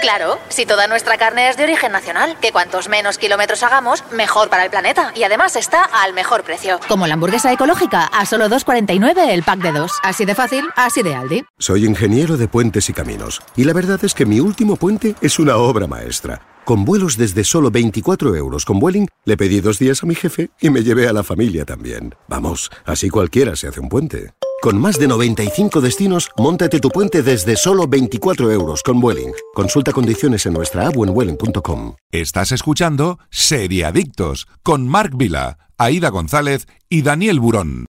Claro, 0.00 0.38
si 0.48 0.64
toda 0.64 0.86
nuestra 0.86 1.18
carne 1.18 1.48
es 1.48 1.56
de 1.56 1.64
origen 1.64 1.90
nacional, 1.90 2.36
que 2.40 2.52
cuantos 2.52 2.88
menos 2.88 3.18
kilómetros 3.18 3.62
hagamos, 3.64 4.04
mejor 4.12 4.48
para 4.48 4.64
el 4.64 4.70
planeta. 4.70 5.12
Y 5.16 5.24
además 5.24 5.56
está 5.56 5.82
al 5.84 6.12
mejor 6.12 6.44
precio. 6.44 6.78
Como 6.88 7.06
la 7.06 7.14
hamburguesa 7.14 7.52
ecológica 7.52 8.04
a 8.04 8.24
solo 8.24 8.48
2,49 8.48 9.28
el 9.28 9.42
pack 9.42 9.58
de 9.58 9.72
dos. 9.72 9.92
Así 10.02 10.24
de 10.24 10.34
fácil, 10.34 10.68
así 10.76 11.02
de 11.02 11.14
Aldi. 11.14 11.44
Soy 11.58 11.84
ingeniero 11.84 12.36
de 12.36 12.46
puentes 12.46 12.88
y 12.88 12.92
caminos, 12.92 13.42
y 13.56 13.64
la 13.64 13.72
verdad 13.72 13.98
es 14.04 14.14
que 14.14 14.24
mi 14.24 14.38
último 14.38 14.76
puente 14.76 15.16
es 15.20 15.38
una 15.38 15.56
obra 15.56 15.86
maestra. 15.86 16.40
Con 16.68 16.84
vuelos 16.84 17.16
desde 17.16 17.44
solo 17.44 17.70
24 17.70 18.36
euros 18.36 18.66
con 18.66 18.78
Vueling, 18.78 19.06
le 19.24 19.38
pedí 19.38 19.62
dos 19.62 19.78
días 19.78 20.02
a 20.02 20.06
mi 20.06 20.14
jefe 20.14 20.50
y 20.60 20.68
me 20.68 20.82
llevé 20.82 21.08
a 21.08 21.14
la 21.14 21.22
familia 21.22 21.64
también. 21.64 22.14
Vamos, 22.28 22.68
así 22.84 23.08
cualquiera 23.08 23.56
se 23.56 23.68
hace 23.68 23.80
un 23.80 23.88
puente. 23.88 24.34
Con 24.60 24.78
más 24.78 24.98
de 24.98 25.08
95 25.08 25.80
destinos, 25.80 26.28
móntate 26.36 26.78
tu 26.78 26.90
puente 26.90 27.22
desde 27.22 27.56
solo 27.56 27.88
24 27.88 28.52
euros 28.52 28.82
con 28.82 29.00
Vueling. 29.00 29.32
Consulta 29.54 29.94
condiciones 29.94 30.44
en 30.44 30.52
nuestra 30.52 30.86
app 30.88 30.94
vueling.com. 30.94 31.94
Estás 32.12 32.52
escuchando 32.52 33.18
Seriadictos 33.30 34.46
con 34.62 34.86
Marc 34.86 35.16
Vila, 35.16 35.70
Aida 35.78 36.10
González 36.10 36.66
y 36.90 37.00
Daniel 37.00 37.40
Burón. 37.40 37.87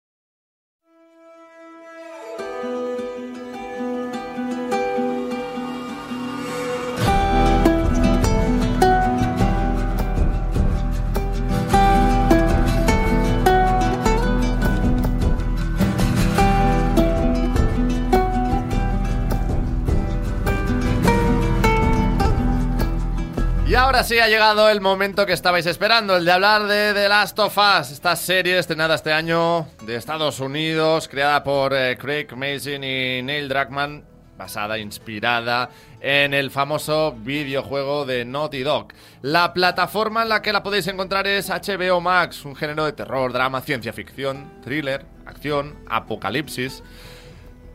Ahora 23.93 24.03
sí 24.05 24.17
ha 24.17 24.27
llegado 24.27 24.69
el 24.69 24.81
momento 24.81 25.23
que 25.27 25.33
estabais 25.33 25.67
esperando, 25.67 26.17
el 26.17 26.25
de 26.25 26.31
hablar 26.31 26.65
de 26.65 26.95
The 26.95 27.07
Last 27.07 27.37
of 27.37 27.55
Us, 27.55 27.91
esta 27.91 28.15
serie 28.15 28.57
estrenada 28.57 28.95
este 28.95 29.13
año 29.13 29.67
de 29.85 29.97
Estados 29.97 30.39
Unidos, 30.39 31.07
creada 31.07 31.43
por 31.43 31.75
eh, 31.75 31.95
Craig 31.95 32.25
Mason 32.35 32.83
y 32.83 33.21
Neil 33.21 33.47
Druckmann, 33.47 34.03
basada, 34.35 34.79
inspirada 34.79 35.69
en 36.01 36.33
el 36.33 36.49
famoso 36.49 37.15
videojuego 37.19 38.07
de 38.07 38.25
Naughty 38.25 38.63
Dog. 38.63 38.87
La 39.21 39.53
plataforma 39.53 40.23
en 40.23 40.29
la 40.29 40.41
que 40.41 40.53
la 40.53 40.63
podéis 40.63 40.87
encontrar 40.87 41.27
es 41.27 41.51
HBO 41.51 42.01
Max, 42.01 42.45
un 42.45 42.55
género 42.55 42.85
de 42.85 42.93
terror, 42.93 43.31
drama, 43.31 43.61
ciencia 43.61 43.93
ficción, 43.93 44.51
thriller, 44.63 45.05
acción, 45.27 45.75
apocalipsis 45.87 46.81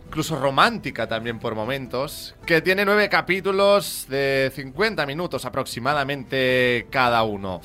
incluso 0.08 0.36
romántica 0.36 1.06
también 1.06 1.38
por 1.38 1.54
momentos, 1.54 2.34
que 2.46 2.62
tiene 2.62 2.84
nueve 2.86 3.10
capítulos 3.10 4.06
de 4.08 4.50
50 4.54 5.04
minutos 5.04 5.44
aproximadamente 5.44 6.86
cada 6.90 7.22
uno. 7.24 7.60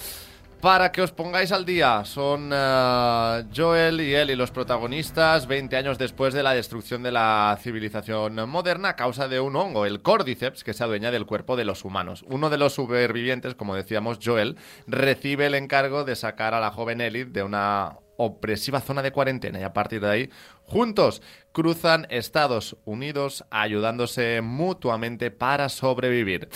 Para 0.60 0.92
que 0.92 1.02
os 1.02 1.12
pongáis 1.12 1.52
al 1.52 1.66
día, 1.66 2.04
son 2.06 2.52
eh, 2.54 3.44
Joel 3.56 4.00
y 4.02 4.14
Ellie 4.16 4.36
los 4.36 4.52
protagonistas 4.52 5.48
20 5.48 5.76
años 5.76 5.98
después 5.98 6.34
de 6.34 6.44
la 6.44 6.54
destrucción 6.54 7.02
de 7.02 7.12
la 7.12 7.58
civilización 7.62 8.36
moderna 8.50 8.90
a 8.90 8.96
causa 8.96 9.28
de 9.28 9.40
un 9.40 9.56
hongo, 9.56 9.86
el 9.86 10.02
Cordyceps, 10.02 10.64
que 10.64 10.74
se 10.74 10.84
adueña 10.84 11.12
del 11.12 11.26
cuerpo 11.26 11.56
de 11.56 11.66
los 11.66 11.84
humanos. 11.86 12.26
Uno 12.28 12.50
de 12.50 12.58
los 12.58 12.74
supervivientes, 12.74 13.56
como 13.56 13.76
decíamos, 13.76 14.20
Joel, 14.24 14.58
recibe 14.88 15.46
el 15.48 15.56
encargo 15.56 16.04
de 16.04 16.16
sacar 16.16 16.54
a 16.54 16.62
la 16.62 16.72
joven 16.72 17.02
Ellie 17.02 17.26
de 17.26 17.44
una 17.44 17.98
opresiva 18.18 18.80
zona 18.80 19.02
de 19.02 19.12
cuarentena 19.12 19.60
y 19.60 19.64
a 19.64 19.74
partir 19.74 20.02
de 20.02 20.10
ahí, 20.10 20.30
juntos, 20.64 21.22
cruzan 21.54 22.08
Estados 22.10 22.76
Unidos 22.84 23.46
ayudándose 23.50 24.42
mutuamente 24.42 25.32
para 25.32 25.70
sobrevivir. 25.70 26.50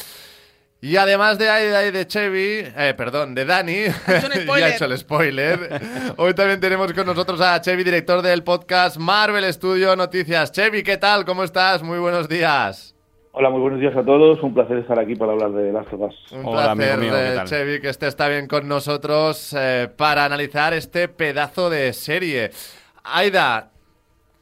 Y 0.79 0.97
además 0.97 1.39
de 1.39 1.49
Aida 1.49 1.87
y 1.87 1.91
de 1.91 2.05
Chevy, 2.05 2.71
eh, 2.77 2.93
perdón, 2.95 3.33
de 3.33 3.45
Dani, 3.45 3.73
ya 4.59 4.69
he 4.69 4.75
hecho 4.75 4.85
el 4.85 4.97
spoiler. 4.97 5.81
Hoy 6.17 6.33
también 6.33 6.59
tenemos 6.59 6.93
con 6.93 7.05
nosotros 7.05 7.41
a 7.41 7.59
Chevy, 7.61 7.83
director 7.83 8.21
del 8.21 8.43
podcast 8.43 8.97
Marvel 8.97 9.51
Studio 9.53 9.95
Noticias. 9.95 10.51
Chevy, 10.51 10.83
¿qué 10.83 10.97
tal? 10.97 11.25
¿Cómo 11.25 11.43
estás? 11.43 11.81
Muy 11.81 11.97
buenos 11.97 12.27
días. 12.27 12.95
Hola, 13.31 13.49
muy 13.49 13.61
buenos 13.61 13.79
días 13.79 13.95
a 13.95 14.03
todos. 14.03 14.41
Un 14.41 14.53
placer 14.53 14.77
estar 14.77 14.99
aquí 14.99 15.15
para 15.15 15.31
hablar 15.31 15.51
de 15.51 15.71
Last 15.71 15.93
of 15.93 16.01
Us. 16.01 16.31
Un 16.31 16.43
placer, 16.43 16.99
eh, 17.03 17.41
Chevy, 17.45 17.79
que 17.79 17.89
estés 17.89 18.15
también 18.15 18.47
con 18.47 18.67
nosotros 18.67 19.55
eh, 19.57 19.89
para 19.95 20.25
analizar 20.25 20.73
este 20.73 21.07
pedazo 21.07 21.69
de 21.69 21.93
serie. 21.93 22.51
Aida, 23.03 23.71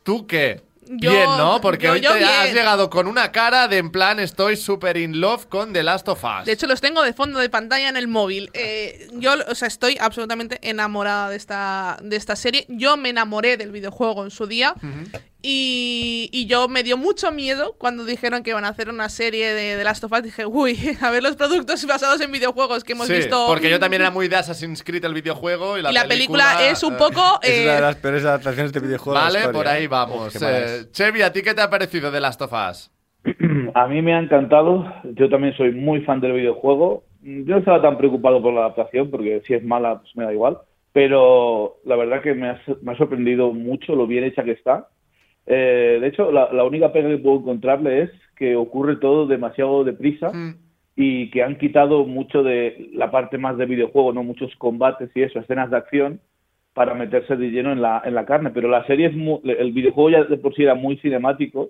¿tú 0.06 0.26
qué? 0.28 0.62
bien, 0.88 1.26
¿no? 1.38 1.60
Porque 1.62 1.89
hoy 1.89 2.02
te 2.02 2.08
has 2.08 2.54
llegado 2.54 2.89
con 2.89 3.08
una 3.08 3.32
cara 3.32 3.68
de 3.68 3.78
en 3.78 3.91
plan 3.91 4.20
estoy 4.20 4.56
super 4.56 4.98
in 4.98 5.20
love 5.20 5.48
con 5.48 5.74
The 5.74 5.84
Last 5.84 6.08
of 6.08 6.24
Us. 6.24 6.46
De 6.46 6.52
hecho, 6.52 6.68
los 6.68 6.82
tengo 6.82 7.02
de 7.02 7.13
fondo 7.13 7.39
de 7.39 7.50
pantalla 7.50 7.89
en 7.89 7.98
el 7.98 8.08
móvil. 8.08 8.50
Eh, 8.54 9.08
yo, 9.13 9.34
o 9.48 9.56
sea, 9.56 9.68
estoy 9.68 9.98
absolutamente 10.00 10.60
enamorada 10.62 11.30
de 11.30 11.36
esta, 11.36 11.98
de 12.02 12.15
esta 12.15 12.36
serie. 12.36 12.65
Yo 12.70 12.98
me 12.98 13.10
enamoré 13.10 13.58
del 13.58 13.72
videojuego 13.72 14.24
en 14.24 14.32
su 14.32 14.48
día. 14.48 14.76
Y, 15.47 16.47
yo 16.47 16.67
me 16.67 16.81
dio 16.81 16.97
mucho 16.97 17.31
miedo 17.31 17.75
cuando 17.77 18.03
dijeron 18.03 18.41
que 18.41 18.49
iban 18.49 18.65
a 18.65 18.69
hacer 18.69 18.89
una 18.89 19.10
serie 19.10 19.53
de, 19.53 19.77
The 19.77 19.84
Last 19.84 20.03
of 20.03 20.12
Us. 20.12 20.23
Dije, 20.23 20.47
uy, 20.47 20.75
a 21.01 21.12
ver 21.12 21.21
los 21.21 21.36
productos 21.36 21.86
basados 21.86 22.19
en 22.21 22.31
videojuegos 22.31 22.84
que 22.84 22.93
hemos 22.93 23.05
sí, 23.05 23.13
visto. 23.13 23.45
Porque 23.47 23.69
yo 23.69 23.79
también 23.79 24.01
era 24.01 24.10
muy 24.10 24.27
de 24.27 24.38
Assassin's 24.38 24.84
Creed 24.84 25.05
el 25.05 25.13
videojuego. 25.13 25.77
Y 25.77 25.84
la, 25.84 25.91
la 25.91 26.08
película, 26.08 26.67
es 26.67 26.81
un 26.81 26.97
poco. 26.97 27.39
es 27.43 27.62
una 27.62 27.73
de 27.73 27.77
eh, 27.77 27.81
las 27.81 27.95
peores 27.97 28.25
adaptaciones 28.25 28.73
de 28.73 28.79
videojuegos. 28.79 29.21
Vale, 29.21 29.49
por 29.49 29.67
ahí 29.67 29.86
vamos. 29.86 30.36
Eh, 30.41 30.86
Chevy, 30.91 31.21
¿a 31.21 31.31
ti 31.31 31.43
qué 31.43 31.53
te 31.53 31.62
ha 31.62 31.69
parecido 31.69 32.12
The 32.12 32.19
Last 32.19 32.41
of 32.41 32.51
Us? 32.51 32.91
A 33.75 33.88
mí 33.88 34.01
me 34.01 34.15
ha 34.15 34.19
encantado. 34.19 34.91
Yo 35.13 35.29
también 35.29 35.55
soy 35.55 35.73
muy 35.73 36.01
fan 36.01 36.21
del 36.21 36.34
videojuego. 36.34 37.03
Yo 37.21 37.53
no 37.53 37.58
estaba 37.58 37.84
tan 37.84 37.99
preocupado 37.99 38.41
por 38.41 38.51
la 38.51 38.62
adaptación, 38.62 39.12
porque 39.12 39.43
si 39.45 39.53
es 39.53 39.63
mala, 39.63 39.99
pues 39.99 40.15
me 40.15 40.23
da 40.23 40.34
igual. 40.34 40.58
Pero 40.91 41.77
la 41.86 41.95
verdad 41.97 42.23
que 42.23 42.34
me 42.34 42.49
ha, 42.49 42.62
me 42.81 42.93
ha 42.93 42.97
sorprendido 42.97 43.51
mucho 43.51 43.95
lo 43.95 44.08
bien 44.08 44.23
hecha 44.23 44.43
que 44.43 44.51
está 44.51 44.88
eh, 45.45 45.97
de 46.01 46.08
hecho, 46.08 46.31
la, 46.31 46.63
única 46.63 46.91
pega 46.91 47.10
que 47.10 47.17
puedo 47.17 47.39
encontrarle 47.39 48.03
es 48.03 48.12
que 48.36 48.55
ocurre 48.55 48.97
todo 48.97 49.27
demasiado 49.27 49.84
deprisa 49.84 50.31
mm. 50.31 50.55
y 50.95 51.29
que 51.29 51.43
han 51.43 51.58
quitado 51.58 52.05
mucho 52.05 52.43
de 52.43 52.89
la 52.93 53.12
parte 53.12 53.38
más 53.38 53.58
de 53.58 53.65
videojuego, 53.65 54.12
no 54.12 54.23
muchos 54.23 54.55
combates 54.58 55.10
y 55.13 55.21
eso, 55.21 55.39
escenas 55.39 55.69
de 55.69 55.77
acción 55.77 56.19
para 56.73 56.93
meterse 56.93 57.38
de 57.38 57.51
lleno 57.51 57.71
en 57.71 57.81
la, 57.81 58.01
en 58.03 58.15
la 58.15 58.25
carne. 58.25 58.49
Pero 58.49 58.67
la 58.67 58.86
serie 58.86 59.08
es 59.08 59.13
el 59.13 59.71
videojuego 59.71 60.10
ya 60.10 60.23
de 60.23 60.38
por 60.38 60.53
sí 60.55 60.63
era 60.63 60.75
muy 60.75 60.97
cinemático, 60.97 61.69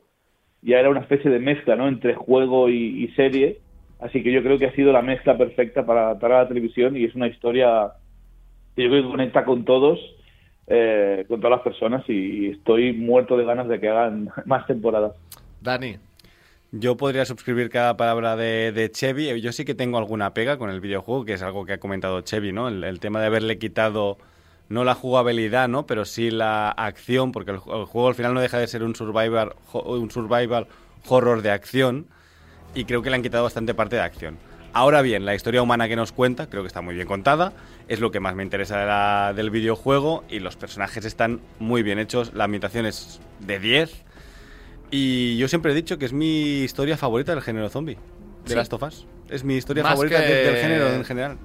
ya 0.61 0.79
era 0.79 0.89
una 0.89 1.01
especie 1.01 1.29
de 1.29 1.39
mezcla, 1.39 1.75
¿no? 1.75 1.87
Entre 1.87 2.15
juego 2.15 2.69
y, 2.69 3.07
serie. 3.15 3.59
Así 3.99 4.23
que 4.23 4.31
yo 4.31 4.41
creo 4.41 4.57
que 4.57 4.65
ha 4.65 4.75
sido 4.75 4.91
la 4.91 5.01
mezcla 5.01 5.37
perfecta 5.37 5.85
para, 5.85 6.17
para 6.17 6.39
la 6.39 6.47
televisión 6.47 6.97
y 6.97 7.03
es 7.03 7.13
una 7.13 7.27
historia 7.27 7.91
que 8.75 8.83
yo 8.83 8.89
creo 8.89 9.03
que 9.03 9.09
conecta 9.09 9.45
con 9.45 9.63
todos 9.63 9.99
eh, 10.67 11.25
con 11.27 11.39
todas 11.39 11.57
las 11.57 11.63
personas 11.63 12.03
y 12.09 12.49
estoy 12.49 12.93
muerto 12.93 13.37
de 13.37 13.45
ganas 13.45 13.67
de 13.67 13.79
que 13.79 13.89
hagan 13.89 14.29
más 14.45 14.65
temporadas. 14.65 15.13
Dani. 15.61 15.97
Yo 16.71 16.97
podría 16.97 17.23
suscribir 17.23 17.69
cada 17.69 17.95
palabra 17.95 18.35
de, 18.35 18.89
Chevy. 18.91 19.39
Yo 19.39 19.53
sí 19.53 19.63
que 19.63 19.75
tengo 19.75 19.97
alguna 19.97 20.33
pega 20.33 20.57
con 20.57 20.69
el 20.69 20.81
videojuego, 20.81 21.23
que 21.23 21.33
es 21.33 21.41
algo 21.41 21.65
que 21.65 21.73
ha 21.73 21.77
comentado 21.77 22.19
Chevy, 22.19 22.51
¿no? 22.51 22.67
El, 22.67 22.99
tema 22.99 23.21
de 23.21 23.27
haberle 23.27 23.57
quitado 23.57 24.17
no 24.67 24.83
la 24.83 24.93
jugabilidad, 24.93 25.69
¿no? 25.69 25.85
Pero 25.85 26.03
sí 26.03 26.31
la 26.31 26.69
acción, 26.69 27.31
porque 27.31 27.51
el, 27.51 27.57
juego 27.59 28.09
al 28.09 28.15
final 28.15 28.33
no 28.33 28.41
deja 28.41 28.57
de 28.57 28.67
ser 28.67 28.83
un 28.83 28.93
survival, 28.93 29.53
un 29.71 30.11
survival 30.11 30.67
horror 31.07 31.41
de 31.43 31.51
acción. 31.51 32.07
Y 32.73 32.83
creo 32.83 33.01
que 33.01 33.09
le 33.09 33.15
han 33.15 33.23
quitado 33.23 33.45
bastante 33.45 33.73
parte 33.73 33.95
de 33.95 34.01
acción. 34.01 34.37
Ahora 34.75 35.01
bien, 35.01 35.23
la 35.23 35.33
historia 35.33 35.61
humana 35.61 35.87
que 35.87 35.95
nos 35.95 36.11
cuenta, 36.11 36.49
creo 36.49 36.61
que 36.61 36.67
está 36.67 36.81
muy 36.81 36.95
bien 36.95 37.07
contada, 37.07 37.53
es 37.87 38.01
lo 38.01 38.11
que 38.11 38.19
más 38.19 38.35
me 38.35 38.43
interesa 38.43 39.31
del 39.31 39.49
videojuego 39.49 40.25
y 40.27 40.39
los 40.39 40.57
personajes 40.57 41.05
están 41.05 41.39
muy 41.59 41.81
bien 41.81 41.97
hechos, 41.97 42.33
la 42.33 42.43
ambientación 42.43 42.85
es 42.85 43.21
de 43.39 43.57
10 43.57 44.03
y 44.91 45.37
yo 45.37 45.47
siempre 45.47 45.71
he 45.71 45.75
dicho 45.75 45.97
que 45.97 46.03
es 46.03 46.11
mi 46.11 46.63
historia 46.63 46.97
favorita 46.97 47.33
del 47.33 47.41
género 47.41 47.69
zombie, 47.69 47.97
de 48.45 48.55
las 48.55 48.69
Last 48.69 49.05
Es 49.29 49.45
mi 49.45 49.55
historia 49.55 49.81
favorita 49.81 50.19
del 50.19 50.57
género 50.57 50.89
en 50.89 51.05
general. 51.05 51.37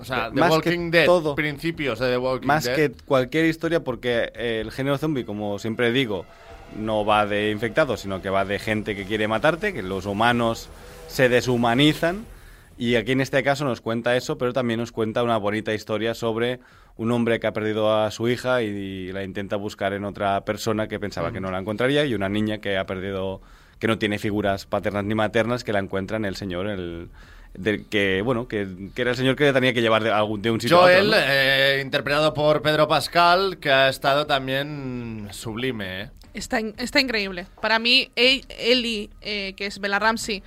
O 0.00 0.04
sea, 0.06 0.30
The 0.34 0.40
Walking 0.40 0.90
Dead, 0.90 1.34
principios 1.34 1.98
de 1.98 2.08
The 2.08 2.16
Walking 2.16 2.46
más 2.46 2.64
Dead. 2.64 2.72
Más 2.72 2.78
que 2.78 3.04
cualquier 3.04 3.44
historia 3.44 3.84
porque 3.84 4.32
el 4.34 4.72
género 4.72 4.96
zombie, 4.96 5.26
como 5.26 5.58
siempre 5.58 5.92
digo, 5.92 6.24
no 6.78 7.04
va 7.04 7.26
de 7.26 7.50
infectados, 7.50 8.00
sino 8.00 8.22
que 8.22 8.30
va 8.30 8.46
de 8.46 8.58
gente 8.58 8.96
que 8.96 9.04
quiere 9.04 9.28
matarte, 9.28 9.74
que 9.74 9.82
los 9.82 10.06
humanos 10.06 10.70
se 11.08 11.28
deshumanizan 11.28 12.24
y 12.80 12.96
aquí 12.96 13.12
en 13.12 13.20
este 13.20 13.42
caso 13.42 13.66
nos 13.66 13.82
cuenta 13.82 14.16
eso, 14.16 14.38
pero 14.38 14.54
también 14.54 14.80
nos 14.80 14.90
cuenta 14.90 15.22
una 15.22 15.36
bonita 15.36 15.74
historia 15.74 16.14
sobre 16.14 16.60
un 16.96 17.12
hombre 17.12 17.38
que 17.38 17.46
ha 17.46 17.52
perdido 17.52 17.94
a 17.94 18.10
su 18.10 18.26
hija 18.26 18.62
y, 18.62 19.12
la 19.12 19.22
intenta 19.22 19.56
buscar 19.56 19.92
en 19.92 20.06
otra 20.06 20.46
persona 20.46 20.88
que 20.88 20.98
pensaba 20.98 21.30
que 21.30 21.40
no 21.40 21.50
la 21.50 21.58
encontraría 21.58 22.06
y 22.06 22.14
una 22.14 22.30
niña 22.30 22.56
que 22.56 22.78
ha 22.78 22.86
perdido, 22.86 23.42
que 23.78 23.86
no 23.86 23.98
tiene 23.98 24.18
figuras 24.18 24.64
paternas 24.64 25.04
ni 25.04 25.14
maternas, 25.14 25.62
que 25.62 25.74
la 25.74 25.78
encuentra 25.78 26.16
en 26.16 26.24
el 26.24 26.36
señor, 26.36 26.68
el, 26.68 27.10
que 27.90 28.22
bueno 28.22 28.48
que, 28.48 28.66
era 28.96 29.10
el 29.10 29.16
señor 29.16 29.36
que 29.36 29.52
tenía 29.52 29.74
que 29.74 29.82
llevar 29.82 30.02
de, 30.02 30.10
algún, 30.10 30.40
de 30.40 30.50
un 30.50 30.58
sitio 30.58 30.78
Joel, 30.78 31.12
a 31.12 31.18
otro. 31.18 31.30
Eh, 31.30 31.82
interpretado 31.84 32.32
por 32.32 32.62
Pedro 32.62 32.88
Pascal, 32.88 33.58
que 33.58 33.70
ha 33.70 33.90
estado 33.90 34.26
también 34.26 35.28
sublime. 35.32 36.00
¿eh? 36.00 36.10
Está, 36.32 36.60
está 36.78 36.98
increíble. 36.98 37.46
Para 37.60 37.78
mí, 37.78 38.10
Ellie, 38.16 39.10
eh, 39.20 39.52
que 39.54 39.66
es 39.66 39.80
Bella 39.80 39.98
Ramsey, 39.98 40.42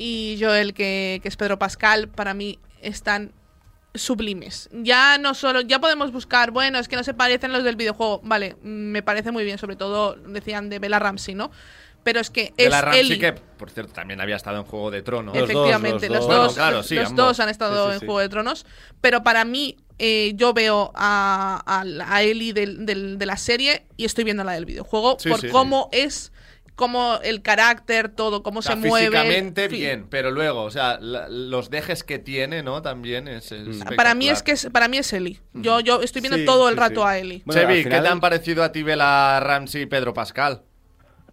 y 0.00 0.38
Joel, 0.40 0.72
que, 0.72 1.20
que 1.22 1.28
es 1.28 1.36
Pedro 1.36 1.58
Pascal, 1.58 2.08
para 2.08 2.32
mí 2.32 2.58
están 2.80 3.32
sublimes. 3.94 4.70
Ya 4.72 5.18
no 5.18 5.34
solo, 5.34 5.60
ya 5.60 5.78
podemos 5.78 6.10
buscar, 6.10 6.52
bueno, 6.52 6.78
es 6.78 6.88
que 6.88 6.96
no 6.96 7.04
se 7.04 7.12
parecen 7.12 7.52
los 7.52 7.64
del 7.64 7.76
videojuego. 7.76 8.22
Vale, 8.24 8.56
me 8.62 9.02
parece 9.02 9.30
muy 9.30 9.44
bien, 9.44 9.58
sobre 9.58 9.76
todo 9.76 10.14
decían 10.14 10.70
de 10.70 10.78
Bella 10.78 10.98
Ramsey, 10.98 11.34
¿no? 11.34 11.50
Pero 12.02 12.18
es 12.18 12.30
que 12.30 12.54
es 12.56 12.70
Bella 12.70 12.80
Ramsey 12.80 13.18
que, 13.18 13.34
por 13.34 13.68
cierto, 13.68 13.92
también 13.92 14.22
había 14.22 14.36
estado 14.36 14.56
en 14.56 14.64
Juego 14.64 14.90
de 14.90 15.02
Tronos. 15.02 15.36
Efectivamente, 15.36 16.08
los 16.08 16.26
dos, 16.26 16.56
los 16.56 17.14
dos, 17.14 17.38
han 17.38 17.50
estado 17.50 17.92
en 17.92 17.98
Juego 17.98 18.20
de 18.20 18.30
Tronos. 18.30 18.64
Pero 19.02 19.22
para 19.22 19.44
mí, 19.44 19.76
eh, 19.98 20.32
yo 20.34 20.54
veo 20.54 20.92
a, 20.94 21.62
a, 21.66 22.22
Ellie 22.22 22.54
de 22.54 23.26
la 23.26 23.36
serie 23.36 23.84
y 23.98 24.06
estoy 24.06 24.24
viendo 24.24 24.44
la 24.44 24.52
del 24.52 24.64
videojuego 24.64 25.18
por 25.18 25.46
cómo 25.50 25.90
es 25.92 26.32
como 26.80 27.18
el 27.22 27.42
carácter, 27.42 28.08
todo, 28.08 28.42
cómo 28.42 28.62
se 28.62 28.74
mueve. 28.74 29.10
Físicamente 29.10 29.68
bien, 29.68 30.06
pero 30.08 30.30
luego, 30.30 30.62
o 30.62 30.70
sea, 30.70 30.98
los 30.98 31.68
dejes 31.68 32.02
que 32.02 32.18
tiene, 32.18 32.62
¿no? 32.62 32.80
También 32.80 33.28
es. 33.28 33.52
Mm. 33.52 33.94
Para 33.96 34.14
mí 34.14 34.30
es 34.30 34.42
que 34.42 34.52
es, 34.52 34.70
para 34.72 34.88
mí 34.88 34.96
es 34.96 35.12
Eli. 35.12 35.38
Yo, 35.52 35.80
yo 35.80 36.00
estoy 36.00 36.22
viendo 36.22 36.42
todo 36.46 36.70
el 36.70 36.78
rato 36.78 37.04
a 37.06 37.18
Eli. 37.18 37.42
Chevi, 37.46 37.84
¿qué 37.84 38.00
te 38.00 38.08
han 38.08 38.20
parecido 38.20 38.64
a 38.64 38.72
ti 38.72 38.82
Bela 38.82 39.40
Ramsey 39.40 39.82
y 39.82 39.86
Pedro 39.86 40.14
Pascal? 40.14 40.62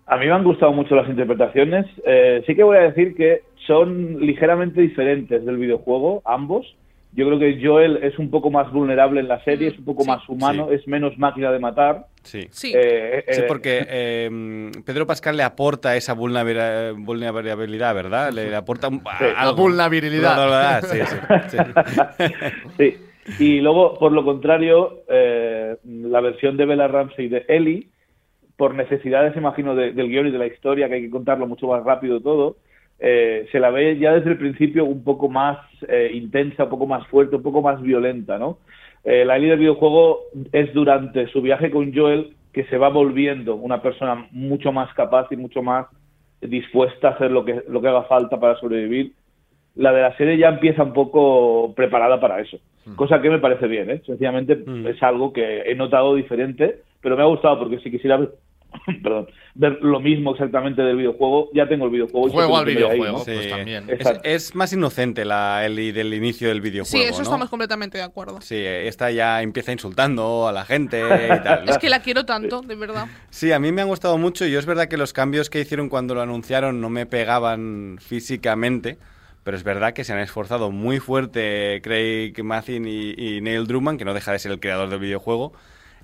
A 0.06 0.18
mí 0.18 0.26
me 0.26 0.34
han 0.34 0.44
gustado 0.44 0.74
mucho 0.74 0.96
las 0.96 1.08
interpretaciones. 1.08 1.86
Eh, 2.06 2.44
sí 2.46 2.54
que 2.54 2.64
voy 2.64 2.76
a 2.76 2.82
decir 2.82 3.16
que 3.16 3.44
son 3.66 4.20
ligeramente 4.20 4.82
diferentes 4.82 5.46
del 5.46 5.56
videojuego, 5.56 6.22
ambos. 6.26 6.66
Yo 7.14 7.26
creo 7.26 7.40
que 7.40 7.60
Joel 7.64 7.98
es 8.04 8.20
un 8.20 8.30
poco 8.30 8.52
más 8.52 8.72
vulnerable 8.72 9.20
en 9.22 9.28
la 9.28 9.44
serie, 9.44 9.70
es 9.70 9.80
un 9.80 9.86
poco 9.86 10.06
más 10.06 10.28
humano, 10.30 10.70
es 10.72 10.88
menos 10.88 11.18
máquina 11.18 11.52
de 11.52 11.60
matar. 11.60 12.06
Sí, 12.24 12.48
sí. 12.52 12.74
Eh, 12.76 13.24
sí 13.30 13.42
porque 13.48 13.86
eh, 13.90 14.72
Pedro 14.86 15.08
Pascal 15.08 15.36
le 15.38 15.44
aporta 15.44 15.96
esa 15.96 16.14
vulnerabilidad, 16.14 17.96
¿verdad? 17.96 18.32
Le, 18.32 18.54
aporta 18.56 18.90
La 18.92 19.52
vulnerabilidad. 19.52 20.84
Sí, 20.84 21.00
sí. 21.48 21.58
sí. 22.78 22.98
Y 23.40 23.60
luego, 23.60 23.98
por 23.98 24.12
lo 24.12 24.24
contrario, 24.24 25.04
eh, 25.10 25.76
la 25.84 26.22
versión 26.22 26.56
de 26.56 26.66
Bella 26.66 26.88
Ramsey 26.88 27.28
de 27.28 27.46
Ellie, 27.48 27.88
por 28.56 28.74
necesidades, 28.74 29.36
imagino, 29.36 29.76
del 29.76 29.94
guion 29.94 30.28
y 30.28 30.32
de 30.32 30.38
la 30.38 30.48
historia, 30.48 30.88
que 30.88 30.96
hay 30.96 31.02
que 31.04 31.10
contarlo 31.10 31.46
mucho 31.46 31.68
más 31.68 31.84
rápido 31.84 32.22
todo, 32.22 32.58
eh, 33.00 33.48
se 33.52 33.60
la 33.60 33.70
ve 33.70 33.98
ya 33.98 34.14
desde 34.14 34.32
el 34.32 34.38
principio 34.38 34.86
un 34.86 35.04
poco 35.04 35.30
más 35.30 35.60
eh, 35.88 36.12
intensa, 36.14 36.64
un 36.64 36.70
poco 36.70 36.88
más 36.88 37.06
fuerte, 37.08 37.36
un 37.36 37.44
poco 37.44 37.62
más 37.62 37.82
violenta, 37.82 38.38
¿no? 38.40 38.58
Eh, 39.04 39.24
la 39.24 39.38
Ellie 39.38 39.50
del 39.50 39.60
videojuego 39.60 40.22
es 40.52 40.74
durante 40.74 41.28
su 41.28 41.42
viaje 41.42 41.70
con 41.70 41.94
Joel 41.94 42.34
que 42.52 42.66
se 42.66 42.78
va 42.78 42.90
volviendo 42.90 43.56
una 43.56 43.82
persona 43.82 44.28
mucho 44.32 44.72
más 44.72 44.92
capaz 44.96 45.28
y 45.32 45.38
mucho 45.38 45.62
más 45.62 45.86
dispuesta 46.42 47.10
a 47.10 47.12
hacer 47.12 47.32
lo 47.32 47.46
que, 47.46 47.64
lo 47.70 47.82
que 47.82 47.88
haga 47.88 48.04
falta 48.04 48.40
para 48.40 48.60
sobrevivir. 48.60 49.14
La 49.76 49.94
de 49.94 50.02
la 50.02 50.18
serie 50.18 50.38
ya 50.38 50.50
empieza 50.50 50.82
un 50.82 50.94
poco 50.94 51.74
preparada 51.76 52.20
para 52.20 52.42
eso. 52.42 52.58
cosa 52.96 53.22
que 53.22 53.30
me 53.30 53.38
parece 53.38 53.68
bien, 53.68 53.92
¿eh? 53.92 54.02
Sencillamente 54.06 54.64
es 54.90 55.04
algo 55.04 55.32
que 55.32 55.62
he 55.62 55.76
notado 55.76 56.16
diferente, 56.16 56.82
pero 57.00 57.16
me 57.16 57.22
ha 57.22 57.28
gustado 57.28 57.60
porque 57.60 57.80
si 57.80 57.92
quisiera 57.92 58.20
perdón, 59.04 59.28
ver 59.56 59.80
lo 59.82 60.00
mismo 60.00 60.32
exactamente 60.32 60.82
del 60.82 60.98
videojuego, 60.98 61.50
ya 61.54 61.68
tengo 61.68 61.86
el 61.86 61.92
videojuego. 61.92 62.30
Juego 62.30 62.58
al 62.58 62.68
ahí, 62.68 62.76
videojuego, 62.76 63.24
pues 63.24 63.50
también. 63.50 63.86
Es, 64.24 64.56
más 64.56 64.74
inocente 64.74 65.26
la, 65.26 65.66
el 65.66 65.76
del 65.76 66.14
inicio 66.14 66.50
del 66.50 66.62
videojuego. 66.62 67.04
Sí, 67.04 67.04
eso 67.04 67.18
¿no? 67.18 67.24
estamos 67.24 67.50
completamente 67.50 67.98
de 67.98 68.04
acuerdo. 68.04 68.42
Sí, 68.42 68.58
esta 68.58 69.12
ya 69.12 69.42
empieza 69.42 69.72
insultando 69.72 70.48
a 70.48 70.52
la 70.52 70.66
gente 70.66 71.00
y 71.00 71.44
tal. 71.44 71.66
¿no? 71.66 71.72
Es 71.78 71.78
que 71.78 71.90
la 71.90 72.02
quiero 72.02 72.26
tanto, 72.26 72.62
de 72.62 72.76
verdad. 72.76 73.08
Sí, 73.30 73.52
a 73.52 73.60
mí 73.60 73.72
me 73.72 73.82
han 73.82 73.88
gustado 73.88 74.18
mucho 74.18 74.46
y 74.46 74.56
es 74.56 74.66
verdad 74.66 74.88
que 74.88 74.98
los 74.98 75.14
cambios 75.14 75.50
que 75.50 75.60
hicieron 75.60 75.90
cuando 75.90 76.16
lo 76.16 76.22
anunciaron 76.22 76.82
no 76.82 76.90
me 76.90 77.06
pegaban 77.06 77.98
físicamente, 78.00 78.98
pero 79.44 79.58
es 79.58 79.64
verdad 79.64 79.94
que 79.94 80.04
se 80.04 80.14
han 80.14 80.20
esforzado 80.20 80.72
muy 80.72 81.00
fuerte 81.00 81.80
Craig 81.84 82.34
Mazin 82.44 82.88
y, 82.88 83.14
y 83.18 83.42
Neil 83.42 83.68
Druckmann, 83.68 83.98
que 83.98 84.06
no 84.06 84.14
deja 84.14 84.32
de 84.32 84.40
ser 84.40 84.52
el 84.52 84.60
creador 84.60 84.90
del 84.90 85.00
videojuego, 85.00 85.54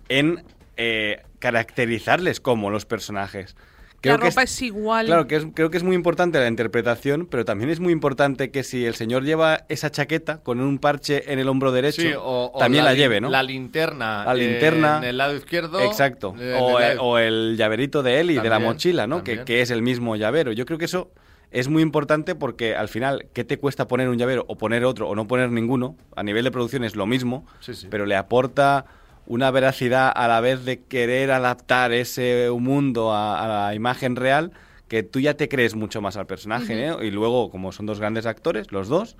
en 0.09 0.43
eh, 0.77 1.21
caracterizarles 1.39 2.39
como 2.39 2.69
los 2.69 2.85
personajes. 2.85 3.55
la 4.03 4.17
que 4.17 4.25
ropa 4.25 4.43
es, 4.43 4.61
igual. 4.61 5.05
Claro, 5.05 5.27
que 5.27 5.37
es- 5.37 5.45
creo 5.53 5.69
que 5.69 5.77
es 5.77 5.83
muy 5.83 5.95
importante 5.95 6.37
la 6.37 6.49
interpretación, 6.49 7.25
pero 7.25 7.45
también 7.45 7.69
es 7.69 7.79
muy 7.79 7.93
importante 7.93 8.51
que 8.51 8.63
si 8.65 8.85
el 8.85 8.95
señor 8.95 9.23
lleva 9.23 9.63
esa 9.69 9.91
chaqueta 9.91 10.39
con 10.43 10.59
un 10.59 10.77
parche 10.77 11.31
en 11.31 11.39
el 11.39 11.47
hombro 11.47 11.71
derecho, 11.71 12.01
Sí, 12.01 12.11
o, 12.13 12.51
o 12.53 12.59
también 12.59 12.83
la, 12.83 12.91
lin- 12.93 12.97
lleve, 12.97 13.21
¿no? 13.21 13.29
La 13.29 13.41
linterna. 13.43 14.25
La 14.25 14.33
linterna. 14.33 14.97
En 14.97 15.03
el 15.05 15.17
lado 15.17 15.33
izquierdo. 15.37 15.79
Exacto. 15.79 16.35
eh, 16.37 16.53
O 16.59 16.79
el 16.79 16.83
el, 16.83 16.89
lado- 16.97 17.03
o 17.07 17.17
el 17.17 17.55
llaverito 17.57 18.03
de 18.03 18.19
él 18.19 18.31
y 18.31 18.33
de 18.35 18.43
la 18.43 18.49
También, 18.55 18.71
mochila, 18.73 19.07
¿no? 19.07 19.23
Que, 19.23 19.31
también. 19.37 19.45
que 19.45 19.61
es 19.61 19.71
el 19.71 19.81
mismo 19.81 20.17
llavero. 20.17 20.51
Yo 20.51 20.65
creo 20.65 20.77
que 20.77 20.85
eso 20.85 21.09
es 21.51 21.69
muy 21.69 21.81
importante 21.81 22.35
porque 22.35 22.75
al 22.75 22.89
final, 22.89 23.27
¿qué 23.31 23.45
te 23.45 23.57
cuesta 23.57 23.87
poner 23.87 24.09
un 24.09 24.17
llavero 24.17 24.43
o 24.49 24.57
poner 24.57 24.83
otro 24.83 25.07
o 25.07 25.15
no 25.15 25.27
poner 25.29 25.49
ninguno? 25.49 25.95
A 26.17 26.23
nivel 26.23 26.43
de 26.43 26.51
producción 26.51 26.83
es 26.83 26.97
lo 26.97 27.05
mismo, 27.05 27.45
Sí, 27.61 27.73
sí. 27.73 27.87
pero 27.89 28.05
le 28.05 28.17
aporta 28.17 28.83
una 29.25 29.51
veracidad 29.51 30.11
a 30.13 30.27
la 30.27 30.41
vez 30.41 30.65
de 30.65 30.81
querer 30.81 31.31
adaptar 31.31 31.91
ese 31.91 32.49
mundo 32.57 33.13
a, 33.13 33.43
a 33.43 33.67
la 33.67 33.75
imagen 33.75 34.15
real 34.15 34.51
que 34.87 35.01
tú 35.01 35.19
ya 35.19 35.33
te 35.33 35.49
crees 35.49 35.75
mucho 35.75 36.01
más 36.01 36.17
al 36.17 36.27
personaje, 36.27 36.87
¿eh? 36.87 36.95
Y 37.01 37.09
luego, 37.09 37.49
como 37.49 37.71
son 37.71 37.85
dos 37.85 37.99
grandes 37.99 38.25
actores, 38.25 38.71
los 38.71 38.89
dos, 38.89 39.15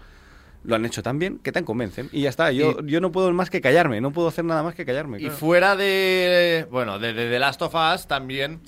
lo 0.64 0.76
han 0.76 0.86
hecho 0.86 1.01
tan 1.01 1.20
bien 1.20 1.39
que 1.39 1.51
te 1.51 1.64
convencen. 1.64 2.10
Y 2.12 2.22
ya 2.22 2.30
está, 2.30 2.51
yo, 2.51 2.82
yo 2.86 3.01
no 3.01 3.12
puedo 3.12 3.32
más 3.34 3.49
que 3.49 3.60
callarme, 3.60 3.99
no 3.99 4.12
puedo 4.12 4.28
hacer 4.28 4.45
nada 4.45 4.62
más 4.62 4.76
que 4.76 4.86
callarme. 4.86 5.18
Y 5.18 5.22
claro. 5.22 5.36
fuera 5.36 5.76
de. 5.76 6.68
Bueno, 6.70 6.99
de, 6.99 7.14
de 7.14 7.30
The 7.30 7.39
Last 7.39 7.62
of 7.62 7.74
Us 7.74 8.08
también. 8.08 8.60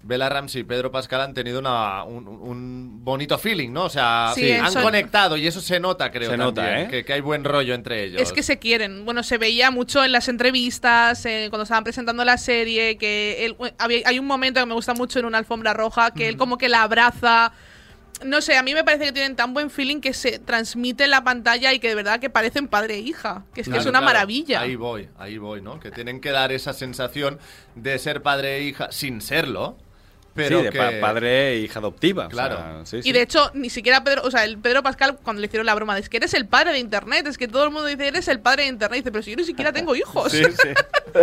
Bella 0.00 0.28
Ramsey 0.28 0.60
y 0.60 0.64
Pedro 0.64 0.92
Pascal 0.92 1.20
han 1.22 1.34
tenido 1.34 1.58
una- 1.58 2.04
un, 2.04 2.28
un 2.28 3.04
bonito 3.04 3.36
feeling, 3.36 3.70
¿no? 3.72 3.84
O 3.84 3.90
sea, 3.90 4.30
Sí, 4.34 4.52
han 4.52 4.66
eso- 4.66 4.80
conectado 4.80 5.36
y 5.36 5.46
eso 5.46 5.60
se 5.60 5.80
nota, 5.80 6.10
creo. 6.12 6.30
Se 6.30 6.36
nota, 6.36 6.80
¿eh? 6.82 6.88
que, 6.88 7.04
que 7.04 7.12
hay 7.14 7.20
buen 7.20 7.42
rollo 7.42 7.74
entre 7.74 8.04
ellos. 8.04 8.22
Es 8.22 8.32
que 8.32 8.44
se 8.44 8.58
quieren. 8.60 9.04
Bueno, 9.04 9.22
se 9.24 9.38
veía 9.38 9.70
mucho 9.72 10.04
en 10.04 10.12
las 10.12 10.28
entrevistas, 10.28 11.26
eh, 11.26 11.48
cuando 11.50 11.64
estaban 11.64 11.82
presentando 11.84 12.24
la 12.24 12.38
serie, 12.38 12.96
que 12.96 13.44
él, 13.44 13.56
había- 13.78 14.06
hay 14.06 14.18
un 14.20 14.26
momento 14.26 14.60
que 14.60 14.66
me 14.66 14.74
gusta 14.74 14.94
mucho 14.94 15.18
en 15.18 15.24
una 15.24 15.38
alfombra 15.38 15.74
roja, 15.74 16.12
que 16.12 16.28
él 16.28 16.36
como 16.36 16.58
que 16.58 16.68
la 16.68 16.82
abraza. 16.82 17.52
No 18.24 18.40
sé, 18.40 18.56
a 18.56 18.62
mí 18.64 18.74
me 18.74 18.82
parece 18.84 19.04
que 19.06 19.12
tienen 19.12 19.36
tan 19.36 19.54
buen 19.54 19.68
feeling 19.70 20.00
que 20.00 20.12
se 20.12 20.38
transmite 20.40 21.04
en 21.04 21.10
la 21.10 21.22
pantalla 21.22 21.72
y 21.72 21.78
que 21.78 21.88
de 21.88 21.94
verdad 21.94 22.18
que 22.18 22.30
parecen 22.30 22.66
padre 22.66 22.94
e 22.94 22.98
hija. 23.00 23.44
Que 23.54 23.60
es 23.60 23.68
que 23.68 23.76
es 23.76 23.84
una 23.84 23.98
claro. 24.00 24.06
maravilla. 24.06 24.60
Ahí 24.60 24.74
voy, 24.76 25.08
ahí 25.18 25.38
voy, 25.38 25.60
¿no? 25.60 25.78
Que 25.78 25.90
tienen 25.92 26.20
que 26.20 26.30
dar 26.30 26.50
esa 26.50 26.72
sensación 26.72 27.38
de 27.76 27.96
ser 27.98 28.22
padre 28.22 28.56
e 28.58 28.62
hija 28.62 28.90
sin 28.90 29.20
serlo, 29.20 29.76
pero 30.34 30.58
sí, 30.58 30.64
de 30.66 30.70
que... 30.70 30.78
pa- 30.78 30.90
padre 31.00 31.52
e 31.54 31.56
hija 31.60 31.78
adoptiva. 31.80 32.26
o 32.26 32.28
Claro. 32.28 32.56
sea, 32.56 32.86
sí, 32.86 32.96
Y 32.98 33.02
sí. 33.02 33.12
de 33.12 33.22
hecho, 33.22 33.50
ni 33.54 33.70
siquiera 33.70 34.04
Pedro, 34.04 34.22
o 34.24 34.30
sea, 34.30 34.44
el 34.44 34.58
Pedro 34.58 34.82
Pascal, 34.82 35.18
cuando 35.22 35.40
le 35.40 35.46
hicieron 35.46 35.66
la 35.66 35.74
broma 35.74 35.94
de 35.94 36.00
es 36.00 36.08
que 36.08 36.16
eres 36.18 36.32
el 36.34 36.46
padre 36.46 36.72
de 36.72 36.78
internet, 36.78 37.26
es 37.26 37.36
que 37.38 37.48
todo 37.48 37.64
el 37.64 37.70
mundo 37.70 37.86
dice, 37.86 38.06
eres 38.06 38.28
el 38.28 38.40
padre 38.40 38.62
de 38.64 38.68
internet, 38.68 38.98
dice, 39.00 39.10
pero 39.12 39.22
si 39.22 39.30
yo 39.32 39.36
ni 39.36 39.44
siquiera 39.44 39.72
tengo 39.72 39.94
hijos. 39.96 40.30
Sí, 40.32 40.42
sí. 40.44 40.68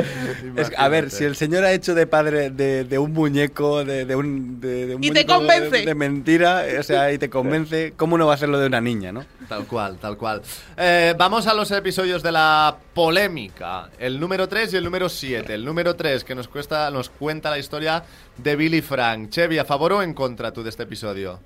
Es 0.57 0.69
que, 0.71 0.75
a 0.77 0.87
ver, 0.89 1.11
si 1.11 1.23
el 1.23 1.35
señor 1.35 1.63
ha 1.63 1.71
hecho 1.71 1.93
de 1.93 2.07
padre 2.07 2.49
de, 2.49 2.83
de 2.85 2.97
un 2.97 3.13
muñeco, 3.13 3.85
de, 3.85 4.05
de 4.05 4.15
un, 4.15 4.59
de, 4.59 4.87
de 4.87 4.95
un 4.95 5.03
Y 5.03 5.07
te 5.11 5.13
muñeco 5.25 5.33
convence. 5.35 5.69
De, 5.77 5.85
de 5.85 5.95
mentira, 5.95 6.63
o 6.79 6.83
sea, 6.83 7.11
y 7.13 7.17
te 7.19 7.29
convence, 7.29 7.93
¿cómo 7.95 8.17
no 8.17 8.25
va 8.25 8.33
a 8.33 8.35
hacerlo 8.35 8.59
de 8.59 8.65
una 8.67 8.81
niña, 8.81 9.11
no? 9.11 9.25
Tal 9.47 9.65
cual, 9.67 9.97
tal 9.99 10.17
cual. 10.17 10.41
Eh, 10.75 11.13
vamos 11.17 11.45
a 11.47 11.53
los 11.53 11.69
episodios 11.71 12.23
de 12.23 12.31
la 12.31 12.75
polémica. 12.93 13.89
El 13.99 14.19
número 14.19 14.47
3 14.49 14.73
y 14.73 14.77
el 14.77 14.83
número 14.83 15.07
7. 15.07 15.53
El 15.53 15.63
número 15.63 15.95
3 15.95 16.23
que 16.23 16.33
nos, 16.35 16.47
cuesta, 16.47 16.89
nos 16.91 17.09
cuenta 17.09 17.49
la 17.51 17.59
historia 17.59 18.03
de 18.37 18.55
Billy 18.55 18.81
Frank. 18.81 19.04
Chevy, 19.29 19.57
¿a 19.57 19.65
favor 19.65 19.93
o 19.93 20.01
en 20.03 20.13
contra 20.13 20.51
tú 20.51 20.63
de 20.63 20.69
este 20.69 20.83
episodio? 20.83 21.39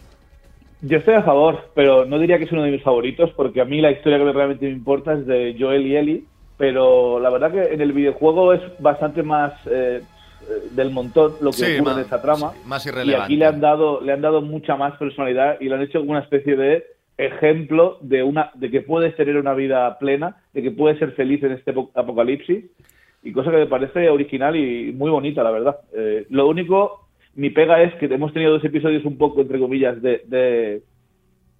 Yo 0.81 0.97
estoy 0.97 1.15
a 1.15 1.23
favor, 1.23 1.71
pero 1.75 2.05
no 2.05 2.17
diría 2.19 2.37
que 2.37 2.45
es 2.45 2.51
uno 2.51 2.63
de 2.63 2.71
mis 2.71 2.83
favoritos, 2.83 3.31
porque 3.35 3.59
a 3.61 3.65
mí 3.65 3.81
la 3.81 3.91
historia 3.91 4.17
que 4.17 4.31
realmente 4.31 4.65
me 4.65 4.71
importa 4.71 5.13
es 5.13 5.25
de 5.25 5.55
Joel 5.59 5.85
y 5.85 5.95
Ellie, 5.97 6.23
pero 6.57 7.19
la 7.19 7.29
verdad 7.29 7.51
que 7.51 7.73
en 7.73 7.81
el 7.81 7.91
videojuego 7.91 8.53
es 8.53 8.61
bastante 8.79 9.21
más 9.23 9.53
eh, 9.67 10.01
eh, 10.01 10.45
del 10.71 10.91
montón 10.91 11.33
lo 11.41 11.51
que 11.51 11.57
Sí, 11.57 11.63
ocurre 11.75 11.81
más- 11.81 11.97
en 11.97 12.03
esa 12.05 12.21
trama. 12.21 12.51
sí, 12.53 12.59
más 12.65 12.85
y 12.85 12.89
irrelevante. 12.89 13.23
aquí 13.25 13.35
le 13.35 13.45
han 13.45 13.59
dado 13.59 13.99
le 14.01 14.13
han 14.13 14.21
dado 14.21 14.41
mucha 14.41 14.75
más 14.77 14.97
personalidad 14.97 15.57
y 15.59 15.65
lo 15.67 15.75
han 15.75 15.81
hecho 15.81 16.01
una 16.01 16.19
especie 16.19 16.55
de 16.55 16.85
ejemplo 17.17 17.97
de 18.01 18.23
una 18.23 18.51
de 18.53 18.71
que 18.71 18.79
puedes 18.81 19.15
tener 19.17 19.35
una 19.35 19.53
vida 19.53 19.99
plena, 19.99 20.37
de 20.53 20.61
que 20.63 20.71
puedes 20.71 20.97
ser 20.99 21.11
feliz 21.11 21.43
en 21.43 21.51
este 21.51 21.73
apo- 21.73 21.91
apocalipsis 21.93 22.63
y 23.21 23.33
cosa 23.33 23.51
que 23.51 23.57
me 23.57 23.65
parece 23.67 24.09
original 24.09 24.55
y 24.55 24.93
muy 24.93 25.11
bonita, 25.11 25.43
la 25.43 25.51
verdad. 25.51 25.77
Eh, 25.93 26.25
lo 26.29 26.47
único, 26.47 27.08
mi 27.39 27.49
pega 27.49 27.81
es 27.81 27.93
que 27.95 28.05
hemos 28.05 28.33
tenido 28.33 28.51
dos 28.51 28.63
episodios 28.65 29.05
un 29.05 29.17
poco, 29.17 29.41
entre 29.41 29.59
comillas, 29.59 30.01
de, 30.01 30.23
de, 30.27 30.83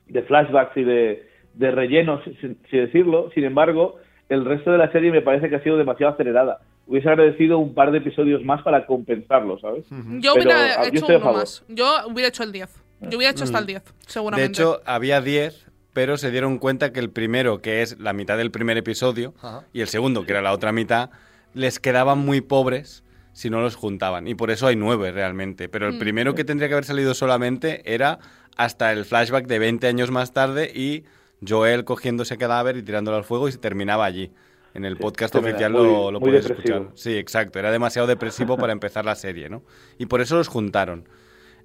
de 0.08 0.22
flashbacks 0.24 0.76
y 0.76 0.84
de, 0.84 1.26
de 1.54 1.72
rellenos, 1.72 2.22
sin, 2.42 2.58
sin 2.70 2.80
decirlo. 2.82 3.30
Sin 3.34 3.46
embargo, 3.46 3.96
el 4.28 4.44
resto 4.44 4.72
de 4.72 4.78
la 4.78 4.92
serie 4.92 5.12
me 5.12 5.22
parece 5.22 5.50
que 5.50 5.56
ha 5.56 5.64
sido 5.64 5.78
demasiado 5.78 6.14
acelerada. 6.14 6.60
Hubiese 6.86 7.08
agradecido 7.08 7.60
un 7.60 7.74
par 7.74 7.92
de 7.92 8.00
episodios 8.00 8.44
más 8.44 8.62
para 8.64 8.86
compensarlo, 8.86 9.58
¿sabes? 9.60 9.86
Yo 9.90 10.34
Pero, 10.34 10.34
hubiera 10.34 10.82
ah, 10.82 10.84
yo 10.84 10.90
hecho 10.90 11.06
a 11.06 11.10
uno 11.10 11.20
favor. 11.20 11.40
más. 11.40 11.64
Yo 11.70 11.86
hubiera 12.08 12.28
hecho 12.30 12.44
el 12.44 12.52
10. 12.52 12.84
Yo 13.02 13.18
hubiera 13.18 13.32
hecho 13.32 13.44
hasta 13.46 13.60
el 13.60 13.66
10, 13.66 13.84
De 13.86 13.92
seguramente. 14.08 14.52
hecho, 14.52 14.82
había 14.86 15.22
10, 15.22 15.68
pero 15.94 16.18
se 16.18 16.32
dieron 16.32 16.58
cuenta 16.58 16.92
que 16.92 17.00
el 17.00 17.10
primero, 17.10 17.62
que 17.62 17.82
es 17.84 17.98
la 18.00 18.12
mitad 18.12 18.38
del 18.38 18.52
primer 18.52 18.78
episodio, 18.78 19.34
Ajá. 19.42 19.64
y 19.72 19.80
el 19.82 19.88
segundo, 19.88 20.26
que 20.26 20.32
era 20.34 20.42
la 20.42 20.52
otra 20.52 20.74
mitad, 20.74 21.10
les 21.54 21.80
quedaban 21.80 22.20
muy 22.20 22.42
pobres 22.42 23.04
si 23.34 23.50
no 23.50 23.62
los 23.62 23.76
juntaban. 23.76 24.28
Y 24.28 24.36
por 24.36 24.52
eso 24.52 24.68
hay 24.68 24.76
nueve 24.76 25.12
realmente. 25.12 25.70
Pero 25.70 25.88
el 25.88 25.96
Mm. 25.96 26.00
primero 26.00 26.36
que 26.36 26.44
tendría 26.44 26.68
que 26.68 26.74
haber 26.76 26.86
salido 26.86 27.14
solamente 27.14 27.82
era 27.94 28.20
hasta 28.58 28.92
el 28.92 29.06
flashback 29.06 29.48
de 29.48 29.60
20 29.60 29.88
años 29.88 30.12
más 30.12 30.34
tarde 30.34 30.72
y 30.74 31.04
Joel 31.48 31.86
cogiendo 31.86 32.24
ese 32.24 32.38
cadáver 32.38 32.76
y 32.78 32.84
tirándolo 32.84 33.16
al 33.18 33.24
fuego 33.24 33.48
y 33.48 33.52
se 33.54 33.58
terminaba 33.58 34.06
allí. 34.06 34.32
En 34.74 34.86
el 34.86 34.98
podcast 34.98 35.34
oficial 35.36 35.72
muy- 35.72 35.84
lo, 35.84 36.12
lo 36.12 36.20
muy 36.20 36.30
puedes 36.30 36.48
depresivo. 36.48 36.78
escuchar. 36.78 36.98
Sí, 36.98 37.18
exacto. 37.18 37.58
Era 37.60 37.72
demasiado 37.72 38.08
depresivo 38.08 38.56
para 38.58 38.72
empezar 38.72 39.04
la 39.04 39.16
serie, 39.16 39.50
¿no? 39.50 39.64
Y 39.98 40.06
por 40.06 40.22
eso 40.22 40.36
los 40.36 40.48
juntaron. 40.48 41.08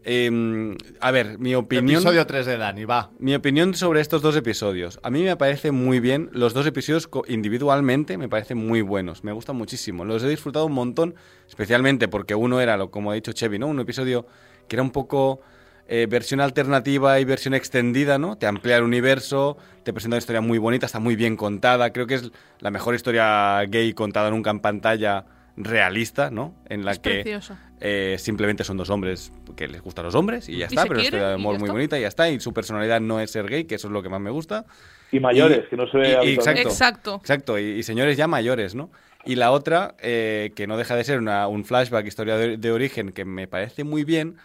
Em, 0.06 0.76
a 1.00 1.10
ver, 1.10 1.38
mi 1.38 1.54
opinión... 1.54 2.02
Episodio 2.02 2.26
3 2.26 2.44
de 2.44 2.58
Dani, 2.58 2.84
va. 2.84 3.10
Mi 3.18 3.34
opinión 3.34 3.74
sobre 3.74 4.02
estos 4.02 4.20
dos 4.20 4.36
episodios. 4.36 5.00
A 5.02 5.08
mí 5.08 5.22
me 5.22 5.36
parece 5.36 5.70
muy 5.70 5.98
bien. 5.98 6.28
Los 6.32 6.52
dos 6.52 6.66
episodios 6.66 7.08
individualmente 7.26 8.18
me 8.18 8.28
parecen 8.28 8.58
muy 8.58 8.82
buenos. 8.82 9.24
Me 9.24 9.32
gustan 9.32 9.56
muchísimo. 9.56 10.04
Los 10.04 10.22
he 10.22 10.28
disfrutado 10.28 10.66
un 10.66 10.72
montón, 10.72 11.14
especialmente 11.48 12.06
porque 12.08 12.34
uno 12.34 12.60
era, 12.60 12.76
lo, 12.76 12.90
como 12.90 13.10
ha 13.10 13.14
dicho 13.14 13.32
Chevy, 13.32 13.58
¿no? 13.58 13.66
Un 13.66 13.80
episodio 13.80 14.26
que 14.68 14.76
era 14.76 14.82
un 14.82 14.90
poco 14.90 15.40
eh, 15.88 16.06
versión 16.08 16.40
alternativa 16.40 17.18
y 17.18 17.24
versión 17.24 17.54
extendida, 17.54 18.18
¿no? 18.18 18.36
Te 18.36 18.46
amplía 18.46 18.76
el 18.76 18.84
universo, 18.84 19.56
te 19.84 19.94
presenta 19.94 20.16
una 20.16 20.18
historia 20.18 20.42
muy 20.42 20.58
bonita, 20.58 20.84
está 20.84 21.00
muy 21.00 21.16
bien 21.16 21.36
contada. 21.36 21.94
Creo 21.94 22.06
que 22.06 22.16
es 22.16 22.30
la 22.60 22.70
mejor 22.70 22.94
historia 22.94 23.62
gay 23.68 23.94
contada 23.94 24.30
nunca 24.30 24.50
en 24.50 24.60
pantalla 24.60 25.24
realista, 25.56 26.30
¿no? 26.30 26.54
En 26.68 26.84
la 26.84 26.92
Es 26.92 26.98
que 26.98 27.10
precioso. 27.10 27.56
Eh, 27.86 28.16
simplemente 28.18 28.64
son 28.64 28.78
dos 28.78 28.88
hombres 28.88 29.30
que 29.56 29.68
les 29.68 29.82
gustan 29.82 30.06
los 30.06 30.14
hombres 30.14 30.48
y 30.48 30.52
ya 30.52 30.58
Y 30.60 30.62
está, 30.68 30.86
pero 30.86 31.00
es 31.00 31.10
de 31.10 31.18
y 31.18 31.20
amor 31.34 31.58
muy 31.58 31.68
bonita 31.68 31.98
y 31.98 32.00
ya 32.00 32.08
está. 32.08 32.30
Y 32.30 32.40
su 32.40 32.54
personalidad 32.54 33.00
no 33.02 33.20
es 33.20 33.30
ser 33.30 33.46
gay, 33.46 33.64
que 33.64 33.74
eso 33.74 33.88
es 33.88 33.92
lo 33.92 34.02
que 34.02 34.08
más 34.08 34.20
me 34.22 34.30
gusta. 34.30 34.64
Y 35.12 35.20
mayores, 35.20 35.68
que 35.68 35.76
no 35.76 35.86
se 35.90 35.98
ve 35.98 36.18
y- 36.24 36.28
y 36.30 36.34
exacto, 36.34 36.60
Exacto. 36.68 37.14
exacto, 37.20 37.58
y, 37.58 37.62
y 37.62 37.82
señores 37.82 38.16
ya 38.16 38.26
mayores, 38.26 38.74
¿no? 38.74 38.90
Y 39.26 39.34
la 39.36 39.50
otra, 39.52 39.94
eh, 40.00 40.52
que 40.56 40.66
no 40.66 40.76
deja 40.78 40.96
de 40.96 41.04
ser 41.04 41.18
una- 41.18 41.46
un 41.46 41.64
flashback, 41.66 42.06
historia 42.06 42.36
de, 42.38 42.56
de 42.56 42.72
origen, 42.72 43.12
que 43.12 43.24
me 43.26 43.46
parece 43.46 43.84
muy 43.84 44.02
bien, 44.04 44.36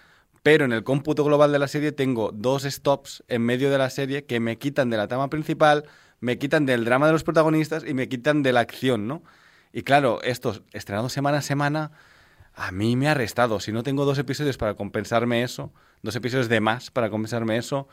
pero 0.44 0.66
en 0.66 0.74
el 0.74 0.84
cómputo 0.84 1.24
global 1.24 1.52
de 1.54 1.60
la 1.60 1.68
serie 1.70 1.92
tengo 1.94 2.32
dos 2.34 2.64
stops 2.64 3.24
en 3.30 3.42
medio 3.42 3.70
de 3.72 3.78
la 3.78 3.90
serie 3.90 4.26
que 4.26 4.40
me 4.42 4.58
quitan 4.58 4.90
de 4.90 4.98
la 4.98 5.08
trama 5.08 5.30
principal, 5.30 5.86
me 6.20 6.38
quitan 6.38 6.66
del 6.66 6.84
drama 6.84 7.08
de 7.08 7.14
los 7.14 7.24
protagonistas 7.24 7.84
y 7.88 7.94
me 7.94 8.10
quitan 8.10 8.44
de 8.44 8.52
la 8.54 8.60
acción, 8.60 9.08
¿no? 9.08 9.24
Y 9.72 9.84
claro, 9.84 10.20
estos 10.24 10.62
estrenados 10.74 11.14
semana 11.14 11.38
a 11.38 11.42
semana, 11.42 11.92
a 12.60 12.72
mí 12.72 12.95
me 12.97 13.07
ha 13.07 13.14
restado. 13.14 13.60
Si 13.60 13.72
no 13.72 13.84
tengo 13.84 14.05
dos 14.05 14.18
episodios 14.20 14.57
para 14.57 14.74
compensarme 14.74 15.43
eso, 15.43 15.72
dos 16.03 16.16
episodios 16.16 16.49
de 16.49 16.60
más 16.60 16.91
para 16.91 17.10
compensarme 17.10 17.57
eso, 17.57 17.88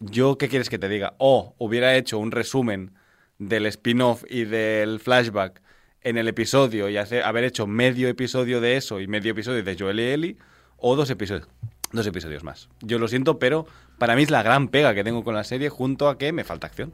¿yo 0.00 0.36
qué 0.38 0.48
quieres 0.48 0.68
que 0.68 0.78
te 0.78 0.88
diga? 0.88 1.14
O 1.18 1.54
hubiera 1.58 1.94
hecho 1.94 2.18
un 2.18 2.32
resumen 2.32 2.92
del 3.38 3.66
spin-off 3.66 4.24
y 4.28 4.44
del 4.44 4.98
flashback 4.98 5.62
en 6.02 6.18
el 6.18 6.26
episodio 6.26 6.88
y 6.88 6.96
haber 6.96 7.44
hecho 7.44 7.68
medio 7.68 8.08
episodio 8.08 8.60
de 8.60 8.76
eso 8.76 9.00
y 9.00 9.06
medio 9.06 9.30
episodio 9.30 9.62
de 9.62 9.76
Joel 9.78 10.00
y 10.00 10.04
Ellie, 10.04 10.36
o 10.76 10.96
dos 10.96 11.10
episodios, 11.10 11.48
dos 11.92 12.06
episodios 12.06 12.42
más. 12.42 12.68
Yo 12.80 12.98
lo 12.98 13.06
siento, 13.06 13.38
pero 13.38 13.66
para 13.98 14.16
mí 14.16 14.22
es 14.22 14.30
la 14.30 14.42
gran 14.42 14.68
pega 14.68 14.94
que 14.94 15.04
tengo 15.04 15.22
con 15.22 15.36
la 15.36 15.44
serie 15.44 15.68
junto 15.68 16.08
a 16.08 16.18
que 16.18 16.32
me 16.32 16.42
falta 16.42 16.66
acción. 16.66 16.92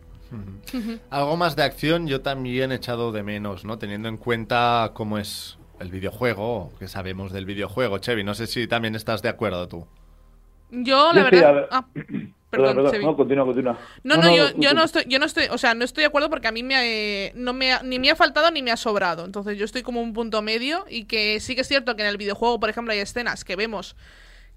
Algo 1.11 1.37
más 1.37 1.57
de 1.57 1.63
acción 1.63 2.07
yo 2.07 2.21
también 2.21 2.73
he 2.73 2.75
echado 2.75 3.13
de 3.13 3.23
menos, 3.23 3.65
¿no? 3.65 3.79
Teniendo 3.79 4.09
en 4.09 4.19
cuenta 4.19 4.91
cómo 4.95 5.19
es 5.19 5.59
el 5.85 5.91
videojuego, 5.93 6.73
que 6.79 6.89
sabemos 6.89 7.33
del 7.33 7.47
videojuego. 7.47 7.99
Chevy, 7.99 8.25
no 8.25 8.35
sé 8.35 8.47
si 8.49 8.67
también 8.67 8.95
estás 8.97 9.23
de 9.23 9.29
acuerdo 9.29 9.69
tú. 9.69 9.87
Yo, 10.71 11.13
la 11.13 11.23
Yo 11.23 11.29
sí, 11.31 11.45
a 11.45 11.53
verdad. 11.53 11.55
ver. 11.55 11.69
Ah, 11.71 11.85
Perdón, 12.51 12.77
perdón, 12.77 13.03
no, 13.03 13.17
continúa, 13.17 13.45
continúa. 13.47 13.79
No, 14.05 14.17
no, 14.17 14.33
yo, 14.37 14.45
yo 14.59 14.75
no 14.75 14.85
estoy, 14.85 15.03
yo 15.09 15.19
no 15.19 15.27
estoy, 15.27 15.47
o 15.51 15.59
sea, 15.59 15.75
no 15.75 15.85
estoy 15.85 16.03
de 16.03 16.07
acuerdo 16.07 16.31
porque 16.31 16.47
a 16.47 16.53
mí 16.53 16.63
me, 16.63 16.77
ha- 16.77 16.87
eh, 16.87 17.33
no 17.35 17.53
me 17.53 17.73
ha- 17.73 17.83
ni 17.83 17.99
me 17.99 18.11
ha 18.11 18.15
faltado 18.15 18.49
ni 18.53 18.63
me 18.63 18.71
ha 18.71 18.77
sobrado. 18.77 19.25
Entonces 19.25 19.59
yo 19.59 19.65
estoy 19.65 19.83
como 19.83 20.01
un 20.01 20.13
punto 20.13 20.41
medio 20.41 20.85
y 20.89 21.07
que 21.07 21.41
sí 21.41 21.57
que 21.57 21.63
es 21.63 21.67
cierto 21.69 21.97
que 21.97 22.03
en 22.03 22.09
el 22.09 22.17
videojuego, 22.17 22.61
por 22.61 22.71
ejemplo, 22.71 22.93
hay 22.93 23.01
escenas 23.01 23.45
que 23.45 23.57
vemos 23.57 23.97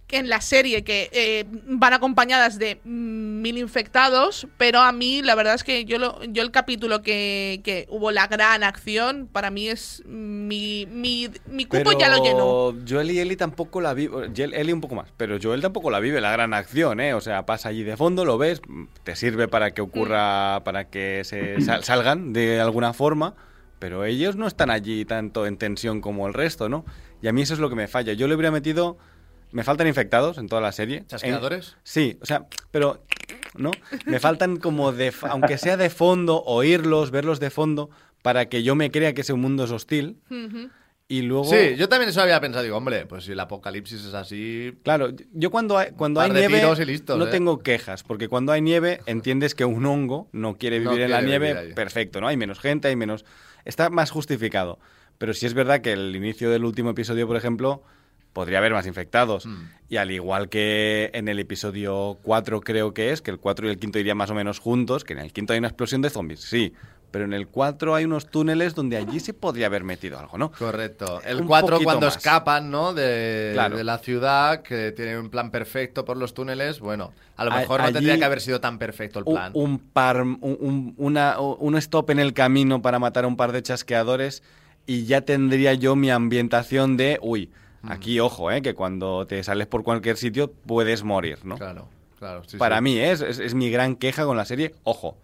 que 0.08 0.18
en 0.18 0.30
la 0.30 0.40
serie 0.40 0.86
que 0.86 1.10
eh, 1.12 1.44
van 1.68 1.92
acompañadas 1.94 2.58
de 2.58 2.80
mm, 2.86 3.42
mil 3.42 3.58
infectados, 3.58 4.48
pero 4.58 4.80
a 4.80 4.94
mí 4.94 5.22
la 5.22 5.36
verdad 5.36 5.56
es 5.56 5.66
que 5.66 5.84
yo, 5.84 6.00
lo, 6.00 6.24
yo 6.24 6.44
el 6.44 6.52
capítulo 6.52 7.02
que, 7.02 7.60
que 7.64 7.86
hubo 7.90 8.12
la 8.12 8.28
gran 8.28 8.64
acción, 8.64 9.28
para 9.30 9.52
mí 9.52 9.68
es 9.68 10.02
mi, 10.06 10.86
mi, 10.90 11.28
mi 11.48 11.66
cupo 11.66 11.92
ya 12.00 12.08
lo 12.08 12.24
llenó. 12.24 12.74
Joel 12.88 13.12
y 13.12 13.20
Ellie 13.20 13.36
tampoco 13.36 13.82
la 13.82 13.94
vive. 13.94 14.30
Ellie 14.34 14.74
un 14.74 14.80
poco 14.80 14.96
más, 14.96 15.10
pero 15.18 15.38
Joel 15.44 15.62
tampoco 15.62 15.90
la 15.92 16.00
vive 16.00 16.22
la 16.22 16.32
gran 16.32 16.54
acción, 16.54 17.02
¿eh? 17.02 17.14
O 17.14 17.20
sea, 17.20 17.46
pasa 17.46 17.68
allí 17.70 17.84
de 17.84 17.98
fondo, 17.98 18.24
lo 18.24 18.38
ves, 18.38 18.62
te 19.04 19.16
sirve 19.18 19.48
para 19.50 19.72
que 19.72 19.82
Mm. 19.82 19.86
ocurra, 19.86 20.62
para 20.64 20.86
que 20.90 21.24
se 21.26 21.60
sal- 21.62 21.84
salgan 21.84 22.32
de 22.32 22.62
alguna 22.62 22.94
forma, 22.94 23.36
pero 23.80 24.06
ellos 24.06 24.38
no 24.38 24.48
están 24.48 24.70
allí 24.70 25.04
tanto 25.04 25.46
en 25.46 25.58
tensión 25.58 26.00
como 26.00 26.28
el 26.28 26.34
resto, 26.34 26.70
¿no? 26.70 26.86
Y 27.22 27.28
a 27.28 27.34
mí 27.34 27.42
eso 27.42 27.54
es 27.54 27.60
lo 27.60 27.70
que 27.70 27.76
me 27.76 27.88
falla. 27.90 28.14
Yo 28.14 28.30
le 28.30 28.36
hubiera 28.36 28.52
metido. 28.52 28.98
Me 29.52 29.64
faltan 29.64 29.88
infectados 29.88 30.38
en 30.38 30.48
toda 30.48 30.62
la 30.62 30.72
serie. 30.72 31.04
¿Chasqueadores? 31.08 31.70
En- 31.70 31.76
sí, 31.84 32.18
o 32.22 32.26
sea, 32.26 32.46
pero. 32.72 33.04
¿No? 33.56 33.72
Me 34.06 34.20
faltan 34.20 34.58
como 34.58 34.92
de. 34.92 35.14
Aunque 35.30 35.58
sea 35.58 35.78
de 35.78 35.90
fondo, 35.90 36.44
oírlos, 36.44 37.12
verlos 37.12 37.40
de 37.40 37.50
fondo, 37.50 37.90
para 38.22 38.48
que 38.50 38.62
yo 38.64 38.76
me 38.76 38.92
crea 38.92 39.14
que 39.14 39.22
ese 39.22 39.34
mundo 39.34 39.64
es 39.64 39.72
hostil. 39.72 40.18
Ujú. 40.30 40.70
Y 41.10 41.22
luego. 41.22 41.46
Sí, 41.46 41.76
yo 41.78 41.88
también 41.88 42.10
eso 42.10 42.22
había 42.22 42.42
pensado. 42.42 42.64
Digo, 42.66 42.76
hombre, 42.76 43.06
pues 43.06 43.24
si 43.24 43.32
el 43.32 43.40
apocalipsis 43.40 44.04
es 44.06 44.14
así. 44.14 44.78
Claro, 44.84 45.10
yo 45.32 45.50
cuando 45.50 45.78
hay, 45.78 45.92
cuando 45.92 46.20
hay 46.20 46.30
nieve 46.32 46.62
listos, 46.86 47.18
no 47.18 47.28
¿eh? 47.28 47.32
tengo 47.32 47.60
quejas, 47.60 48.04
porque 48.04 48.28
cuando 48.28 48.52
hay 48.52 48.62
nieve 48.62 49.00
entiendes 49.06 49.56
que 49.56 49.64
un 49.64 49.86
hongo 49.86 50.28
no 50.34 50.58
quiere 50.58 50.82
No 50.82 50.92
vivir 50.92 51.06
en 51.06 51.12
la 51.12 51.20
quiere 51.20 51.30
nieve, 51.30 51.54
vivir 51.54 51.68
ahí. 51.70 51.74
perfecto, 51.74 52.20
¿no? 52.20 52.28
Hay 52.28 52.36
menos 52.36 52.60
gente, 52.60 52.90
hay 52.90 52.98
menos... 52.98 53.24
Está 53.64 53.90
más 53.90 54.12
justificado. 54.12 54.80
Pero 55.18 55.34
sí 55.34 55.46
es 55.46 55.54
verdad 55.54 55.80
que 55.82 55.94
el 55.94 56.14
inicio 56.16 56.50
del 56.52 56.66
último 56.66 56.90
episodio, 56.90 57.26
por 57.26 57.38
ejemplo, 57.38 57.84
podría 58.38 58.60
haber 58.60 58.72
más 58.72 58.86
infectados. 58.86 59.48
Mm. 59.48 59.56
Y 59.90 59.98
al 59.98 60.12
igual 60.12 60.48
que 60.48 61.10
en 61.16 61.28
el 61.28 61.40
episodio 61.40 62.20
4 62.22 62.62
creo 62.62 62.94
que 62.94 63.12
es, 63.12 63.24
que 63.24 63.32
el 63.32 63.40
4 63.40 63.66
y 63.66 63.72
el 63.72 63.80
quinto 63.80 63.98
irían 63.98 64.16
más 64.16 64.30
o 64.30 64.36
menos 64.36 64.60
juntos, 64.60 65.04
que 65.04 65.14
en 65.14 65.20
el 65.20 65.34
quinto 65.34 65.54
hay 65.54 65.60
una 65.60 65.70
explosión 65.70 66.04
de 66.04 66.12
zombies, 66.12 66.42
sí. 66.42 66.72
Pero 67.10 67.26
en 67.26 67.34
el 67.34 67.48
4 67.48 67.96
hay 67.96 68.06
unos 68.06 68.30
túneles 68.30 68.76
donde 68.76 68.96
allí 68.98 69.20
se 69.20 69.34
podría 69.34 69.66
haber 69.66 69.84
metido 69.84 70.20
algo, 70.20 70.38
¿no? 70.38 70.52
Correcto. 70.52 71.20
El 71.26 71.42
Un 71.42 71.48
4 71.48 71.68
poquito 71.78 71.84
cuando 71.86 72.06
más. 72.06 72.18
escapan, 72.18 72.70
¿no? 72.70 72.94
De, 72.94 73.52
Claro. 73.54 73.76
de 73.76 73.84
la 73.84 73.98
ciudad, 73.98 74.62
que 74.62 74.92
tiene 74.92 75.18
un 75.18 75.32
plan 75.32 75.50
perfecto 75.50 76.06
por 76.06 76.16
los 76.18 76.36
túneles. 76.36 76.80
Bueno, 76.80 77.14
a 77.38 77.44
lo 77.46 77.54
A- 77.54 77.58
mejor 77.58 77.82
no 77.82 77.92
tendría 77.92 78.20
que 78.20 78.24
haber 78.26 78.40
sido 78.42 78.62
tan 78.62 78.78
perfecto 78.78 79.18
el 79.18 79.26
un- 79.26 79.34
plan. 79.34 79.52
Un, 79.56 79.80
par, 79.80 80.22
un, 80.22 80.38
un- 80.42 80.94
una- 80.98 81.40
un 81.40 81.76
stop 81.78 82.12
en 82.12 82.20
el 82.20 82.34
camino 82.34 82.84
para 82.84 83.00
matar 83.00 83.24
a 83.24 83.28
un 83.28 83.36
par 83.38 83.52
de 83.52 83.64
chasqueadores 83.64 84.44
y 84.86 85.06
ya 85.06 85.22
tendría 85.22 85.74
yo 85.74 85.96
mi 85.96 86.12
ambientación 86.12 86.98
de, 86.98 87.18
uy, 87.24 87.50
Mm. 87.82 87.92
aquí 87.92 88.20
ojo, 88.20 88.52
eh, 88.52 88.62
que 88.62 88.74
cuando 88.74 89.26
te 89.28 89.44
sales 89.44 89.68
por 89.68 89.84
cualquier 89.84 90.18
sitio 90.18 90.52
puedes 90.52 91.04
morir, 91.04 91.40
¿no? 91.44 91.58
Claro, 91.58 91.88
claro. 92.20 92.44
sí, 92.46 92.58
para 92.58 92.78
sí. 92.78 92.82
mí 92.84 92.98
¿eh? 92.98 93.12
es, 93.12 93.22
es, 93.22 93.40
es 93.40 93.54
mi 93.54 93.70
gran 93.70 93.96
queja 93.96 94.26
con 94.26 94.38
la 94.38 94.46
serie, 94.46 94.74
ojo. 94.84 95.18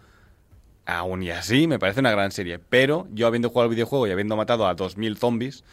Aún 0.86 1.24
y 1.24 1.32
así, 1.32 1.66
me 1.68 1.80
parece 1.80 2.02
una 2.02 2.12
gran 2.12 2.32
serie. 2.32 2.60
Pero 2.60 3.08
yo 3.14 3.26
habiendo 3.28 3.50
jugado 3.50 3.70
al 3.70 3.76
videojuego 3.76 4.06
y 4.08 4.12
habiendo 4.12 4.36
matado 4.36 4.68
a 4.68 4.76
2.000 4.76 5.16
zombies, 5.18 5.64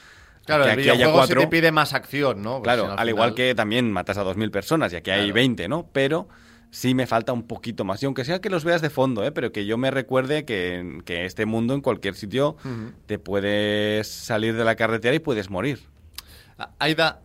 Claro, 0.46 0.64
que 0.64 0.70
el 0.70 0.72
aquí 0.74 0.82
videojuego 0.82 1.12
cuatro, 1.12 1.40
te 1.42 1.46
pide 1.48 1.70
más 1.72 1.92
acción, 1.92 2.42
¿no? 2.42 2.58
Pues 2.58 2.62
Claro, 2.62 2.84
si 2.86 2.90
al, 2.92 2.98
al 2.98 3.08
igual 3.08 3.34
que 3.34 3.54
también 3.54 3.90
matas 3.92 4.18
a 4.18 4.24
2.000 4.24 4.50
personas 4.50 4.92
y 4.92 4.96
aquí 4.96 5.10
hay 5.10 5.20
Claro. 5.24 5.34
20, 5.34 5.68
¿no? 5.68 5.86
Pero 5.92 6.28
sí 6.70 6.94
me 6.94 7.06
falta 7.06 7.32
un 7.32 7.42
poquito 7.42 7.84
más. 7.84 8.02
Y 8.02 8.06
aunque 8.06 8.24
sea 8.24 8.40
que 8.40 8.48
los 8.50 8.64
veas 8.64 8.80
de 8.80 8.88
fondo, 8.90 9.24
¿eh? 9.24 9.32
Pero 9.32 9.52
que 9.52 9.66
yo 9.66 9.76
me 9.76 9.90
recuerde 9.90 10.44
que, 10.44 11.00
que 11.04 11.24
este 11.26 11.44
mundo 11.44 11.74
en 11.74 11.80
cualquier 11.80 12.14
sitio 12.14 12.56
te 13.06 13.18
puedes 13.18 14.08
salir 14.08 14.56
de 14.56 14.64
la 14.64 14.76
carretera 14.76 15.14
y 15.14 15.18
puedes 15.18 15.50
morir. 15.50 15.80
Ah, 16.60 16.68
Aida, 16.78 17.20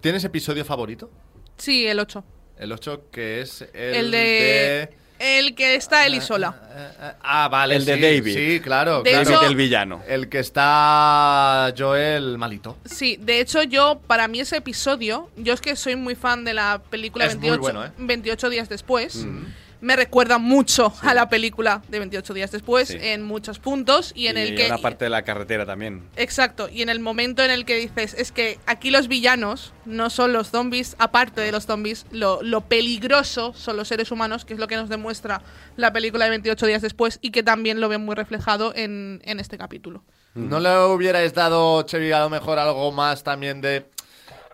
¿tienes 0.00 0.24
episodio 0.24 0.64
favorito? 0.64 1.08
Sí, 1.56 1.86
el 1.86 2.00
8. 2.00 2.24
El 2.58 2.72
8, 2.72 3.04
que 3.12 3.40
es 3.40 3.62
el, 3.72 3.94
El, 3.94 4.10
de... 4.10 4.90
El 5.20 5.54
que 5.54 5.76
está 5.76 6.04
Eli 6.06 6.20
sola. 6.20 7.16
Ah, 7.22 7.46
vale. 7.48 7.76
El 7.76 7.84
de 7.84 7.94
sí, 7.94 8.00
David. 8.00 8.34
Sí, 8.34 8.60
claro. 8.60 9.04
De 9.04 9.10
claro. 9.12 9.30
hecho- 9.30 9.42
el 9.46 9.54
villano. 9.54 10.02
El 10.08 10.28
que 10.28 10.40
está 10.40 11.72
Joel 11.78 12.36
malito. 12.36 12.76
Sí, 12.84 13.16
de 13.20 13.38
hecho 13.38 13.62
yo, 13.62 14.00
para 14.08 14.26
mí 14.26 14.40
ese 14.40 14.56
episodio, 14.56 15.30
yo 15.36 15.54
es 15.54 15.60
que 15.60 15.76
soy 15.76 15.94
muy 15.94 16.16
fan 16.16 16.42
de 16.44 16.54
la 16.54 16.82
película 16.90 17.26
Es 17.26 17.36
muy 17.36 17.50
28, 17.50 17.60
bueno, 17.62 17.84
¿eh? 17.86 17.92
28 17.96 18.50
días 18.50 18.68
después. 18.68 19.24
Mm. 19.24 19.44
Me 19.84 19.96
recuerda 19.96 20.38
mucho 20.38 20.94
a 21.02 21.12
la 21.12 21.28
película 21.28 21.82
de 21.88 21.98
28 21.98 22.32
días 22.32 22.50
después 22.50 22.88
Sí. 22.88 22.96
en 23.00 23.22
muchos 23.22 23.58
puntos 23.58 24.12
y 24.16 24.28
en 24.28 24.38
el 24.38 24.54
que... 24.56 24.64
una 24.66 24.78
parte 24.78 25.04
de 25.04 25.10
la 25.10 25.22
carretera 25.22 25.66
también. 25.66 26.08
Exacto, 26.16 26.70
y 26.72 26.80
en 26.80 26.88
el 26.88 27.00
momento 27.00 27.42
en 27.42 27.50
el 27.50 27.66
que 27.66 27.76
dices, 27.76 28.14
es 28.14 28.32
que 28.32 28.58
aquí 28.64 28.90
los 28.90 29.08
villanos 29.08 29.74
no 29.84 30.08
son 30.08 30.32
los 30.32 30.48
zombies, 30.50 30.96
aparte 30.98 31.42
de 31.42 31.52
los 31.52 31.66
zombies, 31.66 32.06
lo, 32.10 32.42
lo 32.42 32.62
peligroso 32.62 33.52
son 33.54 33.76
los 33.76 33.88
seres 33.88 34.10
humanos, 34.10 34.46
que 34.46 34.54
es 34.54 34.58
lo 34.58 34.68
que 34.68 34.76
nos 34.76 34.88
demuestra 34.88 35.42
la 35.76 35.92
película 35.92 36.24
de 36.24 36.30
28 36.30 36.64
días 36.66 36.80
después 36.80 37.18
y 37.20 37.30
que 37.30 37.42
también 37.42 37.80
lo 37.82 37.90
ven 37.90 38.02
muy 38.02 38.14
reflejado 38.14 38.72
en, 38.74 39.20
en 39.26 39.38
este 39.38 39.58
capítulo. 39.58 40.02
¿No 40.32 40.60
le 40.60 40.76
hubierais 40.86 41.34
dado, 41.34 41.82
Chevy, 41.82 42.10
a 42.12 42.20
lo 42.20 42.30
mejor 42.30 42.58
algo 42.58 42.90
más 42.90 43.22
también 43.22 43.60
de 43.60 43.86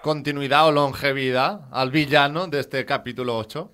continuidad 0.03 0.67
o 0.67 0.73
longevidad 0.73 1.61
al 1.71 1.91
villano 1.93 2.49
de 2.49 2.59
este 2.61 2.85
capítulo 2.85 3.39
8? 3.39 3.71